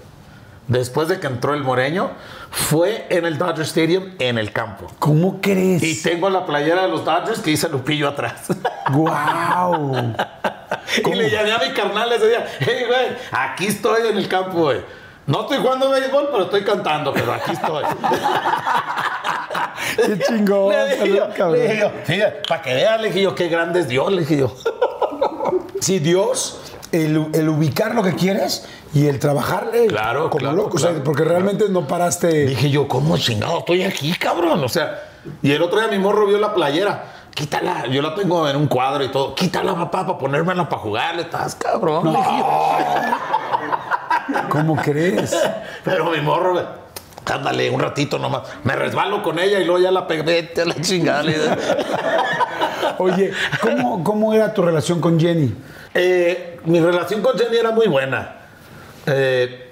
[0.68, 2.12] después de que entró el Moreño
[2.52, 4.86] fue en el Dodger Stadium en el campo.
[5.00, 5.82] ¿Cómo crees?
[5.82, 8.50] Y tengo la playera de los Dodgers que dice Lupillo atrás.
[8.92, 10.14] ¡Guau!
[11.06, 12.48] y le llamé a mi carnal ese día.
[12.60, 14.82] Hey, güey, aquí estoy en el campo, güey.
[15.28, 17.84] No estoy jugando béisbol, pero estoy cantando, pero aquí estoy.
[19.96, 20.74] ¡Qué chingón!
[20.74, 21.92] le cabrón.
[22.06, 24.56] sí, para que vean, le dije yo, qué grande es Dios, le dije yo.
[25.82, 26.62] Sí, Dios,
[26.92, 30.78] el, el ubicar lo que quieres y el trabajarle Claro, como claro, loco.
[30.78, 32.46] o sea, porque realmente no paraste.
[32.46, 34.64] Dije yo, ¿cómo chingado estoy aquí, cabrón?
[34.64, 35.02] O sea,
[35.42, 37.21] y el otro día mi morro vio la playera.
[37.34, 39.36] Quítala, yo la tengo en un cuadro y todo.
[39.36, 41.22] Quítala, papá, para ponérmela para jugarle.
[41.24, 42.14] Estás cabrón.
[42.14, 42.76] yo.
[44.50, 45.36] ¿Cómo crees?
[45.84, 46.62] Pero mi morro,
[47.26, 48.44] ándale, un ratito nomás.
[48.64, 50.52] Me resbalo con ella y luego ya la pegué.
[50.62, 51.24] A la chingada.
[52.98, 53.32] Oye,
[53.62, 55.56] ¿cómo, ¿cómo era tu relación con Jenny?
[55.94, 58.36] Eh, mi relación con Jenny era muy buena.
[59.06, 59.72] Eh,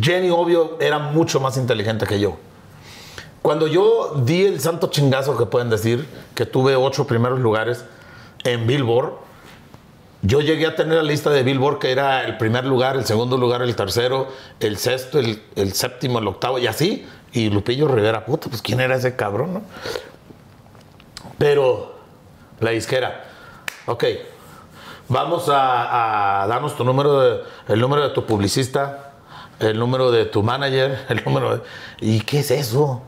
[0.00, 2.38] Jenny, obvio, era mucho más inteligente que yo.
[3.46, 6.04] Cuando yo di el santo chingazo que pueden decir,
[6.34, 7.84] que tuve ocho primeros lugares
[8.42, 9.12] en Billboard,
[10.22, 13.36] yo llegué a tener la lista de Billboard que era el primer lugar, el segundo
[13.36, 14.26] lugar, el tercero,
[14.58, 17.06] el sexto, el, séptimo, el octavo y así.
[17.30, 19.62] Y Lupillo Rivera, puta, pues quién era ese cabrón, ¿no?
[21.38, 21.94] Pero
[22.58, 23.26] la disquera,
[23.86, 24.06] ok,
[25.08, 29.12] vamos a, a darnos tu número, de, el número de tu publicista,
[29.60, 31.62] el número de tu manager, el número de...
[32.00, 33.02] ¿Y qué es eso?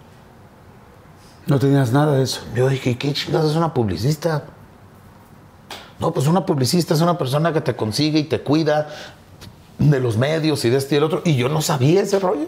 [1.49, 2.43] No tenías nada de eso.
[2.55, 4.45] Yo dije, ¿qué chingados es una publicista?
[5.99, 8.89] No, pues una publicista es una persona que te consigue y te cuida
[9.79, 11.23] de los medios y de este y el otro.
[11.25, 12.47] Y yo no sabía ese rollo.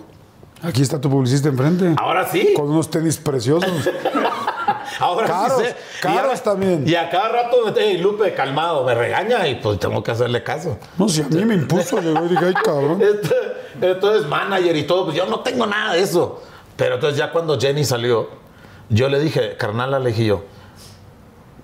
[0.62, 1.94] Aquí está tu publicista enfrente.
[1.98, 2.52] Ahora sí.
[2.55, 3.70] Con unos tenis preciosos.
[5.01, 5.77] Ahora Caros, sí sé.
[6.02, 6.85] caros y a- también.
[6.86, 10.77] Y a cada rato, hey, Lupe, calmado, me regaña y pues tengo que hacerle caso.
[10.98, 13.01] No, si a mí me impuso, llegó y dije, ay, cabrón.
[13.81, 16.43] Entonces, manager y todo, pues yo no tengo nada de eso.
[16.77, 18.28] Pero entonces ya cuando Jenny salió,
[18.90, 20.44] yo le dije, carnal, le dije yo,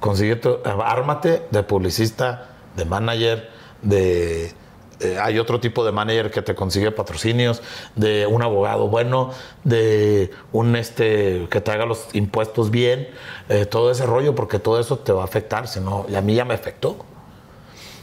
[0.00, 3.50] consigue tu- ármate de publicista, de manager,
[3.82, 4.54] de...
[5.00, 7.62] eh, hay otro tipo de manager que te consigue patrocinios,
[7.96, 9.30] de un abogado bueno,
[9.64, 13.08] de un este que te haga los impuestos bien,
[13.48, 16.20] eh, todo ese rollo, porque todo eso te va a afectar, si no, y a
[16.22, 16.96] mí ya me afectó.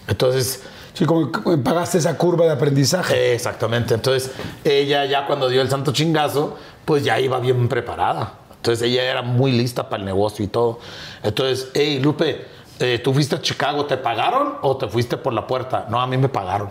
[0.08, 0.62] Entonces,
[0.94, 3.16] Sí, como como pagaste esa curva de aprendizaje.
[3.16, 3.96] eh, Exactamente.
[3.96, 4.30] Entonces,
[4.64, 6.56] ella ya cuando dio el santo chingazo,
[6.86, 8.34] pues ya iba bien preparada.
[8.64, 10.80] Entonces, ella era muy lista para el negocio y todo.
[11.22, 12.48] Entonces, hey, Lupe,
[12.80, 13.84] eh, ¿tú fuiste a Chicago?
[13.88, 15.86] ¿Te pagaron o te fuiste por la puerta?
[15.90, 16.70] No, a mí me pagaron.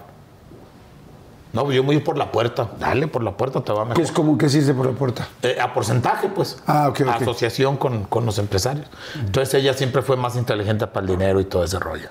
[1.52, 2.70] No, yo me voy por la puerta.
[2.78, 4.02] Dale, por la puerta te va mejor.
[4.02, 5.28] es como que se dice por la puerta.
[5.42, 6.62] Eh, a porcentaje, pues.
[6.66, 7.08] Ah, ok, ok.
[7.08, 8.86] Asociación con, con los empresarios.
[9.14, 12.08] Entonces ella siempre fue más inteligente para el dinero y todo ese rollo.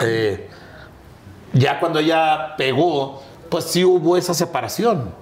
[0.00, 0.50] Eh,
[1.52, 5.14] ya cuando ella pegó, pues sí hubo esa separación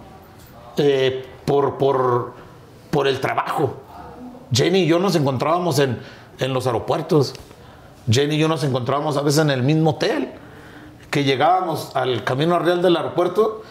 [1.45, 2.44] por, por,
[2.95, 3.75] por el trabajo.
[4.53, 5.99] Jenny y yo nos encontrábamos en,
[6.39, 7.35] en los aeropuertos.
[8.09, 10.31] Jenny y yo nos encontrábamos a veces en el mismo hotel.
[11.11, 13.63] Que llegábamos al camino real del aeropuerto.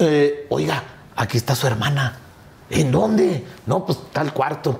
[0.00, 0.82] eh, Oiga,
[1.14, 2.18] aquí está su hermana.
[2.70, 3.46] ¿En dónde?
[3.66, 4.76] No, pues tal cuarto.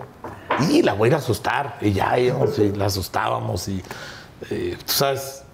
[0.68, 1.78] Y la voy a ir a asustar.
[1.80, 2.32] Y ya y
[2.74, 3.68] la asustábamos.
[3.68, 3.80] Y
[4.50, 5.44] eh, tú sabes,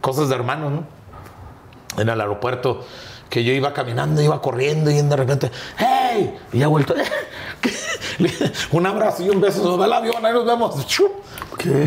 [0.00, 2.00] cosas de hermanos, ¿no?
[2.00, 2.84] En el aeropuerto,
[3.32, 6.34] que yo iba caminando, iba corriendo y de repente, ¡hey!
[6.52, 6.94] Y ya vuelto,
[8.72, 10.74] un abrazo y un beso, nos va el avión, ahí nos vemos.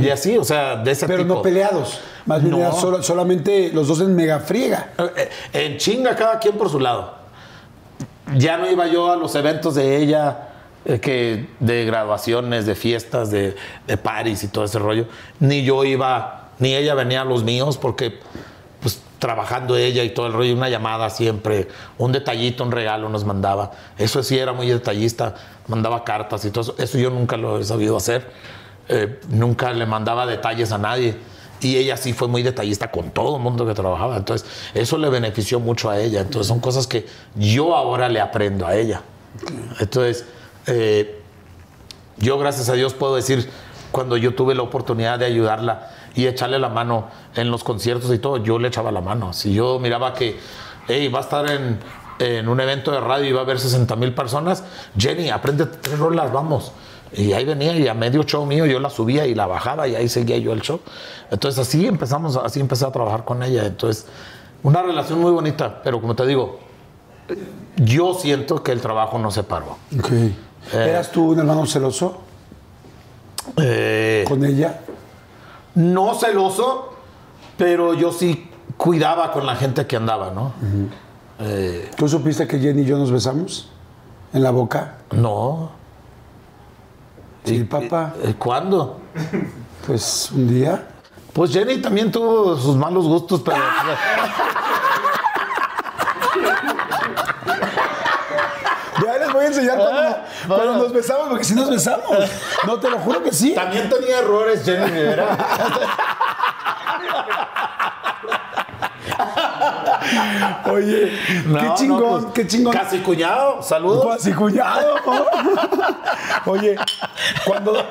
[0.01, 1.35] Y así, o sea, de ese Pero tipo.
[1.35, 1.99] no peleados.
[2.25, 2.57] Más bien No.
[2.57, 4.89] era solo- solamente los dos en mega friega.
[5.15, 7.13] Eh, En chinga, cada quien por su lado.
[8.35, 10.49] Ya no iba yo a los eventos de ella,
[10.83, 13.55] eh, que de graduaciones, de fiestas, de,
[13.85, 15.05] de parties y todo ese rollo.
[15.39, 18.17] Ni yo iba, ni ella venía a los míos, porque
[19.25, 23.71] trabajando ella y todo el rollo, una llamada siempre, un detallito, un regalo nos mandaba.
[23.97, 25.33] Eso sí era muy detallista,
[25.67, 26.75] mandaba cartas y todo eso.
[26.77, 28.29] Eso yo nunca lo he sabido hacer.
[28.87, 31.17] Eh, nunca le mandaba detalles a nadie.
[31.59, 34.15] Y ella sí fue muy detallista con todo el mundo que trabajaba.
[34.15, 36.21] Entonces, eso le benefició mucho a ella.
[36.21, 39.01] Entonces, son cosas que yo ahora le aprendo a ella.
[39.79, 40.23] Entonces,
[40.67, 41.19] eh,
[42.17, 43.49] yo gracias a Dios puedo decir,
[43.91, 48.19] cuando yo tuve la oportunidad de ayudarla y echarle la mano en los conciertos y
[48.19, 49.33] todo, yo le echaba la mano.
[49.33, 50.39] Si yo miraba que,
[50.87, 51.79] hey, va a estar en,
[52.19, 54.63] en un evento de radio iba a haber 60 mil personas.
[54.97, 56.71] Jenny, aprende tres rolas, vamos.
[57.13, 59.95] Y ahí venía y a medio show mío yo la subía y la bajaba y
[59.95, 60.79] ahí seguía yo el show.
[61.31, 63.65] Entonces así empezamos, así empecé a trabajar con ella.
[63.65, 64.05] Entonces,
[64.63, 66.59] una relación muy bonita, pero como te digo,
[67.77, 69.77] yo siento que el trabajo no se paró.
[69.97, 70.11] Ok.
[70.73, 72.21] ¿Eras tú un hermano celoso
[73.61, 74.81] Eh, con ella?
[75.75, 76.93] No celoso,
[77.57, 80.53] pero yo sí cuidaba con la gente que andaba, ¿no?
[81.39, 83.69] Eh, ¿Tú supiste que Jenny y yo nos besamos?
[84.33, 84.97] ¿En la boca?
[85.11, 85.69] no.
[87.45, 88.15] Sí, papá.
[88.23, 88.99] Eh, ¿Cuándo?
[89.85, 90.87] Pues un día.
[91.31, 93.57] Pues Jenny también tuvo sus malos gustos, pero.
[99.05, 100.83] Ya les voy a enseñar cuando, Cuando bueno.
[100.83, 102.05] nos besamos, porque si nos besamos.
[102.65, 103.53] No, te lo juro que sí.
[103.53, 105.37] También tenía errores, Jenny Rivera.
[110.71, 112.73] Oye, qué chingón, no, pues, qué chingón.
[112.73, 114.05] Casi cuñado, saludos.
[114.17, 114.95] Casi cuñado.
[116.45, 116.75] Oye,
[117.45, 117.85] cuando,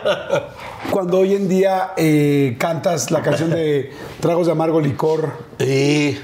[0.91, 6.19] cuando hoy en día eh, cantas la canción de Tragos de Amargo Licor, Y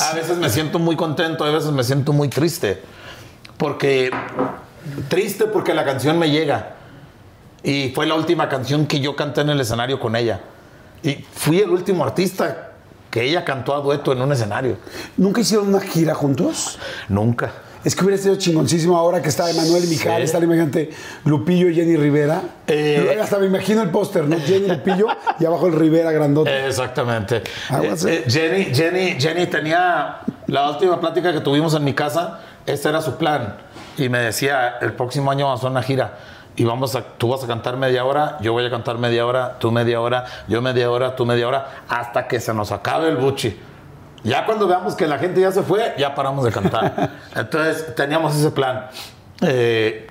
[0.00, 2.82] a veces me siento muy contento, a veces me siento muy triste.
[3.56, 4.10] Porque.
[5.08, 6.74] Triste porque la canción me llega.
[7.62, 10.40] Y fue la última canción que yo canté en el escenario con ella.
[11.02, 12.72] Y fui el último artista
[13.10, 14.76] que ella cantó a dueto en un escenario.
[15.16, 16.78] ¿nunca hicieron una gira juntos?
[17.08, 17.50] Nunca.
[17.84, 20.24] Es que hubiera sido chingoncísimo ahora que está Emanuel Mijal, Sí.
[20.24, 20.90] está la imagínate
[21.24, 22.42] Lupillo y Jenny Rivera.
[22.66, 23.16] Eh.
[23.22, 24.36] Hasta me imagino el póster, ¿no?
[24.40, 25.06] Jenny Lupillo
[25.38, 26.66] y abajo el Rivera grandote.
[26.66, 27.42] Exactamente.
[27.70, 30.18] Aguas, Eh, eh, Jenny, Jenny, Jenny tenía
[30.48, 33.56] la última plática que tuvimos en mi casa, este era su plan.
[33.98, 36.18] Y me decía, el próximo año vamos a hacer una gira.
[36.54, 39.58] Y vamos a, tú vas a cantar media hora, yo voy a cantar media hora,
[39.58, 43.16] tú media hora, yo media hora, tú media hora, hasta que se nos acabe el
[43.16, 43.58] buchi.
[44.22, 47.10] Ya cuando veamos que la gente ya se fue, ya paramos de cantar.
[47.34, 48.86] Entonces teníamos ese plan.
[49.40, 50.08] Eh,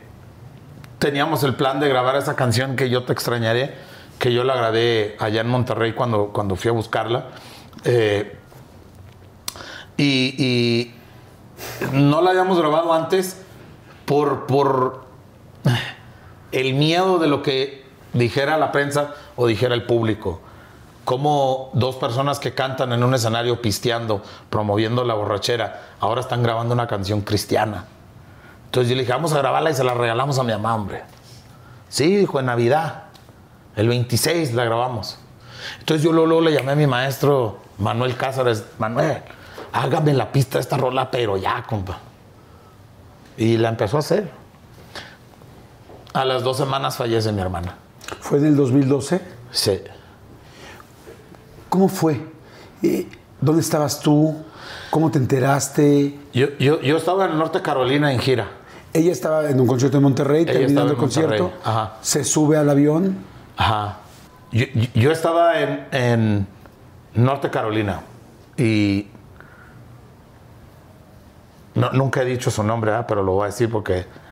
[1.00, 3.74] teníamos el plan de grabar esa canción que yo te extrañaré,
[4.20, 7.26] que yo la grabé allá en Monterrey cuando, cuando fui a buscarla.
[7.86, 8.38] Eh,
[9.96, 10.96] y, y
[11.94, 13.44] no la habíamos grabado antes
[14.08, 15.02] por, por
[16.54, 20.40] el miedo de lo que dijera la prensa o dijera el público.
[21.04, 26.74] Como dos personas que cantan en un escenario pisteando, promoviendo la borrachera, ahora están grabando
[26.74, 27.86] una canción cristiana.
[28.66, 31.04] Entonces yo le dije, vamos a grabarla y se la regalamos a mi mamá, hombre.
[31.90, 33.04] Sí, dijo, en Navidad.
[33.76, 35.20] El 26 la grabamos.
[35.80, 38.66] Entonces yo luego, luego le llamé a mi maestro Manuel Cázares.
[38.80, 39.22] Manuel,
[39.74, 42.00] hágame la pista de esta rola, pero ya, compa.
[43.38, 44.30] Y la empezó a hacer.
[46.14, 47.76] A las dos semanas fallece mi hermana.
[48.22, 49.22] Fue en el 2012.
[49.52, 49.80] Sí.
[51.70, 52.20] ¿Cómo fue?
[52.82, 53.08] Eh,
[53.42, 54.36] ¿Dónde estabas tú?
[54.90, 56.18] ¿Cómo te enteraste?
[56.34, 58.48] Yo, yo, yo estaba en Norte Carolina en gira.
[58.94, 61.44] Ella estaba en un concierto en Monterrey, Ella terminando el en concierto.
[61.44, 61.94] Monterrey, ajá.
[62.02, 63.18] Se sube al avión.
[63.58, 63.98] Ajá.
[64.52, 66.48] Yo, yo- yo estaba en, en
[67.14, 68.00] Norte Carolina
[68.58, 69.08] y
[71.78, 74.06] no, nunca he dicho su nombre, pero lo voy a decir porque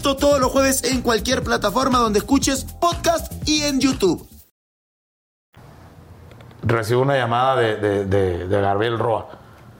[0.00, 4.26] Esto todos los jueves en cualquier plataforma donde escuches podcast y en YouTube.
[6.62, 9.28] recibo una llamada de, de, de- de Gabriel Roa.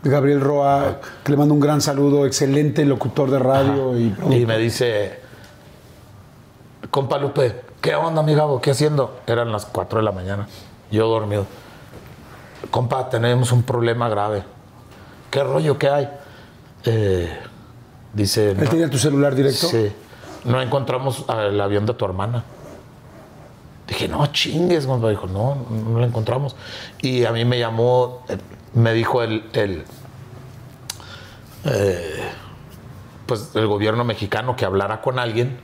[0.03, 4.59] Gabriel Roa, que le mando un gran saludo, excelente locutor de radio y Y me
[4.59, 5.21] dice,
[6.91, 8.61] compa Lupe, ¿qué onda, mi Gabo?
[8.61, 9.21] ¿Qué haciendo?
[9.27, 10.47] Eran las 4 de la mañana,
[10.91, 11.47] yo dormido.
[12.71, 14.45] Compa, tenemos un problema grave.
[15.31, 15.79] ¿Qué rollo?
[15.79, 16.11] ¿Qué hay?
[16.85, 17.35] Eh,
[18.13, 18.51] dice...
[18.51, 18.69] ¿Él "No".
[18.69, 19.67] tenía tu celular directo?
[19.67, 19.91] Sí.
[20.45, 22.45] No encontramos el avión de tu hermana.
[23.87, 25.09] Dije, no chingues, compa.
[25.11, 26.57] Dijo, no, no lo encontramos.
[27.03, 28.39] Y a mí me llamó, eh,
[28.75, 29.85] me dijo el, el,
[31.65, 32.25] eh,
[33.27, 35.59] pues el gobierno mexicano que hablara con alguien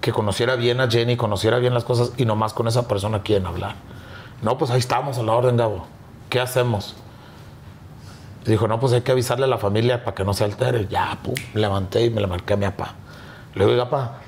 [0.00, 3.46] que conociera bien a Jenny, conociera bien las cosas y nomás con esa persona quieren
[3.46, 3.74] hablar.
[4.42, 5.86] No, pues ahí estamos a la orden, Gabo.
[6.28, 6.94] ¿Qué hacemos?
[8.44, 10.86] Dijo, no, pues hay que avisarle a la familia para que no se altere.
[10.88, 12.96] Ya, pum, levanté y me le marqué a mi papá.
[13.54, 14.18] Le digo, papá,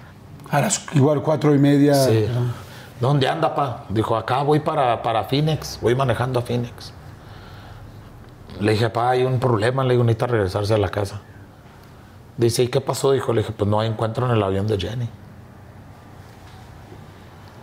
[0.51, 1.95] A las igual cuatro y media.
[1.95, 2.27] sí.
[3.01, 3.85] ¿dónde anda, pa?
[3.91, 6.93] Dijo, acá voy para, para Phoenix, voy manejando a Phoenix.
[8.61, 11.21] Le dije, pa, hay un problema, le digo, necesita regresarse a la casa.
[12.39, 13.13] Dice, ¿y qué pasó?
[13.13, 15.09] Dijo, le dije, pues no encuentran el avión de Jenny.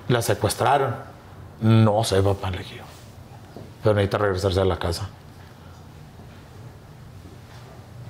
[0.07, 0.95] La secuestraron.
[1.61, 2.81] No sé, papá, le dije.
[3.81, 5.09] Pero necesita regresarse a la casa.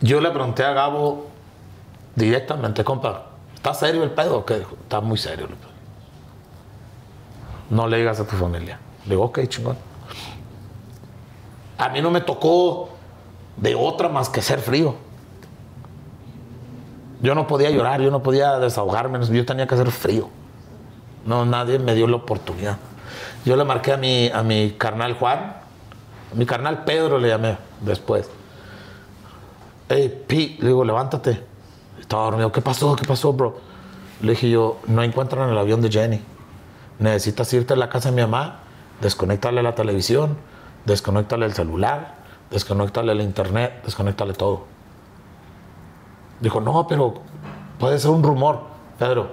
[0.01, 1.27] Yo le pregunté a Gabo
[2.15, 3.27] directamente, compa,
[3.64, 4.56] ¿está serio el pedo o qué?
[4.56, 5.48] Está muy serio.
[7.69, 8.77] No le digas a tu familia.
[9.06, 9.77] Le digo, ok, chingón.
[11.77, 12.90] A mí no me tocó
[13.56, 14.95] de otra más que ser frío.
[17.22, 20.30] Yo no podía llorar, yo no podía desahogarme, yo tenía que ser frío.
[21.26, 22.77] No, nadie me dio la oportunidad.
[23.45, 27.57] Yo le marqué a mi, a mi carnal Juan, a mi carnal Pedro le llamé
[27.80, 28.30] después.
[29.88, 31.52] Hey, Pi, le digo, levántate.
[32.03, 32.51] Estaba dormido.
[32.51, 32.97] ¿Qué pasó?
[32.97, 33.57] ¿Qué pasó, bro?
[34.21, 36.21] Le dije yo, no encuentran el avión de Jenny.
[36.99, 38.59] Necesitas irte a la casa de mi mamá,
[39.01, 40.35] desconectarle la televisión,
[40.85, 42.15] desconectarle el celular,
[42.51, 44.65] desconectarle el internet, desconectarle todo.
[46.41, 47.21] Dijo, no, pero
[47.80, 48.63] puede ser un rumor.
[48.99, 49.31] Pedro,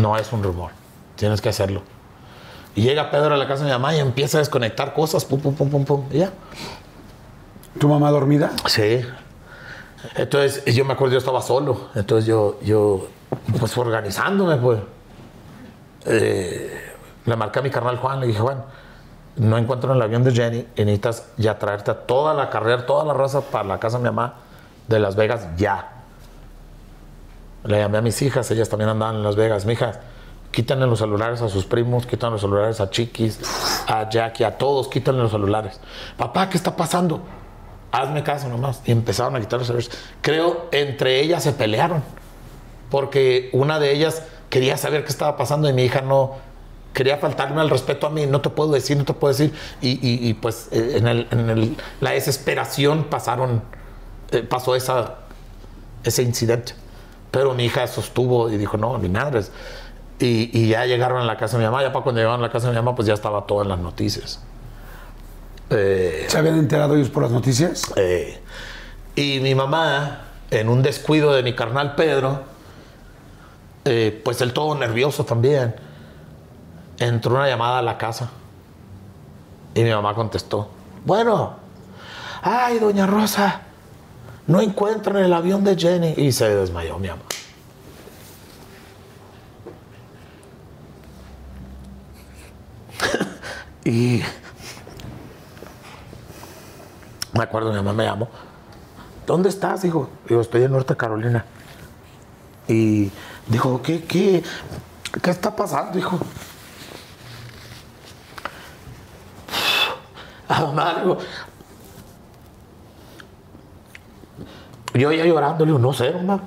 [0.00, 0.72] no es un rumor.
[1.14, 1.82] Tienes que hacerlo.
[2.74, 5.40] Y llega Pedro a la casa de mi mamá y empieza a desconectar cosas, pum,
[5.40, 6.04] pum, pum, pum, pum.
[6.10, 6.32] Y ya.
[7.78, 8.50] ¿Tu mamá dormida?
[8.66, 9.02] Sí.
[10.16, 11.88] Entonces, yo me acuerdo, yo estaba solo.
[11.94, 13.06] Entonces, yo, yo
[13.58, 14.80] pues organizándome, pues.
[16.06, 16.92] eh,
[17.24, 18.64] le marqué a mi carnal Juan, le dije, Juan,
[19.36, 23.04] no encuentro el avión de Jenny y necesitas ya traerte a toda la carrera, toda
[23.04, 24.34] la raza para la casa de mi mamá
[24.88, 25.88] de Las Vegas ya.
[27.64, 29.64] Le llamé a mis hijas, ellas también andaban en Las Vegas.
[29.64, 30.00] Mijas,
[30.50, 33.38] quítanle los celulares a sus primos, quítanle los celulares a Chiquis,
[33.86, 35.80] a Jackie, a todos, quítanle los celulares.
[36.16, 37.22] Papá, ¿qué está pasando?
[37.92, 38.80] Hazme caso nomás.
[38.86, 39.90] Y empezaron a quitar los celulares.
[40.22, 42.02] Creo, entre ellas se pelearon.
[42.90, 46.32] Porque una de ellas quería saber qué estaba pasando y mi hija no
[46.92, 48.26] quería faltarme al respeto a mí.
[48.26, 49.52] No te puedo decir, no te puedo decir.
[49.80, 53.62] Y, y- y, pues eh, en, el- en el- la desesperación pasaron,
[54.30, 55.16] eh, pasó esa,
[56.04, 56.74] ese incidente.
[57.30, 59.52] Pero mi hija sostuvo y dijo, no, ni madres.
[60.18, 61.82] Y, y ya llegaron a la casa de mi mamá.
[61.82, 63.68] Ya para cuando llegaron a la casa de mi mamá, pues ya estaba todo en
[63.70, 64.40] las noticias.
[65.70, 67.92] Eh, ¿Se habían enterado ellos por las noticias?
[67.96, 68.38] eh,
[69.14, 72.42] y mi mamá, en un descuido de mi carnal Pedro,
[73.84, 75.74] eh, pues él todo nervioso también,
[76.98, 78.30] entró una llamada a la casa.
[79.74, 80.70] Y mi mamá contestó,
[81.04, 81.56] bueno,
[82.42, 83.62] ay, doña Rosa,
[84.46, 86.14] no encuentran el avión de Jenny.
[86.16, 87.22] Y se desmayó mi mamá.
[93.84, 94.22] y
[97.32, 98.28] me acuerdo, mi mamá me llamó.
[99.26, 99.82] ¿Dónde estás?
[99.82, 101.44] Dijo, digo, estoy en Norte Carolina.
[102.68, 103.10] Y
[103.46, 104.42] dijo, ¿qué, qué,
[105.22, 106.18] qué está pasando, hijo?
[110.48, 111.18] A digo,
[114.94, 116.42] yo ya llorando, le digo, no sé, mamá.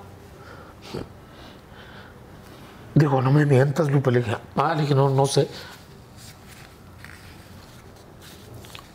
[2.94, 4.10] Digo, no me mientas, Lupe.
[4.12, 5.49] Le dije, ah, le dije, no, no sé.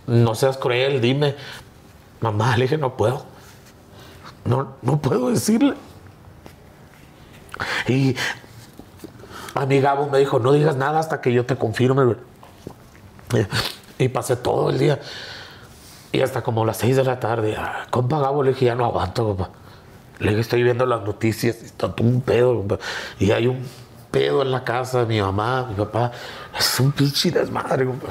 [0.06, 1.36] No seas cruel, dime.
[2.20, 3.24] Mamá, le dije, no puedo.
[4.44, 5.74] No, no puedo decirle.
[7.88, 8.16] Y
[9.54, 12.04] a mi Gabo me dijo, no digas nada hasta que yo te confirme.
[12.04, 12.16] güey".
[13.98, 15.00] Y pasé todo el día.
[16.12, 18.84] Y hasta como las seis de la tarde, ah, compa Gabo, le dije, ya no
[18.84, 19.50] aguanto, compa.
[20.18, 22.78] Le dije, estoy viendo las noticias, está todo un pedo, compa.
[23.18, 23.64] Y hay un
[24.10, 26.12] pedo en la casa mi mamá, mi papá.
[26.58, 28.08] Es un pinche desmadre, compa.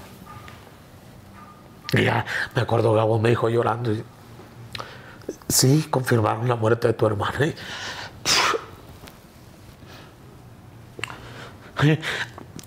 [1.94, 2.26] Y ya
[2.56, 3.92] me acuerdo, Gabo me dijo llorando.
[5.48, 7.54] sí, confirmaron la muerte de tu hermana.
[11.82, 11.92] Y,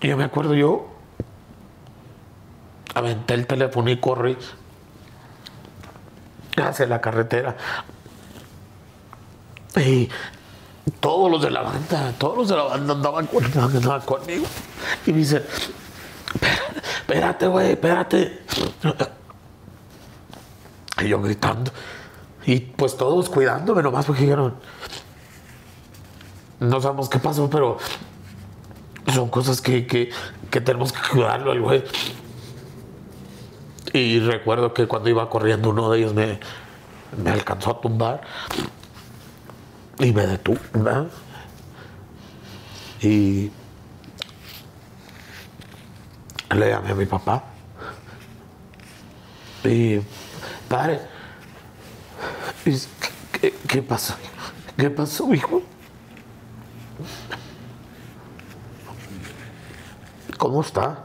[0.00, 0.88] y yo me acuerdo, yo
[2.94, 4.36] aventé el teléfono y corrí
[6.56, 7.56] hacia la carretera.
[9.76, 10.08] Y
[11.00, 14.46] todos los de la banda, todos los de la banda andaban, andaban conmigo.
[15.06, 15.42] Y me dice,
[17.00, 18.42] "Espérate, güey, espérate.
[21.02, 21.70] Y yo gritando.
[22.46, 24.54] Y pues todos cuidándome nomás porque dijeron,
[26.60, 27.78] no sabemos qué pasó, pero
[29.12, 30.10] son cosas que, que,
[30.50, 31.84] que tenemos que cuidarlo al güey.
[33.92, 36.40] Y recuerdo que cuando iba corriendo uno de ellos me,
[37.22, 38.22] me alcanzó a tumbar
[39.98, 40.58] y me detuvo.
[40.72, 41.08] ¿verdad?
[43.02, 43.50] Y
[46.54, 47.44] le llamé a mi papá.
[49.64, 50.00] Y,
[50.68, 51.00] padre,
[52.64, 54.14] ¿qué, qué pasó?
[54.76, 55.62] ¿Qué pasó, hijo?
[60.38, 61.04] ¿Cómo está?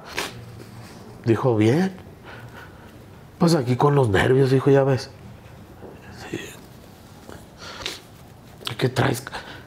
[1.26, 1.96] Dijo, bien.
[3.38, 5.12] Pues aquí con los nervios, dijo, ya ves.
[8.78, 9.24] ¿qué traes,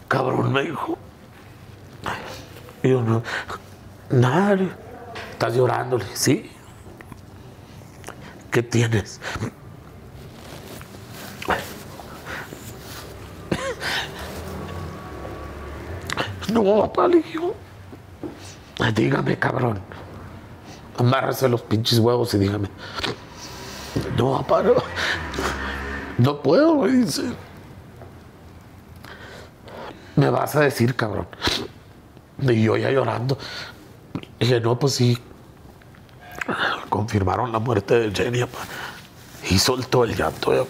[0.08, 0.52] cabrón?
[0.52, 0.96] Me dijo.
[2.82, 3.22] Y yo, no,
[4.10, 4.56] nada,
[5.40, 6.50] estás llorando, le dije, sí.
[8.50, 9.18] ¿Qué tienes?
[16.52, 17.38] No, dije,
[18.94, 19.80] dígame, cabrón.
[20.98, 22.68] Amárrese los pinches huevos y dígame.
[24.18, 24.74] No, papá, no.
[26.18, 27.22] No puedo, me dice.
[30.16, 31.28] Me vas a decir, cabrón.
[32.42, 33.38] Y yo ya llorando.
[34.38, 35.18] Dije, no, pues sí.
[36.88, 38.44] Confirmaron la muerte de Jenny.
[39.50, 40.66] Y soltó el llanto.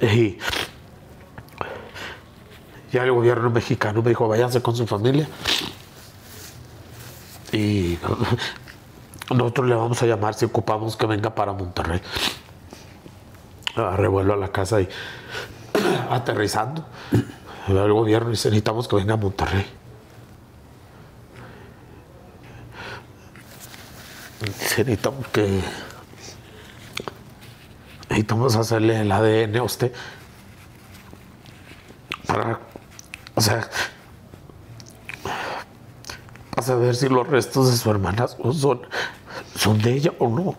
[0.00, 0.38] Y
[2.92, 5.28] ya el gobierno mexicano me dijo, váyanse con su familia.
[7.52, 7.98] Y
[9.30, 12.00] nosotros le vamos a llamar si ocupamos que venga para Monterrey.
[13.76, 14.88] Agarré vuelo a la casa y
[16.10, 16.84] aterrizando.
[17.66, 19.66] El gobierno dice, necesitamos que venga a Monterrey.
[24.46, 25.60] Necesitamos que...
[28.08, 29.92] Necesitamos hacerle el ADN a usted
[32.26, 32.60] para,
[33.34, 33.68] o sea,
[36.50, 38.82] para saber si los restos de su hermana son,
[39.56, 40.56] son de ella o no.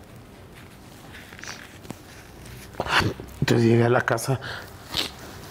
[3.40, 4.40] Entonces llegué a la casa,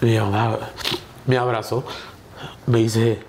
[0.01, 0.59] mi mamá
[1.25, 1.85] me abrazó,
[2.67, 3.23] me dice,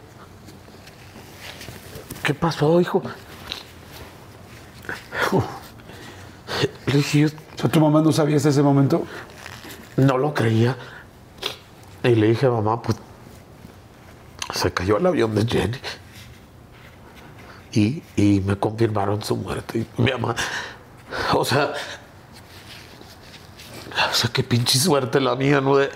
[2.23, 3.03] ¿qué pasó, hijo?
[6.87, 9.05] Le dije, "Yo O sea, ¿Tu mamá no sabía hasta ese momento?
[9.97, 10.77] no lo creía.
[12.03, 12.99] Y le dije, mamá, pues
[14.53, 15.79] se cayó el avión de Jenny.
[17.73, 19.87] Y, y me confirmaron su muerte.
[19.97, 20.35] Y mi mamá,
[21.35, 21.73] o sea,
[24.11, 25.77] o sea, qué pinche suerte la mía, ¿no?
[25.77, 25.91] De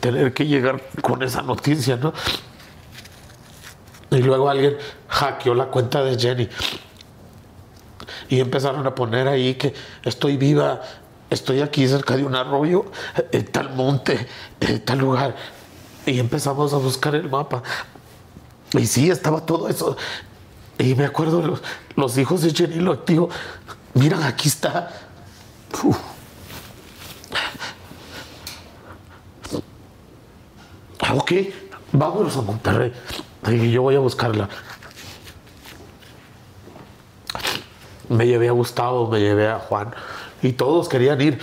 [0.00, 2.12] tener que llegar con esa noticia, ¿no?
[4.10, 4.76] Y luego alguien
[5.08, 6.48] hackeó la cuenta de Jenny.
[8.28, 9.74] Y empezaron a poner ahí que
[10.04, 10.80] estoy viva,
[11.30, 12.86] estoy aquí cerca de un arroyo,
[13.32, 14.26] en tal monte,
[14.60, 15.36] en tal lugar.
[16.04, 17.62] Y empezamos a buscar el mapa.
[18.72, 19.96] Y sí, estaba todo eso.
[20.78, 21.60] Y me acuerdo
[21.96, 23.28] los, hijos de Jenny, lo digo,
[23.94, 24.90] miran, aquí está.
[25.82, 25.96] Uf.
[31.14, 31.32] Ok,
[31.92, 32.92] vámonos a Monterrey.
[33.48, 34.48] Y yo voy a buscarla.
[38.08, 39.92] Me llevé a Gustavo, me llevé a Juan
[40.42, 41.40] y todos querían ir.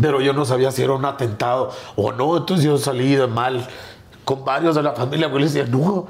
[0.00, 2.36] Pero yo no sabía si era un atentado o no.
[2.36, 3.66] Entonces yo salí de mal
[4.24, 5.28] con varios de la familia.
[5.28, 6.06] Yo les decía, no,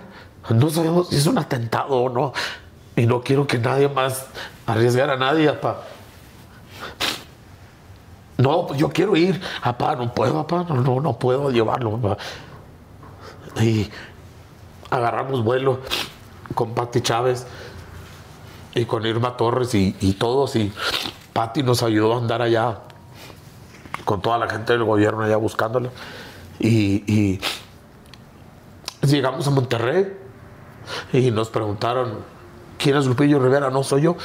[0.50, 2.32] no sabemos si es un atentado o no.
[2.96, 4.26] Y no quiero que nadie más
[4.66, 5.82] arriesgar a nadie, papá.
[8.38, 9.40] No, yo quiero ir.
[9.62, 10.66] Papá, no puedo, papá.
[10.68, 12.16] No, no, no puedo llevarlo.
[13.60, 13.88] Y
[14.90, 15.80] agarramos vuelo
[16.54, 17.46] con Pati Chávez
[18.76, 20.54] y con Irma Torres y, todos.
[20.54, 20.70] Y
[21.32, 22.80] Pati nos ayudó a andar allá
[24.04, 25.90] con toda la gente del gobierno allá buscándola.
[26.60, 27.40] Y,
[29.02, 30.14] llegamos a Monterrey
[31.12, 32.18] y nos preguntaron,
[32.78, 33.70] ¿quién es Lupillo Rivera?
[33.70, 34.16] No soy yo.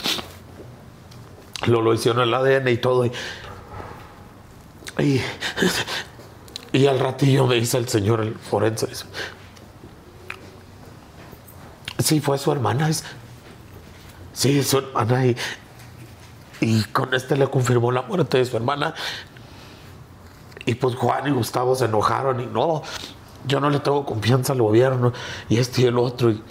[1.68, 3.06] Lo, lo hicieron el ADN y todo.
[3.06, 3.11] Y,
[6.73, 8.88] y, al ratillo me dice el señor, el forense,
[11.99, 12.90] sí, fue su hermana.
[12.90, 13.06] es-
[14.42, 15.24] Sí, su hermana.
[15.28, 15.36] Y,
[16.62, 18.96] y con este le confirmó la muerte de su hermana.
[20.66, 22.82] Y pues Juan y Gustavo se enojaron y no,
[23.46, 25.14] yo no le tengo confianza al gobierno
[25.48, 26.32] y este y el otro.
[26.32, 26.42] Y,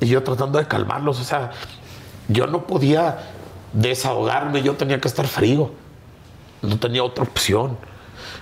[0.00, 1.52] y yo tratando de calmarlos, o sea,
[2.28, 3.30] yo no podía
[3.72, 5.70] desahogarme, yo tenía que estar frío.
[6.60, 7.78] No tenía otra opción.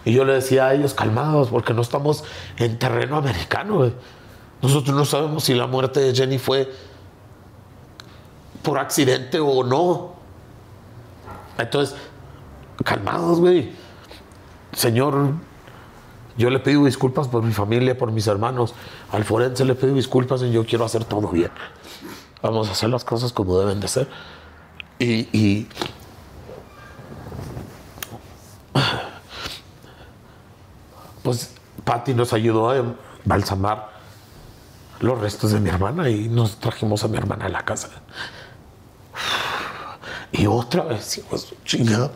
[0.05, 2.25] Y yo le decía a ellos, calmados, porque no estamos
[2.57, 3.93] en terreno americano.
[4.61, 6.69] Nosotros no sabemos si la muerte de Jenny fue
[8.69, 10.13] por accidente o no.
[11.57, 11.97] Entonces,
[12.85, 13.73] calmados, güey.
[14.75, 15.33] Señor,
[16.37, 18.75] yo le pido disculpas por mi familia, por mis hermanos.
[19.11, 21.51] Al forense le pido disculpas y yo quiero hacer todo bien.
[22.43, 24.07] Vamos a hacer las cosas como deben de ser.
[24.99, 25.67] Y, y
[31.23, 31.55] pues
[31.85, 32.85] Patty nos ayudó a
[33.25, 33.93] balsamar
[35.01, 37.89] los restos de mi hermana y nos trajimos a mi hermana a la casa.
[40.33, 42.11] Y otra vez, hijo su chingada.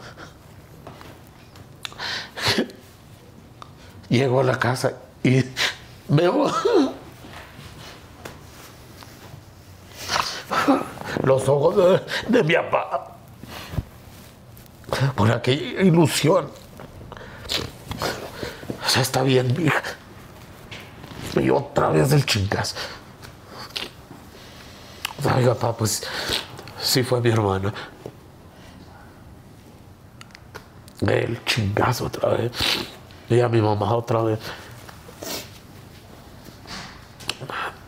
[4.09, 4.93] Llego a la casa
[5.23, 5.43] y
[6.09, 6.53] veo
[11.23, 13.17] los ojos de, mi papá.
[15.15, 16.51] por aquella ilusión.
[18.85, 19.83] O sea, está bien, hija.
[21.41, 22.77] Y otra vez el chingazo.
[25.25, 26.03] Ay, papá, pues
[26.83, 27.73] sí fue mi hermana.
[31.01, 32.53] El chingazo otra vez.
[33.29, 34.39] Y a mi mamá otra vez.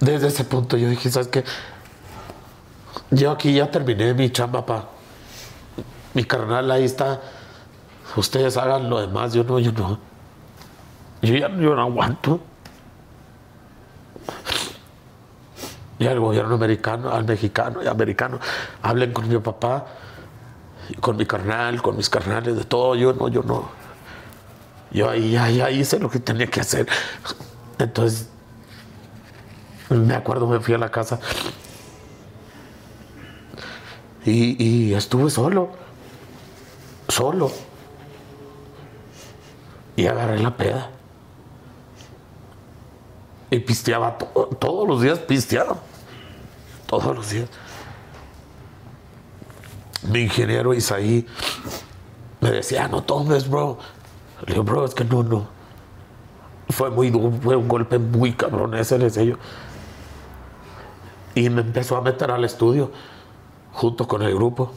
[0.01, 1.45] Desde ese punto yo dije, ¿sabes qué?
[3.11, 4.89] Yo aquí ya terminé mi chamba, papá.
[6.15, 7.21] Mi carnal ahí está.
[8.17, 9.99] Ustedes hagan lo demás, yo no, yo no.
[11.23, 12.41] Yo ya no aguanto.
[15.99, 18.41] Y al gobierno americano, al mexicano y americano,
[18.83, 19.87] hablen con mi papá,
[21.01, 22.95] con mi carnal, con mis carnales, de todo.
[22.97, 23.69] Yo no, yo no.
[24.91, 26.89] Yo ahí, ahí, ahí hice lo que tenía que hacer.
[27.79, 28.29] Entonces,
[29.91, 31.21] me acuerdo, me fui a la casa
[34.25, 35.71] y, y estuve solo,
[37.09, 37.53] solo.
[39.97, 40.91] Y agarré la peda.
[43.55, 45.77] Y pisteaba to- todos los días, pisteaba.
[46.87, 47.49] Todos los días.
[50.11, 51.25] Mi ingeniero Isaí
[52.41, 53.79] me decía, no tomes, bro.
[54.45, 55.47] Le digo, bro, es que no, no.
[56.71, 57.13] Fue muy
[57.43, 59.37] fue un golpe muy cabrón ese, le decía yo.
[61.37, 62.91] Y me empezó a meter al estudio
[63.73, 64.73] junto con el grupo.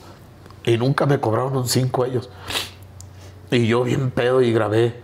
[0.66, 2.30] Y nunca me cobraron un cinco ellos.
[3.50, 5.02] Y yo bien pedo y grabé.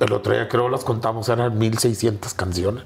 [0.00, 2.84] El otro día creo las contamos, eran 1600 canciones.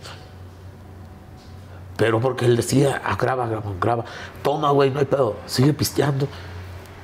[1.97, 4.05] Pero porque él decía, ah, graba, graba, graba.
[4.43, 5.37] Toma, güey, no hay pedo.
[5.47, 6.27] Sigue pisteando.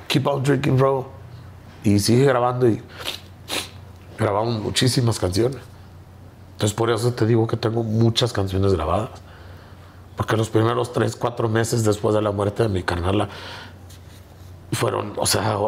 [0.08, 1.08] Keep on drinking, bro.
[1.84, 2.82] Y sigue grabando y
[4.18, 5.60] grabamos muchísimas canciones.
[6.52, 9.10] Entonces por eso te digo que tengo muchas canciones grabadas.
[10.16, 13.28] Porque los primeros tres, cuatro meses después de la muerte de mi carnala
[14.72, 15.58] fueron, o sea,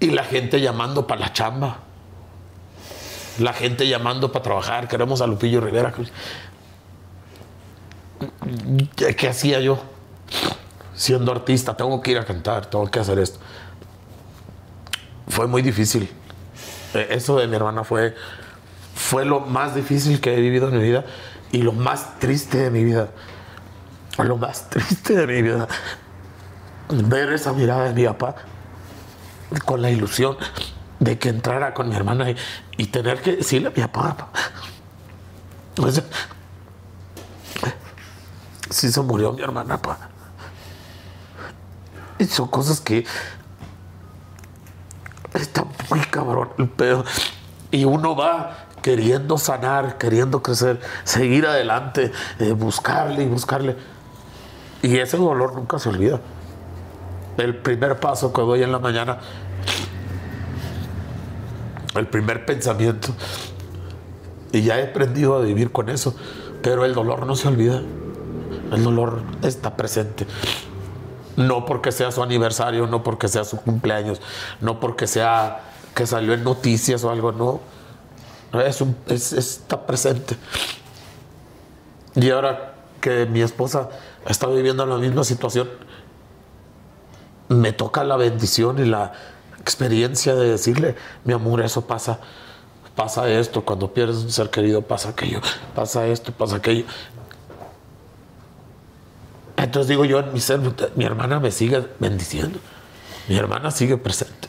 [0.00, 1.78] y la gente llamando para la chamba.
[3.38, 4.88] La gente llamando para trabajar.
[4.88, 5.92] Queremos a Lupillo Rivera.
[8.96, 9.78] ¿Qué, qué hacía yo?
[10.94, 13.38] Siendo artista, tengo que ir a cantar, tengo que hacer esto.
[15.28, 16.10] Fue muy difícil.
[16.94, 18.14] Eh, Eso de mi hermana fue,
[18.94, 21.04] fue lo más difícil que he vivido en mi vida
[21.52, 23.08] y lo más triste de mi vida.
[24.18, 25.68] Lo más triste de mi vida.
[26.88, 28.34] Ver esa mirada de mi papá
[29.64, 30.36] con la ilusión
[31.00, 32.26] de que entrara con mi hermana
[32.76, 34.28] y, tener que decirle a mi papá.
[35.90, 36.04] Sea,
[38.70, 39.98] sí se murió mi hermana, pa.
[42.18, 43.06] Y son cosas que
[45.34, 47.04] está muy cabrón el pedo.
[47.70, 53.76] Y uno va queriendo sanar, queriendo crecer, seguir adelante, eh, buscarle y buscarle.
[54.82, 56.20] Y ese dolor nunca se olvida.
[57.38, 59.18] El primer paso que doy en la mañana,
[61.94, 63.08] el primer pensamiento.
[64.52, 66.14] Y ya he aprendido a vivir con eso.
[66.62, 67.80] Pero el dolor no se olvida.
[68.72, 70.26] El dolor está presente.
[71.36, 74.20] No porque sea su aniversario, no porque sea su cumpleaños,
[74.60, 75.60] no porque sea
[75.94, 77.60] que salió en noticias o algo, no.
[78.60, 80.36] Es es- está presente.
[82.16, 83.88] Y ahora que mi esposa
[84.26, 85.68] está viviendo la misma situación,
[87.48, 89.12] me toca la bendición y la
[89.60, 92.18] experiencia de decirle, mi amor, eso pasa,
[92.94, 95.40] pasa esto, cuando pierdes un ser querido pasa aquello,
[95.74, 96.84] pasa esto, pasa aquello.
[99.56, 100.60] Entonces digo yo en mi ser,
[100.94, 102.58] mi hermana me sigue bendiciendo,
[103.28, 104.48] mi hermana sigue presente.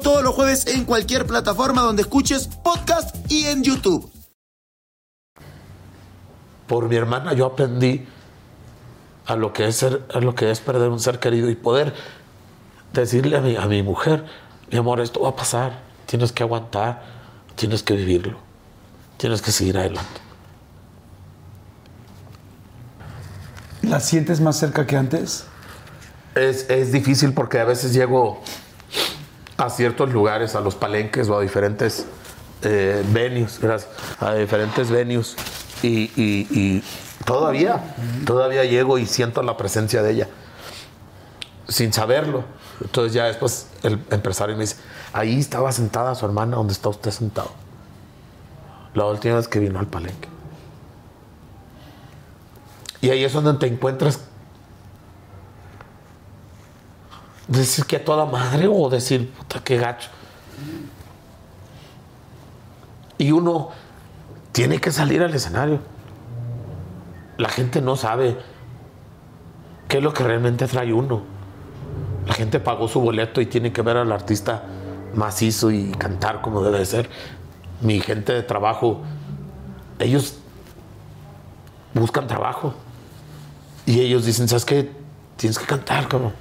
[0.00, 4.10] todos los jueves en cualquier plataforma donde escuches podcast y en YouTube.
[6.66, 8.06] Por mi hermana yo aprendí
[9.26, 11.94] a lo que es ser, a lo que es perder un ser querido y poder
[12.92, 14.24] decirle a mi, a mi mujer,
[14.70, 17.02] mi amor, esto va a pasar, tienes que aguantar,
[17.54, 18.38] tienes que vivirlo,
[19.16, 20.20] tienes que seguir adelante.
[23.82, 25.44] ¿La sientes más cerca que antes?
[26.34, 28.42] Es, es difícil porque a veces llego
[29.56, 32.06] a ciertos lugares, a los palenques o a diferentes
[32.62, 33.60] eh, venues,
[34.20, 35.36] a diferentes venues
[35.82, 36.82] y- y
[37.24, 40.28] Todavía, todavía llego y siento la presencia de ella,
[41.68, 42.44] sin saberlo.
[42.80, 44.76] Entonces ya después el empresario me dice,
[45.12, 47.50] ahí estaba sentada su hermana, donde está usted sentado.
[48.94, 50.28] La última vez que vino al palenque.
[53.00, 54.20] Y ahí es donde te encuentras.
[57.48, 60.10] Decir que a toda madre o decir, puta, qué gacho.
[63.18, 63.70] Y uno
[64.52, 65.80] tiene que salir al escenario.
[67.38, 68.36] La gente no sabe
[69.88, 71.22] qué es lo que realmente trae uno.
[72.26, 74.64] La gente pagó su boleto y tiene que ver al artista
[75.14, 77.10] macizo y cantar como debe de ser.
[77.80, 79.02] Mi gente de trabajo,
[79.98, 80.38] ellos
[81.94, 82.74] buscan trabajo.
[83.84, 84.90] Y ellos dicen, ¿sabes qué?
[85.36, 86.32] Tienes que cantar, como.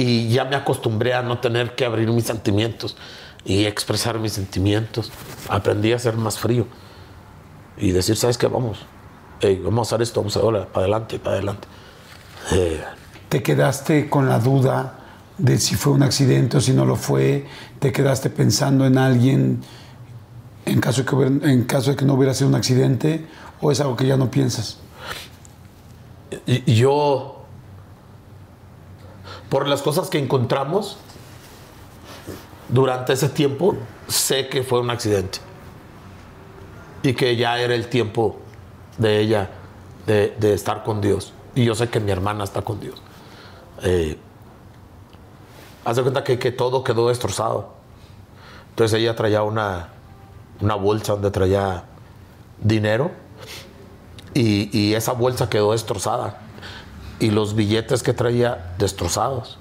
[0.00, 2.96] Y ya me acostumbré a no tener que abrir mis sentimientos
[3.44, 5.12] y expresar mis sentimientos.
[5.48, 6.66] Aprendí a ser más frío
[7.76, 8.46] y decir, ¿sabes qué?
[8.46, 8.78] Vamos,
[9.62, 11.68] vamos a hacer esto, vamos a ahora, para adelante, para adelante.
[12.52, 12.82] Eh,
[13.28, 15.00] ¿Te quedaste con la duda
[15.36, 17.46] de si fue un accidente o si no lo fue?
[17.78, 19.60] ¿Te quedaste pensando en alguien
[20.64, 23.26] en caso de que, hubiera- en caso de que no hubiera sido un accidente?
[23.60, 24.78] ¿O es algo que ya no piensas?
[26.66, 27.39] yo,
[29.50, 30.96] por las cosas que encontramos
[32.68, 35.40] durante ese tiempo, sé que fue un accidente.
[37.02, 38.38] Y que ya era el tiempo
[38.96, 39.50] de ella
[40.06, 41.32] de, estar con Dios.
[41.54, 43.02] Y yo sé que mi hermana está con Dios.
[43.82, 44.16] Eh,
[45.84, 47.74] haz de cuenta que, todo quedó destrozado.
[48.70, 49.88] Entonces ella traía una,
[50.60, 51.84] una bolsa donde traía
[52.60, 53.10] dinero
[54.32, 56.49] y esa bolsa quedó destrozada
[57.20, 59.58] y los billetes que traía destrozados.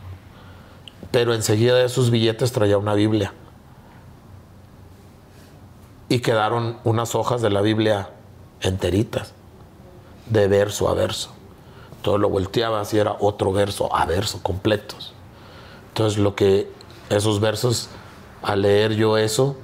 [1.12, 3.34] Pero enseguida de esos billetes traía una Biblia.
[6.08, 8.10] Y quedaron unas hojas de la Biblia
[8.62, 9.34] enteritas,
[10.28, 11.32] de verso a verso.
[11.98, 15.14] Entonces lo volteabas y era otro verso a verso, completos.
[15.90, 16.72] Entonces lo que
[17.10, 17.90] esos versos,
[18.42, 19.58] al leer yo eso,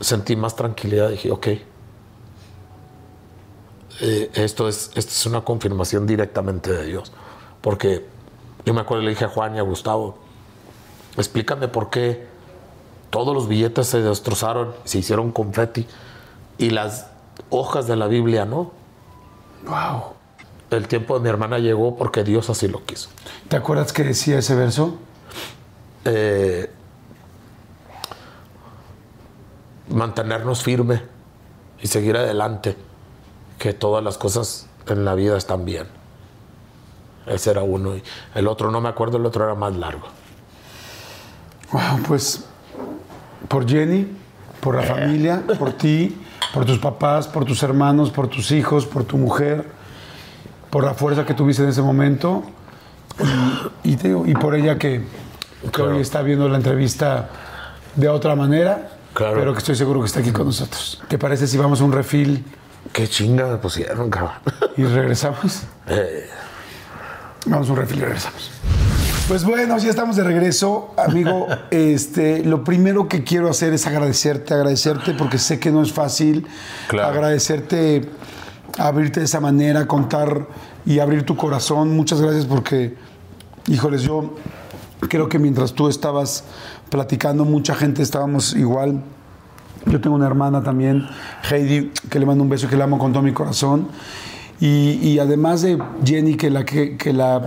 [0.00, 1.08] sentí más tranquilidad.
[1.08, 1.48] Dije, ok,
[4.00, 7.12] eh, esto, es, esto es una confirmación directamente de Dios.
[7.60, 8.06] Porque
[8.64, 10.18] yo me acuerdo, le dije a Juan y a Gustavo,
[11.16, 12.26] explícame por qué
[13.10, 15.86] todos los billetes se destrozaron, se hicieron confeti
[16.58, 17.08] y las
[17.50, 18.72] hojas de la Biblia no.
[19.66, 20.14] ¡Wow!
[20.70, 23.10] El tiempo de mi hermana llegó porque Dios así lo quiso.
[23.48, 24.96] ¿Te acuerdas que decía ese verso?
[26.04, 26.70] Eh,
[29.88, 31.02] mantenernos firme
[31.80, 32.76] y seguir adelante,
[33.62, 35.86] que todas las cosas en la vida están bien.
[37.28, 37.94] Ese era uno.
[37.96, 38.02] Y
[38.34, 40.08] el otro no me acuerdo, el otro era más largo.
[41.70, 42.44] Wow, pues
[43.46, 44.08] por Jenny,
[44.60, 46.20] por la familia, por ti,
[46.52, 49.64] por tus papás, por tus hermanos, por tus hijos, por tu mujer,
[50.68, 52.42] por la fuerza que tuviste en ese momento
[53.84, 55.04] y, y te digo, y por ella que,
[55.62, 55.92] que Claro.
[55.94, 57.28] hoy está viendo la entrevista
[57.94, 59.36] de otra manera, Claro.
[59.38, 61.00] pero que estoy seguro que está aquí con nosotros.
[61.06, 62.44] ¿Te parece si vamos a un refil
[62.92, 64.32] Qué chinga me pusieron, cabrón.
[64.76, 65.62] y regresamos?
[65.86, 66.28] Eh,
[67.46, 68.50] Vamos a un refil y regresamos.
[69.26, 71.46] Pues bueno, ya estamos de regreso, amigo.
[71.70, 76.46] Este, lo primero que quiero hacer es agradecerte, agradecerte porque sé que no es fácil.
[76.88, 77.08] Claro.
[77.08, 78.08] Agradecerte,
[78.78, 80.46] abrirte de esa manera, contar
[80.84, 81.96] y abrir tu corazón.
[81.96, 82.94] Muchas gracias porque,
[83.66, 84.36] híjoles, yo
[85.08, 86.44] creo que mientras tú estabas
[86.90, 89.02] platicando, mucha gente estábamos igual.
[89.86, 91.06] Yo tengo una hermana también,
[91.50, 93.88] Heidi, que le mando un beso y que la amo con todo mi corazón.
[94.60, 97.42] Y, y además de Jenny, que la, que, que la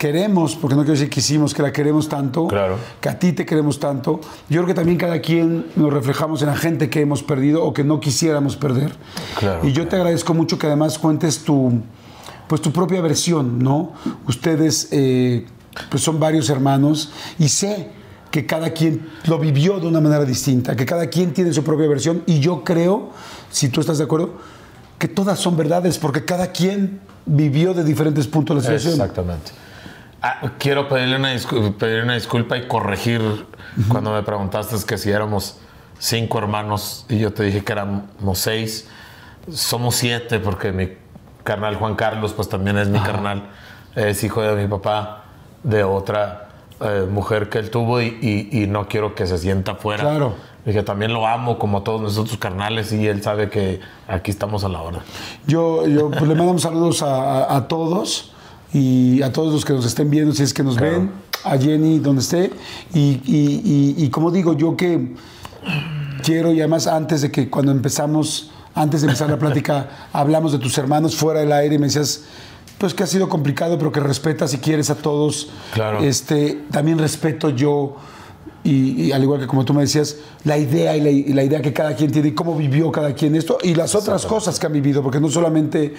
[0.00, 2.76] queremos, porque no quiero decir que hicimos, que la queremos tanto, Claro.
[3.00, 6.48] que a ti te queremos tanto, yo creo que también cada quien nos reflejamos en
[6.48, 8.92] la gente que hemos perdido o que no quisiéramos perder.
[9.38, 9.60] Claro.
[9.68, 11.80] Y yo te agradezco mucho que además cuentes tu,
[12.48, 13.92] pues tu propia versión, ¿no?
[14.26, 15.46] Ustedes eh,
[15.90, 17.90] pues son varios hermanos y sé
[18.30, 21.88] que cada quien lo vivió de una manera distinta, que cada quien tiene su propia
[21.88, 23.10] versión y yo creo,
[23.50, 24.34] si tú estás de acuerdo,
[24.98, 28.94] que todas son verdades porque cada quien vivió de diferentes puntos la situación.
[28.94, 29.52] Exactamente.
[30.20, 31.30] Ah, quiero pedirle una,
[31.78, 33.46] pedir una disculpa y corregir
[33.88, 35.58] cuando me preguntaste que si éramos
[35.98, 38.88] cinco hermanos y yo te dije que éramos seis.
[39.50, 40.90] Somos siete porque mi
[41.44, 43.50] carnal Juan Carlos pues también es mi carnal.
[43.94, 45.24] Es hijo de mi papá,
[45.62, 46.47] de otra
[46.80, 50.02] eh, mujer que él tuvo y, y- y no quiero que se sienta fuera.
[50.02, 50.34] Claro.
[50.64, 54.68] Dije, también lo amo como todos nosotros carnales y él sabe que aquí estamos a
[54.68, 55.00] la hora.
[55.46, 58.32] Yo, yo pues, le mandamos saludos a, a- a todos
[58.72, 60.92] y a todos los que nos estén viendo, si es que nos Claro.
[60.98, 61.10] ven,
[61.44, 62.52] a Jenny donde esté.
[62.92, 65.14] Y, y- y- y como digo, yo que
[66.22, 70.58] quiero y además antes de que cuando empezamos antes de empezar la plática, hablamos de
[70.58, 72.24] tus hermanos fuera del aire y me decías,
[72.78, 75.48] pues que ha sido complicado, pero que respetas y quieres a todos.
[75.74, 76.02] Claro.
[76.02, 77.96] Este, también respeto yo,
[78.64, 81.44] y, y al igual que como tú me decías, la idea y la, y la
[81.44, 84.58] idea que cada quien tiene y cómo vivió cada quien esto y las otras cosas
[84.58, 85.94] que han vivido, porque no solamente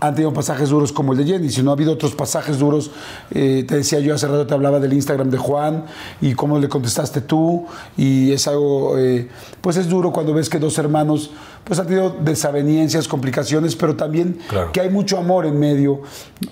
[0.00, 2.90] han tenido pasajes duros como el de Jenny, sino ha habido otros pasajes duros.
[3.30, 5.84] Eh, te decía yo hace rato, te hablaba del Instagram de Juan
[6.20, 7.66] y cómo le contestaste tú,
[7.96, 9.28] y es algo, eh,
[9.60, 11.30] pues es duro cuando ves que dos hermanos
[11.64, 14.72] pues han tenido desavenencias, complicaciones, pero también Claro.
[14.72, 16.00] que hay mucho amor en medio.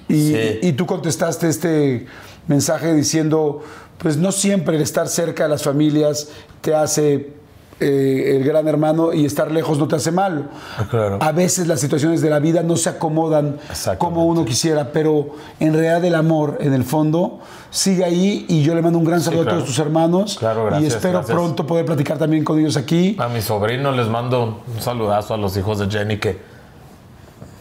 [0.08, 0.36] Y, Sí.
[0.62, 2.06] y tú contestaste este
[2.46, 3.62] mensaje diciendo,
[3.98, 6.28] pues no siempre el estar cerca de las familias
[6.60, 7.38] te hace
[7.80, 10.46] eh, el gran hermano y estar lejos no te hace malo.
[10.90, 11.18] Claro.
[11.20, 13.58] A veces las situaciones de la vida no se acomodan
[13.98, 17.38] como uno quisiera, pero en realidad el amor, en el fondo,
[17.70, 19.58] sigue ahí y yo le mando un gran saludo claro.
[19.58, 21.36] a todos tus hermanos Claro, y gracias, espero gracias.
[21.36, 23.16] pronto poder platicar también con ellos aquí.
[23.18, 26.38] A mi sobrino les mando un saludazo a los hijos de Jenny que,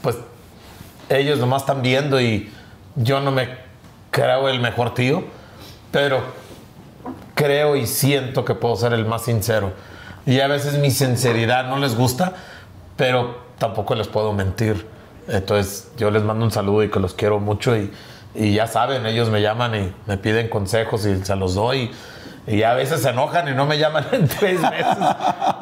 [0.01, 0.15] pues,
[1.09, 2.49] ellos nomás están viendo y
[2.95, 3.49] yo no me
[4.09, 5.23] creo el mejor tío,
[5.91, 6.21] pero
[7.35, 9.71] creo y siento que puedo ser el más sincero.
[10.25, 12.33] Y a veces mi sinceridad no les gusta,
[12.95, 14.87] pero tampoco les puedo mentir.
[15.27, 17.91] Entonces yo les mando un saludo y que los quiero mucho y,
[18.35, 21.91] y ya saben, ellos me llaman y me piden consejos y se los doy.
[22.47, 24.85] A veces se enojan y no me llaman en tres meses.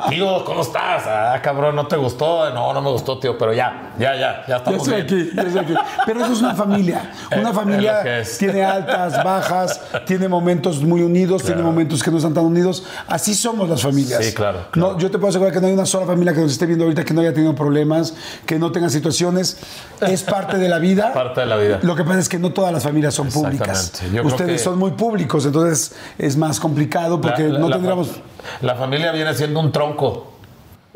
[0.10, 1.03] tío, ¿cómo estás?
[1.07, 2.49] Ah, cabrón, ¿no te gustó?
[2.52, 5.06] No, no me gustó, tío, pero ya, ya, ya, ya Ya estamos estoy bien.
[5.06, 5.74] aquí, ya estoy aquí.
[6.06, 7.12] Pero eso es una familia.
[7.36, 12.34] Una familia es tiene altas, bajas, tiene momentos muy unidos, tiene momentos que no están
[12.34, 12.84] tan unidos.
[13.07, 14.24] Así somos las familias.
[14.24, 14.94] Sí, claro, claro.
[14.94, 16.84] No, yo te puedo asegurar que no hay una sola familia que nos esté viendo
[16.86, 18.14] ahorita que no haya tenido problemas,
[18.45, 19.57] que no tenga situaciones.
[20.02, 21.12] Es parte de la vida.
[21.14, 21.80] Parte de la vida.
[21.82, 23.91] Lo que pasa es que no todas las familias son públicas.
[24.14, 26.74] Yo Ustedes que- son muy públicos, entonces es más complicado
[27.22, 28.07] porque La- la- no la tendríamos.
[28.10, 28.22] fa-
[28.61, 30.31] La familia viene siendo un tronco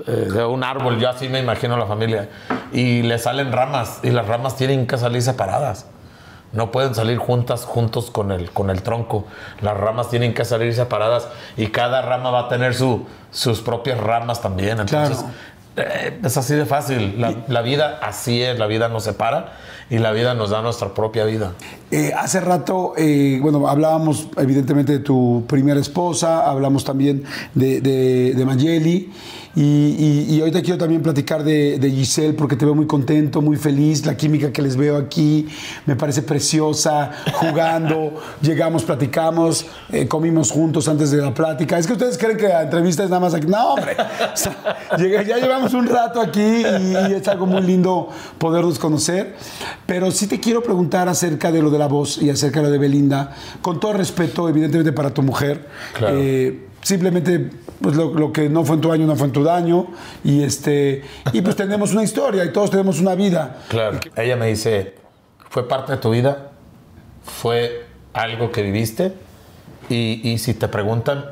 [0.08, 2.30] eh, de un árbol, yo así me imagino la familia.
[2.72, 5.88] Y le salen ramas y las ramas tienen que salir separadas.
[6.54, 9.26] No pueden salir juntas, juntos con el, con el tronco.
[9.62, 11.28] Las ramas tienen que salir separadas
[11.58, 14.80] y cada rama va a tener su, sus propias ramas también.
[14.80, 15.24] Entonces,
[15.76, 17.20] eh, es así de fácil.
[17.22, 19.52] La, la vida así es, la vida nos separa
[19.90, 21.54] y la vida nos da nuestra propia vida.
[21.92, 27.24] Eh, hace rato, eh, bueno, hablábamos evidentemente de tu primera esposa, hablamos también
[27.56, 29.12] de, Mayeli.
[29.56, 33.58] Y, y- y ahorita quiero también platicar de, Giselle porque te veo muy contento, muy
[33.58, 34.06] feliz.
[34.06, 35.48] La química que les veo aquí
[35.88, 37.12] me parece preciosa.
[37.34, 38.14] Jugando,
[38.44, 41.80] llegamos, platicamos, eh, comimos juntos antes de la plática.
[41.80, 43.48] Es que ustedes creen que la entrevista es nada más aquí.
[43.48, 43.98] No, hombre.
[44.32, 44.78] O sea,
[45.26, 48.08] ya llevamos un rato aquí y, y es algo muy lindo
[48.38, 49.36] podernos conocer.
[49.90, 52.72] Pero sí te quiero preguntar acerca de lo de la voz y acerca de lo
[52.72, 55.68] de Belinda, con todo respeto, evidentemente, para tu mujer.
[55.98, 56.16] Claro.
[56.20, 57.50] Eh, simplemente,
[57.82, 59.88] pues lo, lo que no fue en tu año, no fue en tu daño.
[60.24, 61.02] Y, este,
[61.34, 63.64] y pues tenemos una historia y todos tenemos una vida.
[63.68, 64.00] Claro.
[64.16, 64.94] Ella me dice,
[65.50, 66.52] fue parte de tu vida,
[67.24, 69.14] fue algo que viviste
[69.90, 71.26] y, y si te preguntan,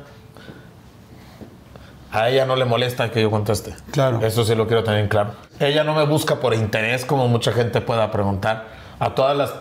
[2.18, 3.76] a ella no le molesta que yo conteste.
[3.91, 4.19] Claro.
[4.26, 5.31] Eso sí lo quiero tener en claro.
[5.60, 8.65] Ella no me busca por interés, como mucha gente pueda preguntar.
[8.99, 9.53] A todas las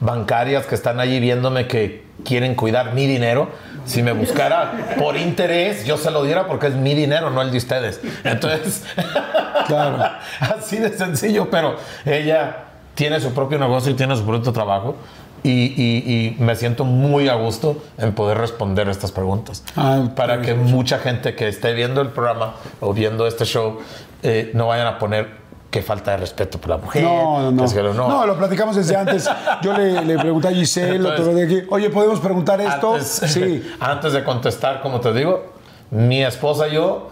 [0.00, 3.48] bancarias que están allí viéndome que quieren cuidar mi dinero,
[3.84, 7.50] si me buscara por interés, yo se lo diera porque es mi dinero, no el
[7.50, 8.00] de ustedes.
[8.24, 8.84] Entonces,
[9.66, 9.98] Claro.
[10.40, 12.56] así de sencillo, pero ella
[12.94, 14.96] tiene su propio negocio y tiene su propio trabajo.
[15.44, 19.64] Y, y- y me siento muy a gusto en poder responder estas preguntas.
[19.76, 23.80] Ah, para que mucha gente que esté viendo el programa o viendo este show
[24.22, 27.02] eh, no vayan a poner que falta de respeto por la mujer.
[27.02, 27.64] No, no, no.
[27.66, 28.26] que que no.
[28.26, 29.28] lo platicamos desde antes.
[29.62, 32.92] Yo le, le pregunté a Giselle, Entonces, otro día aquí, oye, ¿podemos preguntar esto?
[32.94, 33.62] Antes, Sí.
[33.80, 35.54] antes de contestar, como te digo,
[35.90, 37.08] mi esposa y yo,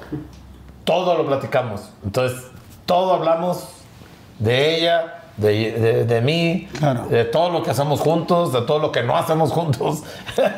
[0.85, 1.89] todo lo platicamos.
[2.05, 2.39] Entonces,
[2.87, 3.67] todo hablamos
[4.39, 7.07] de ella, de, de- de mí, Claro.
[7.09, 10.03] de todo lo que hacemos juntos, de todo lo que no hacemos juntos,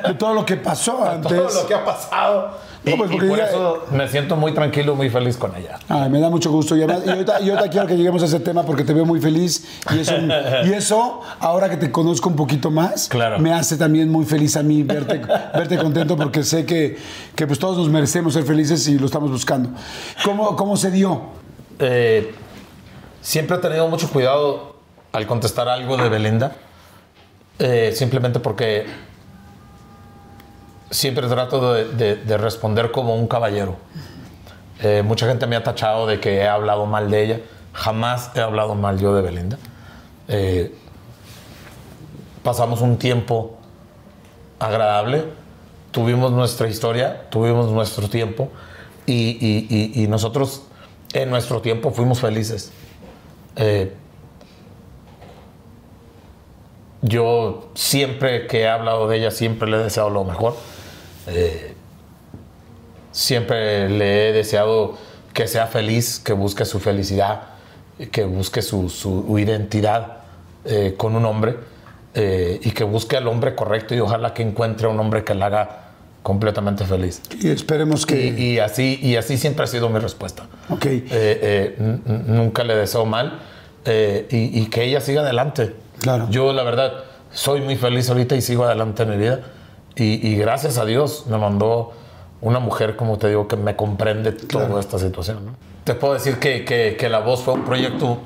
[0.07, 1.33] De todo lo que pasó antes.
[1.33, 2.73] todo lo que ha pasado.
[2.85, 5.55] No, y, pues, y porque por ya- eso me siento muy tranquilo, muy feliz con
[5.55, 5.79] ella.
[5.89, 6.75] Ay, me da mucho gusto.
[6.77, 9.05] Y, además- y ahorita, y ahorita quiero que lleguemos a ese tema porque te veo
[9.05, 9.65] muy feliz.
[9.95, 10.15] Y eso,
[10.65, 13.39] y eso, ahora que te conozco un poquito más, Claro.
[13.39, 15.21] me hace también muy feliz a mí verte,
[15.55, 16.99] verte contento porque sé que,
[17.37, 19.71] que pues todos nos merecemos ser felices y lo estamos buscando.
[20.25, 21.21] ¿Cómo, cómo se dio?
[21.79, 22.35] Eh,
[23.21, 24.72] siempre he tenido mucho cuidado
[25.13, 26.53] al contestar algo de Belinda,
[27.59, 28.87] eh, simplemente porque
[30.91, 33.77] siempre trato de, de- de responder como un caballero.
[34.81, 37.41] Eh, mucha gente me ha tachado de que he hablado mal de ella.
[37.73, 39.59] Jamás he hablado mal yo de Belinda.
[40.29, 40.75] Eh,
[42.43, 43.59] pasamos un tiempo
[44.59, 45.25] agradable,
[45.93, 48.51] tuvimos nuestra historia, tuvimos nuestro tiempo
[49.07, 50.63] y, nosotros
[51.13, 52.73] en nuestro tiempo fuimos felices.
[57.03, 60.57] Yo siempre que he hablado de ella, siempre le he deseado lo mejor.
[61.27, 61.75] Eh,
[63.11, 64.97] siempre le he deseado
[65.35, 67.43] que sea feliz, que busque su felicidad,
[68.13, 70.19] que busque su, su identidad
[70.65, 71.57] eh, con un hombre
[72.15, 75.47] eh, y que busque al hombre correcto y ojalá que encuentre un hombre que la
[75.47, 75.79] haga
[76.23, 77.21] completamente feliz.
[77.41, 78.27] Y esperemos que...
[78.27, 80.47] Y, y así, y así siempre ha sido mi respuesta.
[80.69, 80.87] Ok.
[82.07, 83.41] Nunca le deseo mal
[83.85, 85.75] y, y que ella siga adelante.
[86.03, 86.27] Claro.
[86.31, 86.93] Yo, la verdad,
[87.33, 89.41] soy muy feliz ahorita y sigo adelante en mi vida.
[89.97, 91.93] Y, y gracias a Dios me mandó
[92.41, 95.47] una mujer, como te digo, que me comprende toda esta situación.
[95.47, 95.53] ¿no?
[95.85, 98.19] Te puedo decir que, que- que La Voz fue un proyecto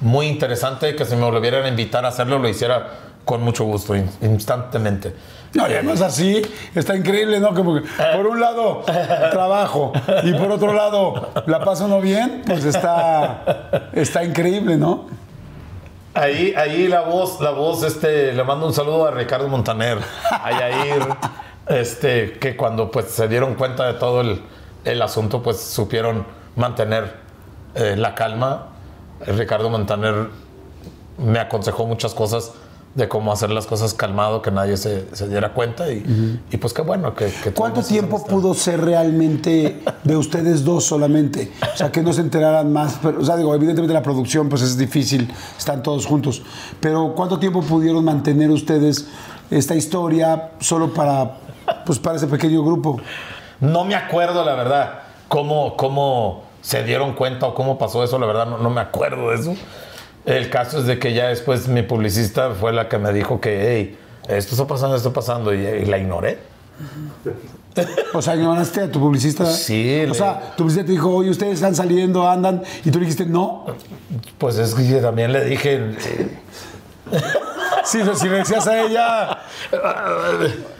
[0.00, 2.88] muy interesante, que si me volvieran a invitar a hacerlo, lo hiciera
[3.24, 5.14] con mucho gusto, in- instantemente.
[5.54, 6.42] No, y además así
[6.74, 7.54] está increíble, ¿no?
[7.54, 7.82] Como que
[8.16, 8.82] por un lado
[9.30, 9.92] trabajo
[10.24, 15.06] y por otro lado la pasa uno bien, pues está, está increíble, ¿no?
[16.14, 19.98] Ahí, ahí la voz, la voz, este, le mando un saludo a Ricardo Montaner,
[20.30, 21.02] a Yair,
[21.66, 24.40] este, que cuando pues se dieron cuenta de todo el,
[24.84, 26.24] el asunto, pues supieron
[26.54, 27.16] mantener
[27.74, 28.68] eh, la calma.
[29.26, 30.28] Ricardo Montaner
[31.18, 32.52] me aconsejó muchas cosas
[32.94, 36.72] de cómo hacer las cosas calmado, que nadie se, se diera cuenta y, y, pues
[36.72, 37.26] qué bueno que...
[37.42, 41.52] que ¿Cuánto tiempo pudo ser realmente de ustedes dos solamente?
[41.74, 42.98] O sea, que no se enteraran más.
[43.02, 46.42] Pero, o sea, digo, evidentemente la producción pues es difícil, están todos juntos.
[46.78, 49.08] Pero ¿cuánto tiempo pudieron mantener ustedes
[49.50, 51.38] esta historia solo para,
[51.84, 53.00] pues, para ese pequeño grupo?
[53.58, 58.26] No me acuerdo, la verdad, cómo, cómo se dieron cuenta o cómo pasó eso, la
[58.26, 59.54] verdad, no, no me acuerdo de eso.
[60.26, 63.76] El caso es de que ya después mi publicista fue la que me dijo que,
[63.76, 63.98] hey,
[64.28, 66.38] esto está pasando, esto está pasando, y, y la ignoré.
[68.14, 69.44] O sea, ignoraste a tu publicista.
[69.46, 72.98] Sí, O le- sea, tu publicista te dijo, oye, ustedes están saliendo, andan, y tú
[73.00, 73.66] le dijiste, no.
[74.38, 76.38] Pues es que también le dije, eh,
[77.84, 79.38] Sí, o sea, si le decías a ella,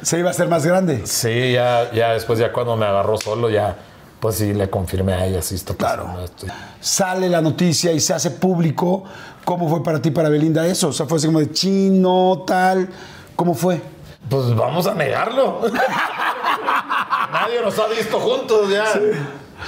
[0.03, 1.03] se iba a hacer más grande.
[1.07, 3.77] sí, ya, ya después, ya cuando me agarró solo, ya,
[4.25, 6.47] pues sí, le confirmé a ella, sí está pasando esto.
[6.81, 9.05] Sale la noticia y se hace público.
[9.45, 10.89] ¿Cómo fue para ti, para Belinda, eso?
[10.89, 12.89] O sea, fue así como de chino, tal.
[13.37, 13.83] ¿Cómo fue?
[14.31, 15.61] Pues vamos a negarlo.
[17.33, 18.87] Nadie nos ha visto juntos ya.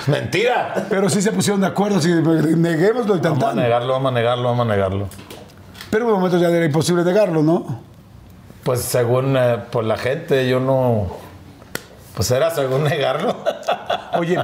[0.07, 0.87] Mentira.
[0.89, 4.15] Pero sí se pusieron de acuerdo, así, neguémoslo y tan, Vamos a negarlo, vamos a
[4.15, 5.09] negarlo, vamos a negarlo.
[5.91, 7.83] Pero hubo momentos ya era imposible negarlo, ¿no?
[8.65, 11.09] Pues según eh, por la gente, yo no.
[12.15, 13.37] Pues era según negarlo.
[14.19, 14.39] Oye,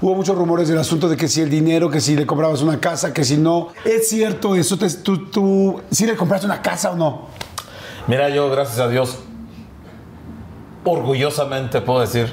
[0.00, 2.78] hubo muchos rumores del asunto de que si el dinero, que si le comprabas una
[2.80, 3.68] casa, que si no.
[3.84, 4.76] ¿Es cierto eso?
[4.78, 7.28] Te- ¿Tú, tú sí le compraste una casa o no?
[8.06, 9.18] Mira, yo, gracias a Dios,
[10.84, 12.32] orgullosamente puedo decir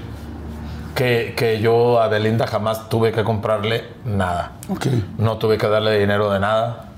[0.95, 4.53] que, que yo a Belinda jamás tuve que comprarle nada.
[4.69, 4.87] Ok.
[5.17, 6.89] No tuve que darle dinero de nada.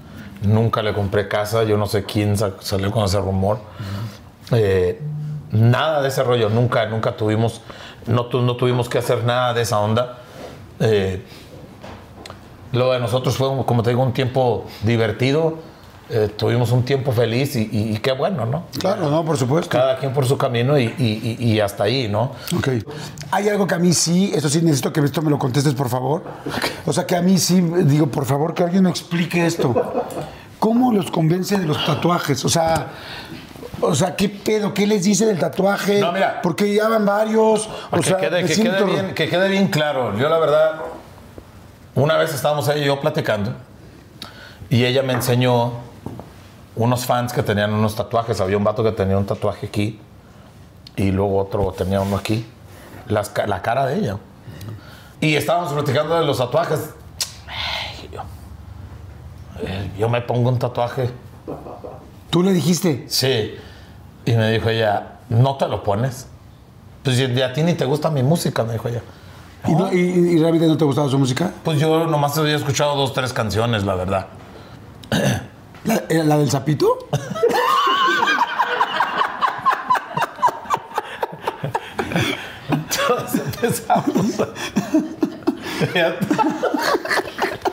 [0.42, 1.64] Nunca le compré casa.
[1.64, 3.60] Yo no sé quién sa- salió con ese rumor.
[4.52, 5.00] Eh,
[5.52, 6.50] nada de ese rollo.
[6.50, 7.62] Nunca, nunca tuvimos,
[8.08, 10.20] no, tu- no tuvimos que hacer nada de esa onda.
[10.80, 11.24] Eh,
[12.72, 15.58] lo de nosotros fue, como te digo, un tiempo divertido.
[16.10, 18.66] Eh, tuvimos un tiempo feliz y, y- y qué bueno, ¿no?
[18.78, 19.70] Claro, no, por supuesto.
[19.70, 20.94] Cada quien por su camino y-
[21.40, 22.32] y hasta ahí, ¿no?
[22.58, 22.68] Ok.
[23.32, 25.90] Hay algo que a mí sí, eso sí necesito que esto me lo contestes, por
[25.90, 26.24] favor.
[26.86, 29.74] O sea, que a mí sí, digo, por favor, que alguien me explique esto.
[30.60, 32.44] ¿Cómo los convence de los tatuajes?
[32.44, 32.88] O sea,
[33.84, 34.74] o sea, ¿qué pedo?
[34.74, 36.00] ¿Qué les dice del tatuaje?
[36.00, 36.42] No, mira.
[36.42, 37.70] Porque ya van varios.
[37.92, 40.18] O que, sea, quede, que, siento- quede bien, que quede bien claro.
[40.18, 40.82] Yo, la verdad,
[41.96, 43.54] una vez estábamos ella y yo platicando
[44.70, 45.74] y ella me enseñó
[46.76, 48.42] unos fans que tenían unos tatuajes.
[48.42, 50.00] Había un vato que tenía un tatuaje aquí
[50.96, 52.46] y luego otro tenía uno aquí.
[53.08, 54.18] Las la cara de ella.
[55.22, 56.90] Y estábamos platicando de los tatuajes.
[58.12, 58.22] Yo,
[59.62, 61.10] eh, yo me pongo un tatuaje.
[62.30, 63.06] Tú le dijiste.
[63.08, 63.56] Sí.
[64.26, 66.28] Y me dijo ella, ¿no te lo pones?
[67.04, 69.02] Pues y a ti ni te gusta mi música, me dijo ella.
[69.68, 71.52] ¿Y, no- y- y realmente no te gustaba su música?
[71.64, 74.28] Pues yo nomás había escuchado dos, tres canciones, la verdad.
[75.86, 76.88] ¿La, era la del sapito?
[82.70, 84.26] Entonces empezamos.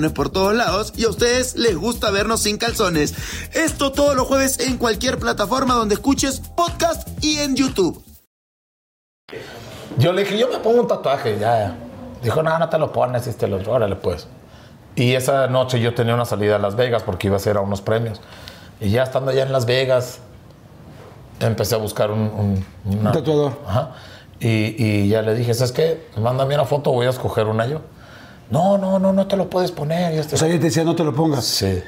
[0.09, 3.13] por todos lados y a ustedes les gusta vernos sin calzones.
[3.53, 8.03] Esto todos los jueves en cualquier plataforma donde escuches podcast y en YouTube.
[9.97, 11.75] Yo le dije, yo me pongo un tatuaje, ya.
[12.23, 14.27] Dijo, no, no te lo pones, y te lo, órale pues.
[14.95, 17.61] Y esa noche yo tenía una salida a Las Vegas porque iba a ser a
[17.61, 18.21] unos premios.
[18.79, 20.19] Y ya estando allá en Las Vegas,
[21.39, 22.65] empecé a buscar un, un,
[22.97, 23.59] una- Un tatuador.
[23.67, 23.91] Ajá.
[24.39, 26.07] Y, y ya le dije, ¿sabes qué?
[26.17, 27.81] Mándame una foto, voy a escoger una yo.
[28.51, 30.19] No, no, no, no te lo puedes poner.
[30.19, 31.45] O sea, ella te decía, no te lo pongas.
[31.45, 31.81] Sí.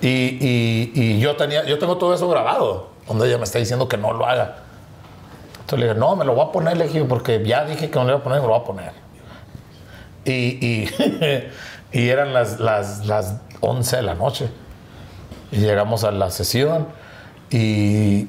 [0.00, 3.86] Y, y- y yo tenía, yo tengo todo eso grabado, donde ella me está diciendo
[3.88, 4.56] que no lo haga.
[5.60, 7.96] Entonces le dije, no, me lo voy a poner, le dije, porque ya dije que
[7.98, 8.92] no lo iba a poner, me lo voy a poner.
[10.24, 10.90] Y, y,
[11.92, 14.48] y eran las, las, las 11 de la noche.
[15.52, 16.88] Y llegamos a la sesión
[17.50, 18.28] y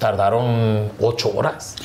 [0.00, 1.76] tardaron 8 horas.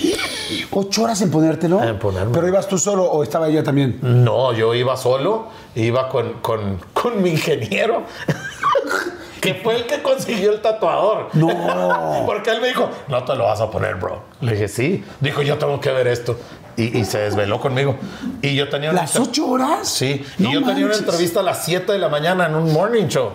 [0.71, 1.83] ¿Ocho horas en ponértelo?
[1.83, 2.31] En ponerme.
[2.33, 3.99] ¿Pero ibas tú solo o estaba ella también?
[4.01, 8.03] No, yo iba solo, iba con, con, con mi ingeniero,
[9.41, 11.27] que fue el que consiguió el tatuador.
[11.33, 12.23] No.
[12.25, 14.23] Porque él me dijo, no te lo vas a poner, bro.
[14.41, 15.03] Le dije, sí.
[15.19, 16.37] Dijo, yo tengo que ver esto.
[16.77, 17.95] Y, y se desveló conmigo.
[18.41, 19.01] Y yo tenía una...
[19.01, 19.87] ¿Las ocho horas?
[19.87, 20.25] Sí.
[20.39, 20.99] Y No yo tenía una manches.
[21.01, 23.29] entrevista a las 7 de la mañana en un morning show.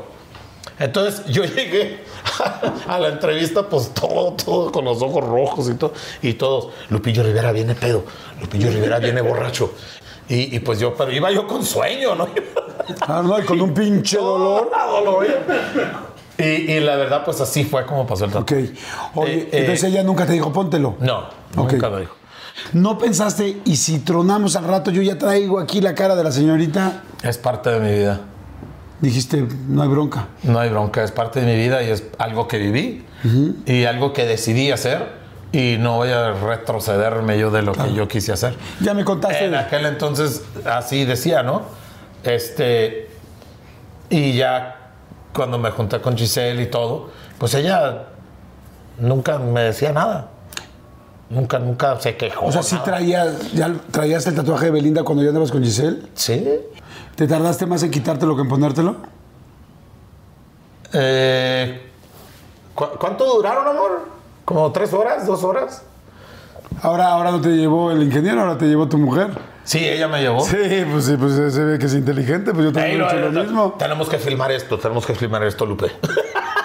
[0.80, 2.00] Entonces yo llegué
[2.88, 5.92] a la entrevista, pues todo, todo con los ojos rojos y todo.
[6.22, 8.02] Y todos, Lupillo Rivera viene pedo,
[8.40, 9.72] Lupillo Rivera viene borracho.
[10.28, 12.28] Y, y pues yo, pero iba yo con sueño, ¿no?
[13.02, 14.70] Ah, no, y con un pinche dolor.
[16.38, 16.42] Y,
[16.72, 18.38] y la verdad, pues así fue como pasó el Ok.
[18.46, 18.72] tatuaje.
[19.14, 20.96] Oye, Eh, eh, entonces ella nunca te dijo, póntelo.
[21.00, 21.18] No,
[21.56, 21.72] Ok.
[21.72, 22.14] nunca me dijo.
[22.72, 26.32] ¿No pensaste, y si tronamos al rato, yo ya traigo aquí la cara de la
[26.32, 27.02] señorita?
[27.22, 28.20] Es parte de mi vida.
[29.00, 30.28] Dijiste, no hay bronca.
[30.42, 33.04] No hay bronca, es parte de mi vida y es algo que viví
[33.66, 35.20] y algo que decidí hacer
[35.52, 38.54] y no voy a retrocederme yo de lo que yo quise hacer.
[38.80, 39.46] Ya me contaste.
[39.46, 41.62] En aquel entonces así decía, ¿no?
[42.24, 43.08] Este
[44.10, 44.76] y ya
[45.32, 48.06] cuando me junté con Giselle y todo, pues ella
[48.98, 50.28] nunca me decía nada.
[51.30, 52.46] Nunca, nunca se quejó.
[52.46, 56.02] O sea, sí traías, ya traías el tatuaje de Belinda cuando ya andabas con Giselle.
[56.14, 56.44] Sí.
[57.20, 58.96] ¿Te tardaste más en quitártelo que en ponértelo?
[60.94, 61.82] Eh,
[62.74, 64.06] ¿cu- ¿Cuánto duraron, amor?
[64.46, 65.82] ¿Como tres horas, dos horas?
[66.80, 69.32] Ahora, ahora no te llevó el ingeniero, ahora te llevó tu mujer.
[69.64, 70.40] Sí, ella me llevó.
[70.46, 70.56] Sí,
[70.90, 73.30] pues sí, pues se ve que es inteligente, pues yo Ey, también he hecho lo
[73.32, 73.74] lo- mismo.
[73.78, 75.92] Tenemos que filmar esto, tenemos que filmar esto, Lupe.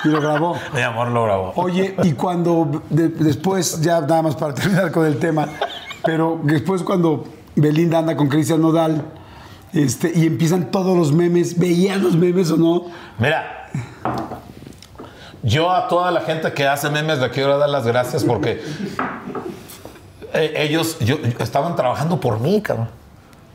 [0.06, 0.56] Y lo grabó.
[0.74, 1.52] Mi amor lo grabó.
[1.58, 5.50] Oye, y cuando de- después, ya nada más para terminar con el tema,
[6.06, 7.26] pero después cuando
[7.58, 9.04] Belinda anda con Cristian Nodal
[9.74, 12.86] este, y empiezan todos los memes, ¿veías los memes o no?
[13.20, 13.70] Mira,
[15.44, 18.62] yo a toda la gente que hace memes le quiero dar las gracias porque
[20.34, 22.90] eh, ellos yo, yo- estaban trabajando por mí, cabrón.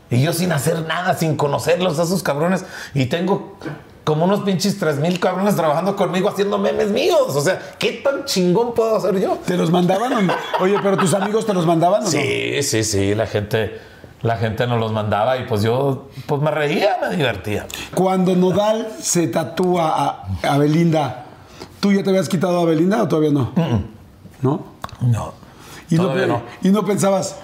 [0.09, 2.65] Y yo sin hacer nada, sin conocerlos a esos cabrones.
[2.93, 3.57] Y tengo
[4.03, 7.21] como unos pinches tres mil cabrones trabajando conmigo haciendo memes míos.
[7.29, 9.37] O sea, ¿qué tan chingón puedo hacer yo?
[9.45, 10.33] ¿Te los mandaban o no?
[10.59, 12.09] Oye, pero tus amigos te los mandaban o no?
[12.11, 13.79] Sí, sí, sí, la gente,
[14.21, 17.65] la gente nos los mandaba y pues yo pues me reía, me divertía.
[17.95, 21.25] Cuando Nodal se tatúa a, a Belinda,
[21.79, 23.51] ¿tú ya te habías quitado a Belinda o todavía no?
[24.41, 24.63] ¿No?
[25.01, 25.33] No.
[25.89, 26.41] Y no, Todavía pe- no.
[26.61, 27.37] y no pensabas,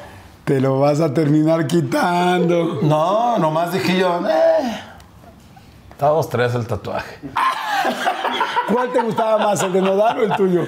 [0.46, 2.80] te lo vas a terminar quitando.
[2.84, 4.82] No, nomás dije yo, eh.
[5.92, 7.20] Estábamos tres el tatuaje.
[8.72, 10.66] ¿Cuál te gustaba más, el de Nodal o el tuyo?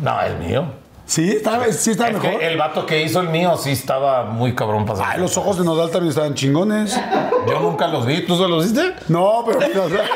[0.00, 0.64] No, el mío.
[1.12, 2.42] Sí, estaba, sí estaba Es mejor.
[2.42, 5.08] el vato que hizo el mío sí estaba muy cabrón pasado.
[5.10, 6.98] Ay, los ojos de Nodal también estaban chingones.
[7.46, 8.24] Yo nunca los vi.
[8.24, 8.94] ¿Tú se los viste?
[9.08, 9.58] No, pero.
[9.58, 10.04] o sea,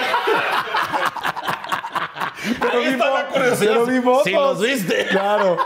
[2.60, 3.73] pero vi está la fo- curiosidad.
[3.74, 4.24] pero vi fotos.
[4.24, 5.06] Sí los viste.
[5.09, 5.56] Claro.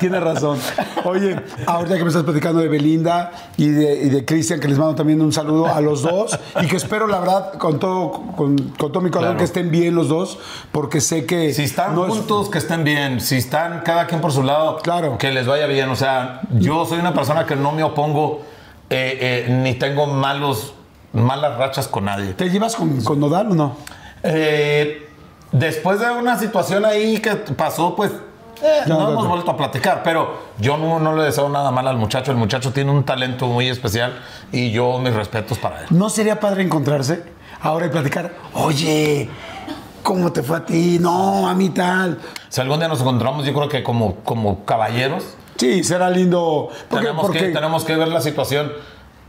[0.00, 0.58] Tienes razón.
[1.04, 1.36] Oye,
[1.66, 5.20] ahorita que me estás platicando de Belinda y de, de Cristian, que les mando también
[5.22, 9.00] un saludo a los dos y que espero, la verdad, con todo, con, con todo
[9.00, 9.38] mi corazón, Claro.
[9.38, 10.38] que estén bien los dos,
[10.72, 11.52] porque sé que.
[11.54, 13.20] Si están no es- juntos, que estén bien.
[13.20, 15.18] Si están cada quien por su lado, Claro.
[15.18, 15.88] que les vaya bien.
[15.90, 18.42] O sea, yo soy una persona que no me opongo
[18.90, 20.74] eh, eh, ni tengo malos,
[21.12, 22.34] malas rachas con nadie.
[22.34, 23.76] ¿Te llevas con, con Nodal o no?
[24.22, 25.08] Eh,
[25.52, 28.10] después de una situación ahí que pasó, pues
[28.62, 31.96] eh, no hemos vuelto a platicar, pero yo no, no le deseo nada mal al
[31.96, 32.30] muchacho.
[32.30, 34.18] El muchacho tiene un talento muy especial
[34.52, 35.86] y yo mis respetos para él.
[35.90, 37.22] ¿No sería padre encontrarse
[37.60, 38.32] ahora y platicar?
[38.54, 39.28] Oye,
[40.02, 40.98] ¿cómo te fue a ti?
[41.00, 42.18] No, a mí tal.
[42.48, 45.24] Si algún día nos encontramos, yo creo que como, como caballeros,
[45.56, 46.68] Sí, será lindo.
[46.90, 48.72] Porque, tenemos, porque que, tenemos que ver la situación.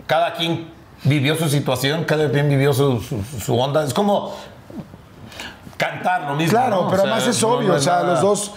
[0.07, 0.71] Cada quien
[1.03, 3.83] vivió su situación, cada quien vivió su, su- su onda.
[3.83, 4.33] Es como
[5.77, 6.51] cantar lo mismo.
[6.57, 6.89] Claro, ¿no?
[6.89, 8.51] pero O sea, además es obvio, o sea, los dos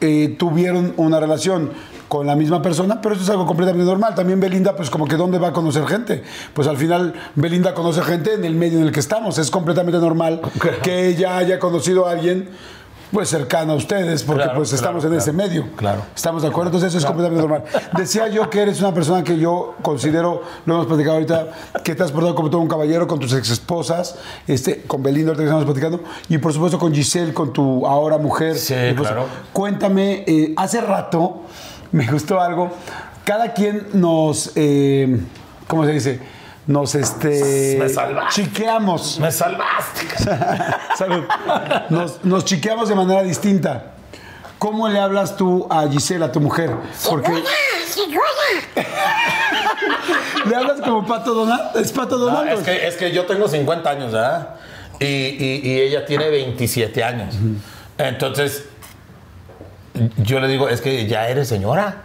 [0.00, 1.70] eh, tuvieron una relación
[2.08, 4.14] con la misma persona, pero eso es algo completamente normal.
[4.14, 6.22] También Belinda, pues como que dónde va a conocer gente.
[6.52, 9.38] Pues al final Belinda conoce gente en el medio en el que estamos.
[9.38, 10.40] Es completamente normal
[10.82, 12.48] que ella haya conocido a alguien
[13.12, 15.22] pues cercano a ustedes, porque Claro, pues claro, estamos en claro.
[15.22, 15.68] ese medio.
[15.76, 16.02] Claro.
[16.14, 17.64] Estamos de acuerdo, entonces eso es completamente normal.
[17.96, 21.48] Decía yo que eres una persona que yo considero, lo hemos platicado ahorita,
[21.82, 24.16] que te has portado como todo un caballero con tus ex esposas,
[24.46, 28.18] este, con Belinda, ahorita que estamos platicando, y por supuesto con Giselle, con tu ahora
[28.18, 28.56] mujer.
[28.56, 29.26] Sí, claro.
[29.52, 31.42] Cuéntame, eh, hace rato
[31.92, 32.70] me gustó algo.
[33.24, 35.20] Cada quien nos, eh,
[35.66, 36.33] ¿cómo se dice?
[36.66, 38.42] Nos este, Me salvaste.
[38.42, 39.18] chiqueamos.
[39.20, 40.06] Me salvaste.
[40.96, 41.24] Salud.
[41.90, 43.92] Nos, nos chiqueamos de manera distinta.
[44.58, 46.70] ¿Cómo le hablas tú a Gisela, a tu mujer?
[47.08, 47.32] Porque
[50.46, 51.76] le hablas como Pato Donald.
[51.76, 52.48] ¿Es Pato No, Donald?
[52.60, 54.54] es, que, es que yo tengo 50 años, ¿verdad?
[55.00, 57.34] Y, y- y ella tiene 27 años.
[57.98, 58.64] Entonces,
[60.18, 62.02] yo le digo, es que ya eres señora.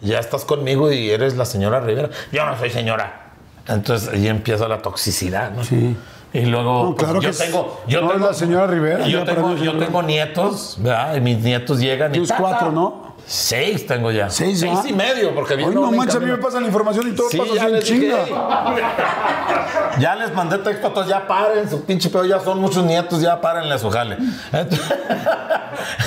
[0.00, 2.08] Ya estás conmigo y eres la señora Rivera.
[2.32, 3.29] Yo no soy señora.
[3.70, 5.64] Entonces ahí empieza la toxicidad, ¿no?
[5.64, 5.96] Sí.
[6.32, 8.66] Y luego, No, claro pues, yo que es- tengo, yo no es tengo, la señora
[8.68, 11.16] Rivera, Yo tengo, yo tengo nietos, ¿verdad?
[11.16, 12.36] Y mis nietos llegan y ¡tata!
[12.40, 13.09] cuatro, ¿no?
[13.26, 14.28] Seis tengo ya.
[14.30, 17.14] Seis, y medio, porque Ay, viene no manches, a mí me pasan la información y
[17.14, 17.82] todo Sí, pasa en dije.
[17.82, 18.24] chinga.
[19.98, 23.20] Ya les mandé texto a todos, ya paren su pinche pedo, ya son muchos nietos,
[23.20, 24.16] ya párenle a su jale.
[24.52, 24.96] Entonces,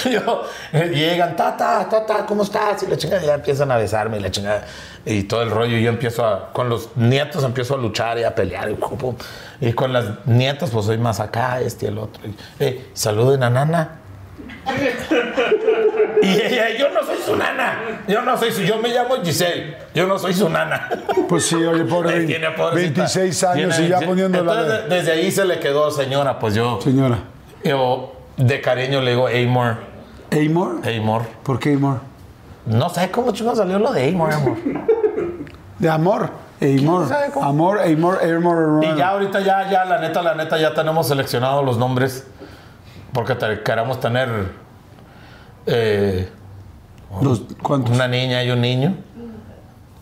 [0.12, 2.84] yo, eh, llegan, tata, tata, ¿cómo estás?
[2.84, 4.66] Y la chingada, ya empiezan a besarme y la chingada.
[5.06, 8.24] Y todo el rollo, y yo empiezo a, con los nietos empiezo a luchar y
[8.24, 8.70] a pelear.
[9.60, 12.22] Y, con las nietas, pues soy más acá, este y el otro.
[12.26, 14.00] Y, eh, saluden a Nana.
[16.22, 17.80] Y ella, yo no soy su nana.
[18.08, 19.76] Yo no soy su, yo me llamo Giselle.
[19.94, 20.90] Yo no soy su nana.
[21.28, 23.02] Pues sí, oye, pobre, tiene, pobrecita.
[23.02, 24.10] 26 años Tiene y ya 26.
[24.10, 24.52] poniéndola.
[24.62, 27.18] Entonces, de- desde ahí se le quedó, señora, pues yo, Señora.
[27.64, 29.78] yo de cariño le digo Amor.
[30.32, 30.82] ¿Amor?
[30.88, 31.22] Amor.
[31.44, 32.00] ¿Por qué Amor?
[32.66, 34.58] No sé cómo chingón salió lo de Amor, amor.
[35.80, 36.30] De amor.
[36.62, 37.08] Amor.
[37.42, 38.86] Amor, amor, amor, amor.
[38.86, 42.26] Y ya ahorita ya, ya, la neta, la neta, ya tenemos seleccionados los nombres.
[43.14, 44.30] Porque queremos tener
[45.66, 46.30] eh,
[47.70, 48.98] una niña y un niño.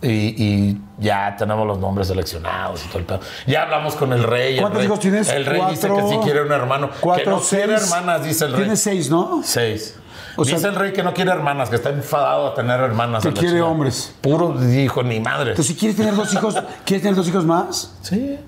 [0.04, 3.20] Y, y ya tenemos los nombres seleccionados y todo el pedo.
[3.46, 4.54] Ya hablamos con el rey.
[4.54, 5.28] el ¿Cuántos rey- hijos tienes?
[5.28, 6.90] El rey dice que sí quiere un hermano.
[6.90, 7.92] que Cuatro, no quiere seis.
[7.92, 8.60] hermanas, dice el rey.
[8.62, 9.42] Tienes seis, ¿no?
[9.44, 9.96] Seis.
[10.36, 13.22] O sea- dice el rey que no quiere hermanas, que está enfadado a tener hermanas.
[13.22, 14.12] Que quiere hombres.
[14.22, 15.50] Puro hijo, ni madre.
[15.50, 17.94] Entonces, si quieres tener dos hijos, ¿quieres tener dos hijos más?
[18.02, 18.40] Sí.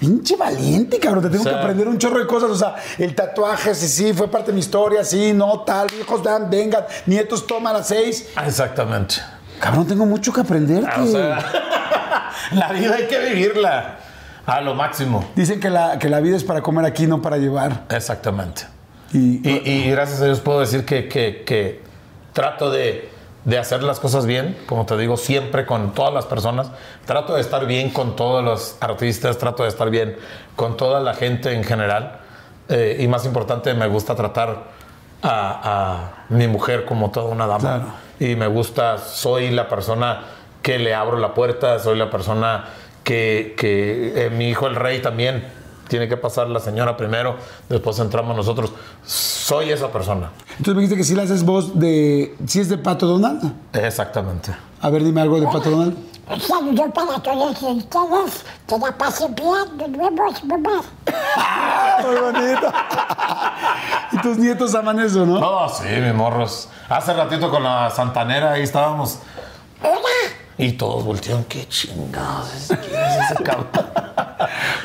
[0.00, 1.22] Pinche valiente, cabrón.
[1.24, 2.50] Te tengo O sea- que aprender un chorro de cosas.
[2.50, 5.88] O sea, el tatuaje, sí, sí, fue parte de mi historia, sí, no, tal.
[6.00, 6.84] Hijos, dan, vengan.
[7.06, 8.28] Nietos, toma a las seis.
[8.46, 9.16] Exactamente.
[9.60, 10.84] Cabrón, tengo mucho que aprender.
[10.90, 11.38] Ah, O sea,
[12.52, 13.98] la vida hay que vivirla
[14.46, 15.28] a lo máximo.
[15.36, 17.84] Dicen que la, que la vida es para comer aquí, no para llevar.
[17.90, 18.62] Exactamente.
[19.12, 21.82] Y, Y, y gracias a Dios puedo decir que, que- que
[22.32, 23.09] trato de,
[23.44, 26.70] de hacer las cosas bien, como te digo, siempre con todas las personas.
[27.06, 30.16] Trato de estar bien con todos los artistas, trato de estar bien
[30.56, 32.18] con toda la gente en general.
[32.68, 34.64] Eh, y más importante, me gusta tratar
[35.22, 37.60] a, a mi mujer como toda una dama.
[37.60, 37.84] Claro.
[38.20, 40.20] Y me gusta, soy la persona
[40.62, 42.66] que le abro la puerta, soy la persona
[43.02, 45.59] que, que eh, mi hijo el rey también
[45.90, 47.36] tiene que pasar la señora primero,
[47.68, 48.72] después entramos nosotros.
[49.04, 50.30] Soy esa persona.
[50.52, 52.36] entonces me dijiste que si le haces voz de.
[52.46, 53.52] ¿Sí es de Pato Donald?
[53.74, 54.54] Exactamente.
[54.80, 55.96] A ver, dime algo de Pato Donald.
[56.30, 58.44] Un saludo para todos ustedes.
[58.68, 59.76] Que la pasen bien.
[59.76, 60.80] Nos vemos, mamá.
[62.06, 62.72] Muy bonito.
[64.12, 65.40] y tus nietos aman eso, ¿no?
[65.40, 66.68] No, sí, mis morros.
[66.88, 69.18] Hace ratito con la santanera ahí estábamos.
[69.82, 70.39] Hola.
[70.60, 73.66] Y todos voltearon, qué chingados ¿quién es ese cabrón?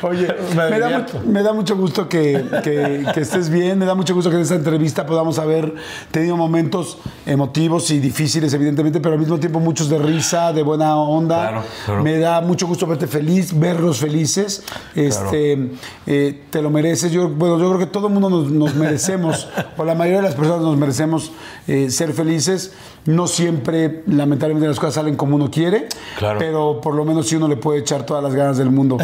[0.02, 4.14] Oye, Me me, da, me mucho gusto que, que- que estés bien, me da mucho
[4.14, 5.74] gusto que en esta entrevista podamos haber
[6.10, 10.96] tenido momentos emotivos y difíciles, evidentemente, pero al mismo tiempo muchos de risa, de buena
[10.96, 11.48] onda.
[11.48, 12.02] Claro, claro.
[12.02, 14.62] Me da mucho gusto verte feliz, verlos felices.
[14.94, 15.70] Este,
[16.06, 17.10] eh, te lo mereces.
[17.10, 20.28] Yo, bueno, yo creo que todo el mundo nos, nos merecemos, o la mayoría de
[20.28, 21.32] las personas nos merecemos
[21.66, 22.72] eh, ser felices.
[23.06, 25.88] No siempre, lamentablemente, las cosas salen como uno quiere,
[26.18, 26.38] Claro.
[26.38, 28.96] pero por lo menos sí uno le puede echar todas las ganas del mundo.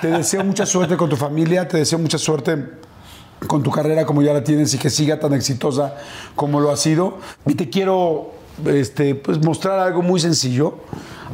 [0.00, 2.56] te deseo mucha suerte con tu familia, te deseo mucha suerte
[3.46, 5.96] con tu carrera como ya la tienes y que siga tan exitosa
[6.34, 7.18] como lo ha sido.
[7.46, 8.30] Y te quiero
[8.64, 10.78] este, pues, mostrar algo muy sencillo,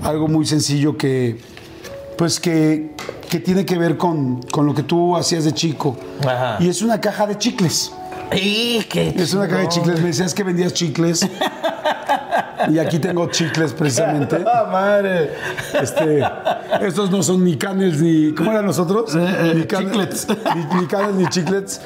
[0.03, 1.39] algo muy sencillo que,
[2.17, 2.95] pues que,
[3.31, 5.97] que tiene que ver con, con lo que tú hacías de chico.
[6.27, 6.57] Ajá.
[6.61, 7.93] Y es una caja de chicles.
[8.33, 10.01] ¡Y qué Es una caja de chicles.
[10.01, 11.27] Me decías que vendías chicles.
[12.71, 14.45] y aquí tengo chicles precisamente.
[14.47, 15.31] ¡Ah, madre!
[15.81, 16.23] Este,
[16.83, 18.33] estos no son ni canels ni.
[18.35, 19.15] ¿Cómo eran los otros?
[19.15, 20.27] Ni can- chiclets.
[20.55, 21.81] Ni, ni canels ni chiclets.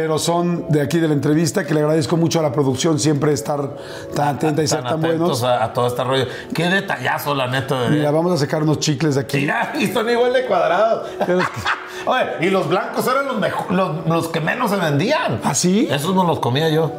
[0.00, 3.32] Pero son de aquí de la entrevista, que le agradezco mucho a la producción siempre
[3.32, 3.68] estar
[4.14, 5.42] tan atenta y ser Tan tan atentos buenos.
[5.42, 6.24] a, a todo este rollo.
[6.54, 7.80] ¡Qué detallazo, la neta!
[7.82, 9.38] de- Mira, vamos a sacar unos chicles de aquí.
[9.38, 11.08] Mira, y son igual de cuadrados.
[12.06, 15.40] Oye, y los blancos eran los, mejo- los, los que menos se vendían.
[15.42, 15.88] ¿Ah, sí?
[15.90, 16.92] Esos no los comía yo.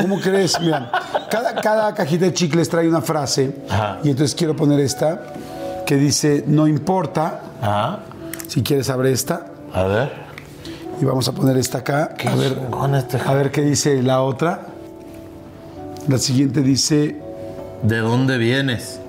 [0.00, 0.60] ¿Cómo crees?
[0.60, 0.88] Mira,
[1.28, 3.56] cada, cada cajita de chicles trae una frase.
[3.68, 3.98] Ajá.
[4.04, 5.20] Y entonces quiero poner esta
[5.84, 7.40] que dice: No importa.
[7.60, 7.98] Ajá.
[8.46, 9.46] Si quieres, abre esta.
[9.74, 10.25] A ver.
[11.00, 12.14] Y vamos a poner esta acá.
[12.16, 12.58] Qué A ver,
[12.96, 14.68] este a ver qué dice la otra.
[16.08, 17.20] La siguiente dice:
[17.82, 19.00] ¿De dónde vienes?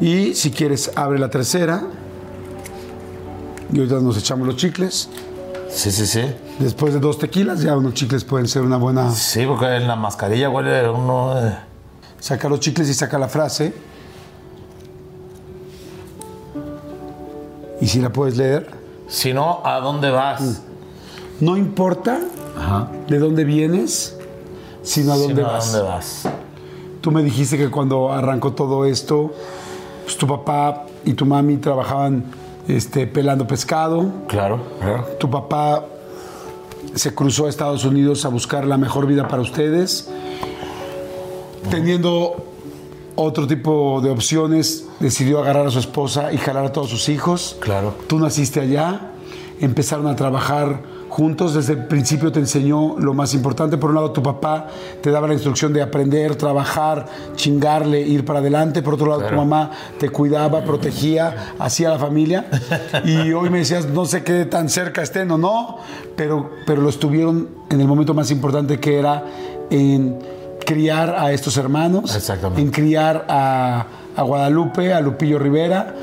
[0.00, 1.82] Y si quieres, abre la tercera.
[3.72, 5.08] Y ahorita nos echamos los chicles.
[5.68, 6.22] Sí, sí, sí.
[6.58, 9.10] Después de dos tequilas, ya unos chicles pueden ser una buena.
[9.12, 11.38] Sí, porque en la mascarilla huele uno.
[11.38, 11.54] eh,
[12.18, 13.72] Saca los chicles y saca la frase.
[17.80, 18.68] Y si la puedes leer.
[19.08, 20.62] Si no, ¿a dónde vas?
[21.40, 22.20] No importa
[22.56, 22.90] Ajá.
[23.08, 24.16] de dónde vienes,
[24.82, 25.72] sino a Si dónde no, ¿a vas.
[25.72, 26.28] dónde vas?
[27.00, 29.32] Tú me dijiste que cuando arrancó todo esto,
[30.04, 32.24] pues tu papá y tu mami trabajaban
[32.68, 34.06] este, pelando pescado.
[34.28, 35.04] Claro, claro.
[35.18, 35.84] Tu papá
[36.94, 40.10] se cruzó a Estados Unidos a buscar la mejor vida para ustedes.
[41.70, 42.36] Teniendo
[43.16, 47.56] otro tipo de opciones, decidió agarrar a su esposa y jalar a todos sus hijos.
[47.60, 47.94] Claro.
[48.08, 49.12] Tú naciste allá,
[49.60, 51.54] empezaron a trabajar juntos.
[51.54, 53.76] Desde el principio te enseñó lo más importante.
[53.76, 54.68] Por un lado, tu papá
[55.02, 58.80] te daba la instrucción de aprender, trabajar, chingarle, ir para adelante.
[58.80, 62.46] Por otro lado, tu mamá te cuidaba, protegía, hacía la familia.
[63.04, 65.78] Y hoy me decías, no sé qué tan cerca estén o no,
[66.16, 69.24] pero, pero lo estuvieron en el momento más importante que era
[69.70, 70.18] en
[70.64, 75.94] criar a estos hermanos, en criar a, a Guadalupe, a Lupillo Rivera,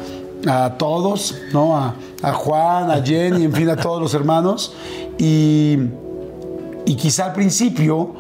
[0.48, 1.78] a todos, ¿no?
[1.78, 4.74] A, a Juan, a Jenny, en fin, a todos los hermanos.
[5.18, 5.78] Y,
[6.86, 8.14] y quizá al principio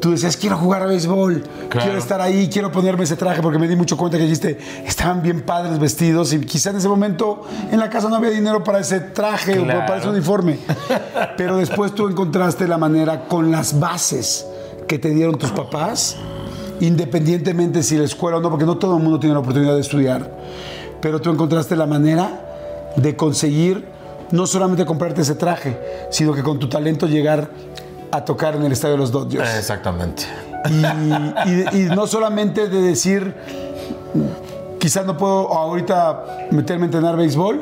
[0.00, 1.86] tú decías, quiero jugar a béisbol, Claro.
[1.86, 5.22] quiero estar ahí, quiero ponerme ese traje, porque me di mucho cuenta que dijiste, estaban
[5.22, 8.80] bien padres vestidos y quizá en ese momento en la casa no había dinero para
[8.80, 10.58] ese traje o para ese uniforme.
[11.36, 14.44] Pero después tú encontraste la manera con las bases
[14.88, 16.16] que te dieron tus papás,
[16.80, 19.80] independientemente si la escuela o no, porque no todo el mundo tiene la oportunidad de
[19.80, 20.30] estudiar,
[21.02, 22.30] pero tú encontraste la manera
[22.96, 23.84] de conseguir
[24.30, 25.78] no solamente comprarte ese traje,
[26.10, 27.50] sino que con tu talento llegar
[28.10, 29.54] a tocar en el estadio de los Dodgers.
[29.58, 30.22] Exactamente.
[31.44, 33.34] Y, y- y no solamente de decir,
[34.78, 37.60] quizás no puedo ahorita meterme a entrenar béisbol,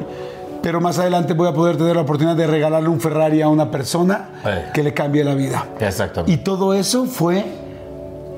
[0.62, 3.70] pero más adelante voy a poder tener la oportunidad de regalarle un Ferrari a una
[3.70, 5.66] persona que le cambie la vida.
[5.80, 6.32] Exactamente.
[6.32, 7.44] Y todo eso fue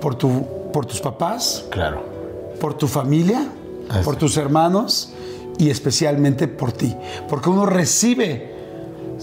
[0.01, 2.03] por, tu, por tus papás, Claro.
[2.61, 3.43] por tu familia,
[3.89, 4.05] Así.
[4.05, 5.13] por tus hermanos
[5.59, 6.95] y especialmente por ti.
[7.29, 8.53] Porque uno recibe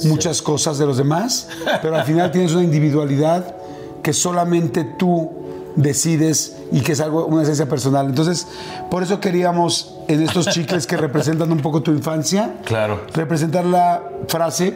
[0.05, 1.47] muchas cosas de los demás,
[1.81, 3.55] pero al final tienes una individualidad
[4.03, 5.29] que solamente tú
[5.75, 8.07] decides y que es algo, una esencia personal.
[8.07, 8.47] Entonces,
[8.89, 13.01] por eso queríamos en estos chicles que representan un poco tu infancia, Claro.
[13.13, 14.73] representar la frase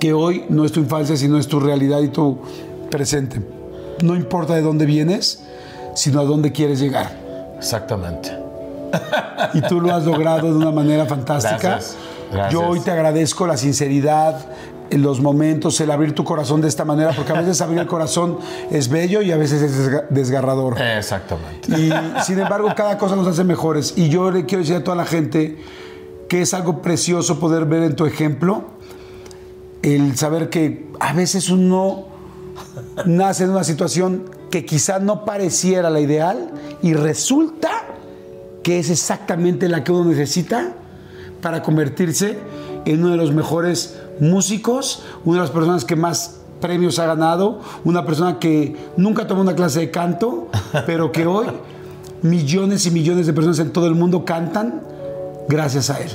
[0.00, 2.38] que hoy no es tu infancia, sino es tu realidad y tu
[2.90, 3.40] presente.
[4.02, 5.40] No importa de dónde vienes,
[5.94, 7.24] sino a dónde quieres llegar
[7.58, 8.45] Exactamente.
[9.54, 11.58] Y tú lo has logrado de una manera fantástica.
[11.58, 11.96] Gracias,
[12.32, 12.52] gracias.
[12.52, 14.46] Yo hoy te agradezco la sinceridad,
[14.88, 17.88] en los momentos, el abrir tu corazón de esta manera, porque a veces abrir el
[17.88, 18.38] corazón
[18.70, 20.80] es bello y a veces es desga- desgarrador.
[20.80, 21.72] Exactamente.
[21.76, 21.92] Y
[22.22, 23.94] sin embargo, cada cosa nos hace mejores.
[23.96, 25.58] Y yo le quiero decir a toda la gente
[26.28, 28.64] que es algo precioso poder ver en tu ejemplo
[29.82, 32.06] el saber que a veces uno
[33.04, 36.50] nace en una situación que quizá no pareciera la ideal
[36.82, 37.85] y resulta
[38.66, 40.72] que es exactamente la que uno necesita
[41.40, 42.36] para convertirse
[42.84, 47.60] en uno de los mejores músicos, una de las personas que más premios ha ganado,
[47.84, 50.48] una persona que nunca tomó una clase de canto,
[50.84, 51.46] pero que hoy
[52.22, 54.82] millones y millones de personas en todo el mundo cantan
[55.48, 56.10] gracias a él.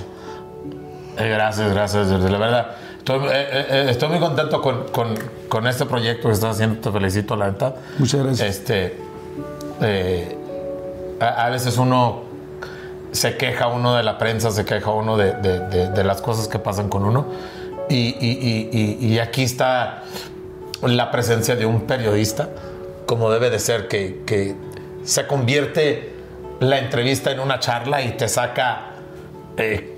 [1.19, 2.09] Eh, gracias, gracias.
[2.09, 2.67] La verdad,
[2.97, 5.15] estoy, eh, eh, estoy muy contento con, con-
[5.47, 6.81] con este proyecto que estás haciendo.
[6.81, 7.75] Te felicito, la neta.
[7.97, 8.49] Muchas gracias.
[8.49, 8.97] Este,
[9.81, 10.37] eh,
[11.21, 12.29] a, a veces uno
[13.11, 16.59] se queja uno de la prensa, se queja uno de, de- de- las cosas que
[16.59, 17.25] pasan con uno.
[17.89, 20.03] Y- y- y aquí está
[20.81, 22.49] la presencia de un periodista,
[23.05, 24.55] como debe de ser, que, que
[25.03, 26.13] se convierte
[26.59, 28.91] la entrevista en una charla y te saca
[29.57, 29.97] eh,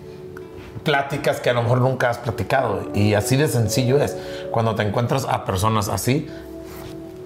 [0.83, 2.89] pláticas que a lo mejor nunca has platicado.
[2.93, 4.17] Y así de sencillo es.
[4.51, 6.27] Cuando te encuentras a personas así,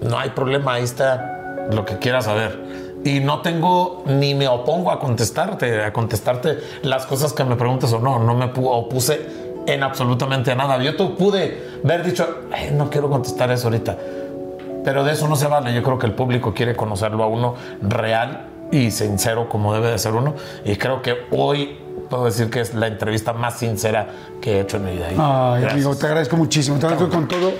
[0.01, 2.59] no hay problema, ahí está lo que quieras saber.
[3.07, 7.93] Y no tengo ni me opongo a contestarte, a contestarte las cosas que me preguntas
[7.93, 8.19] o no.
[8.19, 9.25] No me pu- opuse
[9.65, 10.77] en absolutamente nada.
[10.83, 13.97] Yo te pude haber dicho, "Ay, no quiero contestar eso ahorita.
[14.83, 15.73] Pero de eso no se vale.
[15.73, 19.97] Yo creo que el público quiere conocerlo a uno real y sincero como debe de
[19.99, 20.33] ser uno.
[20.65, 21.77] Y creo que hoy
[22.09, 24.07] puedo decir que es la entrevista más sincera
[24.41, 25.07] que he hecho en mi vida.
[25.09, 25.73] Ay, gracias.
[25.73, 26.77] amigo, te agradezco muchísimo.
[26.79, 27.51] Te agradezco con todo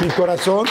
[0.00, 0.66] mi corazón.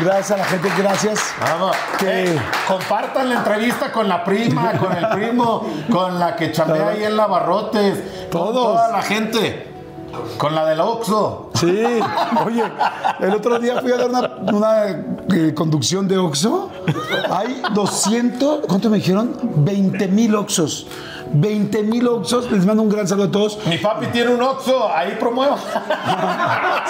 [0.00, 1.20] Gracias a la gente, gracias.
[1.40, 1.76] Vamos.
[1.98, 6.88] Que- Eh, compartan la entrevista con la prima, con el primo, con la que chambea
[6.88, 7.98] ahí en Lavarrotes.
[8.30, 8.54] con Todos.
[8.76, 9.64] Toda la gente.
[10.38, 11.50] Con la del Oxxo.
[11.54, 11.84] Sí,
[12.46, 12.64] oye,
[13.20, 14.86] el otro día fui a dar una, una,
[15.34, 16.70] eh, conducción de Oxxo.
[17.30, 19.36] Hay 200, ¿cuánto me dijeron?
[19.56, 20.86] 20 mil Oxxos.
[21.32, 22.50] 20 mil Oxxos.
[22.50, 23.58] Les mando un gran saludo a todos.
[23.66, 25.56] Mi papi tiene un Oxxo, ahí promuevo.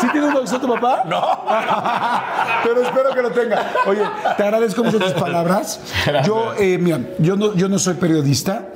[0.00, 1.04] ¿Sí tiene un Oxxo tu papá?
[1.06, 1.20] No.
[2.64, 3.72] Pero espero que lo tenga.
[3.86, 4.02] Oye,
[4.36, 5.80] te agradezco mucho tus palabras.
[6.24, 8.68] Yo, eh, mira, yo no, yo no soy periodista.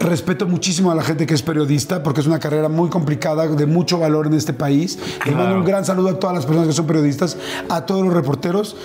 [0.00, 3.66] Respeto muchísimo a la gente que es periodista porque es una carrera muy complicada, de
[3.66, 4.98] mucho valor en este país.
[5.24, 7.36] Les mando un gran saludo a todas las personas que son periodistas,
[7.68, 8.76] a todos los reporteros.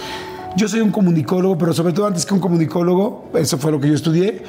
[0.56, 3.90] Yo soy un comunicólogo, pero sobre todo antes que un comunicólogo, eso fue lo que
[3.90, 4.44] yo estudié.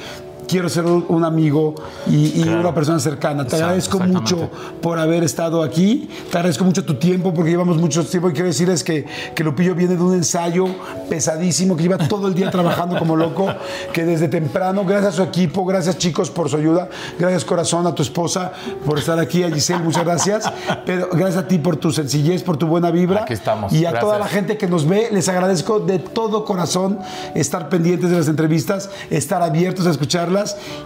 [0.49, 1.75] Quiero ser un, amigo
[2.07, 2.61] y, y Claro.
[2.61, 3.43] una persona cercana.
[3.43, 4.51] Te Exacto, agradezco mucho
[4.81, 6.09] por haber estado aquí.
[6.31, 9.05] Te agradezco mucho tu tiempo porque llevamos mucho tiempo y quiero decirles que,
[9.35, 10.67] que Lupillo viene de un ensayo
[11.11, 13.47] pesadísimo, que lleva todo el día trabajando como loco,
[13.93, 16.89] que desde temprano, gracias a su equipo, gracias chicos por su ayuda,
[17.19, 18.53] gracias corazón a tu esposa
[18.87, 20.51] por estar aquí, a Giselle, muchas gracias,
[20.87, 23.23] pero gracias a ti por tu sencillez, por tu buena vibra.
[23.23, 26.99] Aquí estamos, Y a toda la gente que nos ve, les agradezco de todo corazón
[27.35, 30.38] estar pendientes de las entrevistas, estar abiertos a escucharlas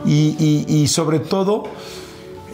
[0.05, 1.65] y, y- sobre todo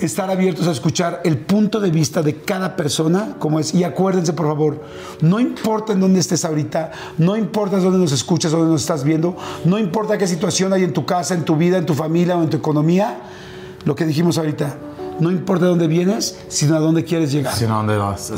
[0.01, 3.75] estar abiertos a escuchar el punto de vista de cada persona, como es.
[3.75, 4.85] Y acuérdense, por favor,
[5.21, 9.37] no importa en dónde estés ahorita, no importa dónde nos escuchas, dónde nos estás viendo,
[9.65, 12.43] no importa qué situación hay en tu casa, en tu vida, en tu familia o
[12.45, 13.19] en tu economía,
[13.85, 14.77] lo que dijimos ahorita,
[15.21, 17.55] no importa de dónde vienes, sino a dónde quieres llegar.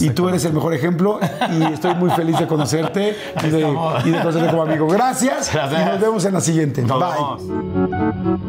[0.01, 1.19] Y tú eres el mejor ejemplo
[1.51, 4.07] y estoy muy feliz de conocerte y de, estamos.
[4.07, 4.87] y de conocerte como amigo.
[4.89, 5.83] Gracias, Gracias.
[5.83, 6.83] y nos vemos en la siguiente.
[6.83, 7.09] Nos Bye.
[7.15, 8.41] vemos.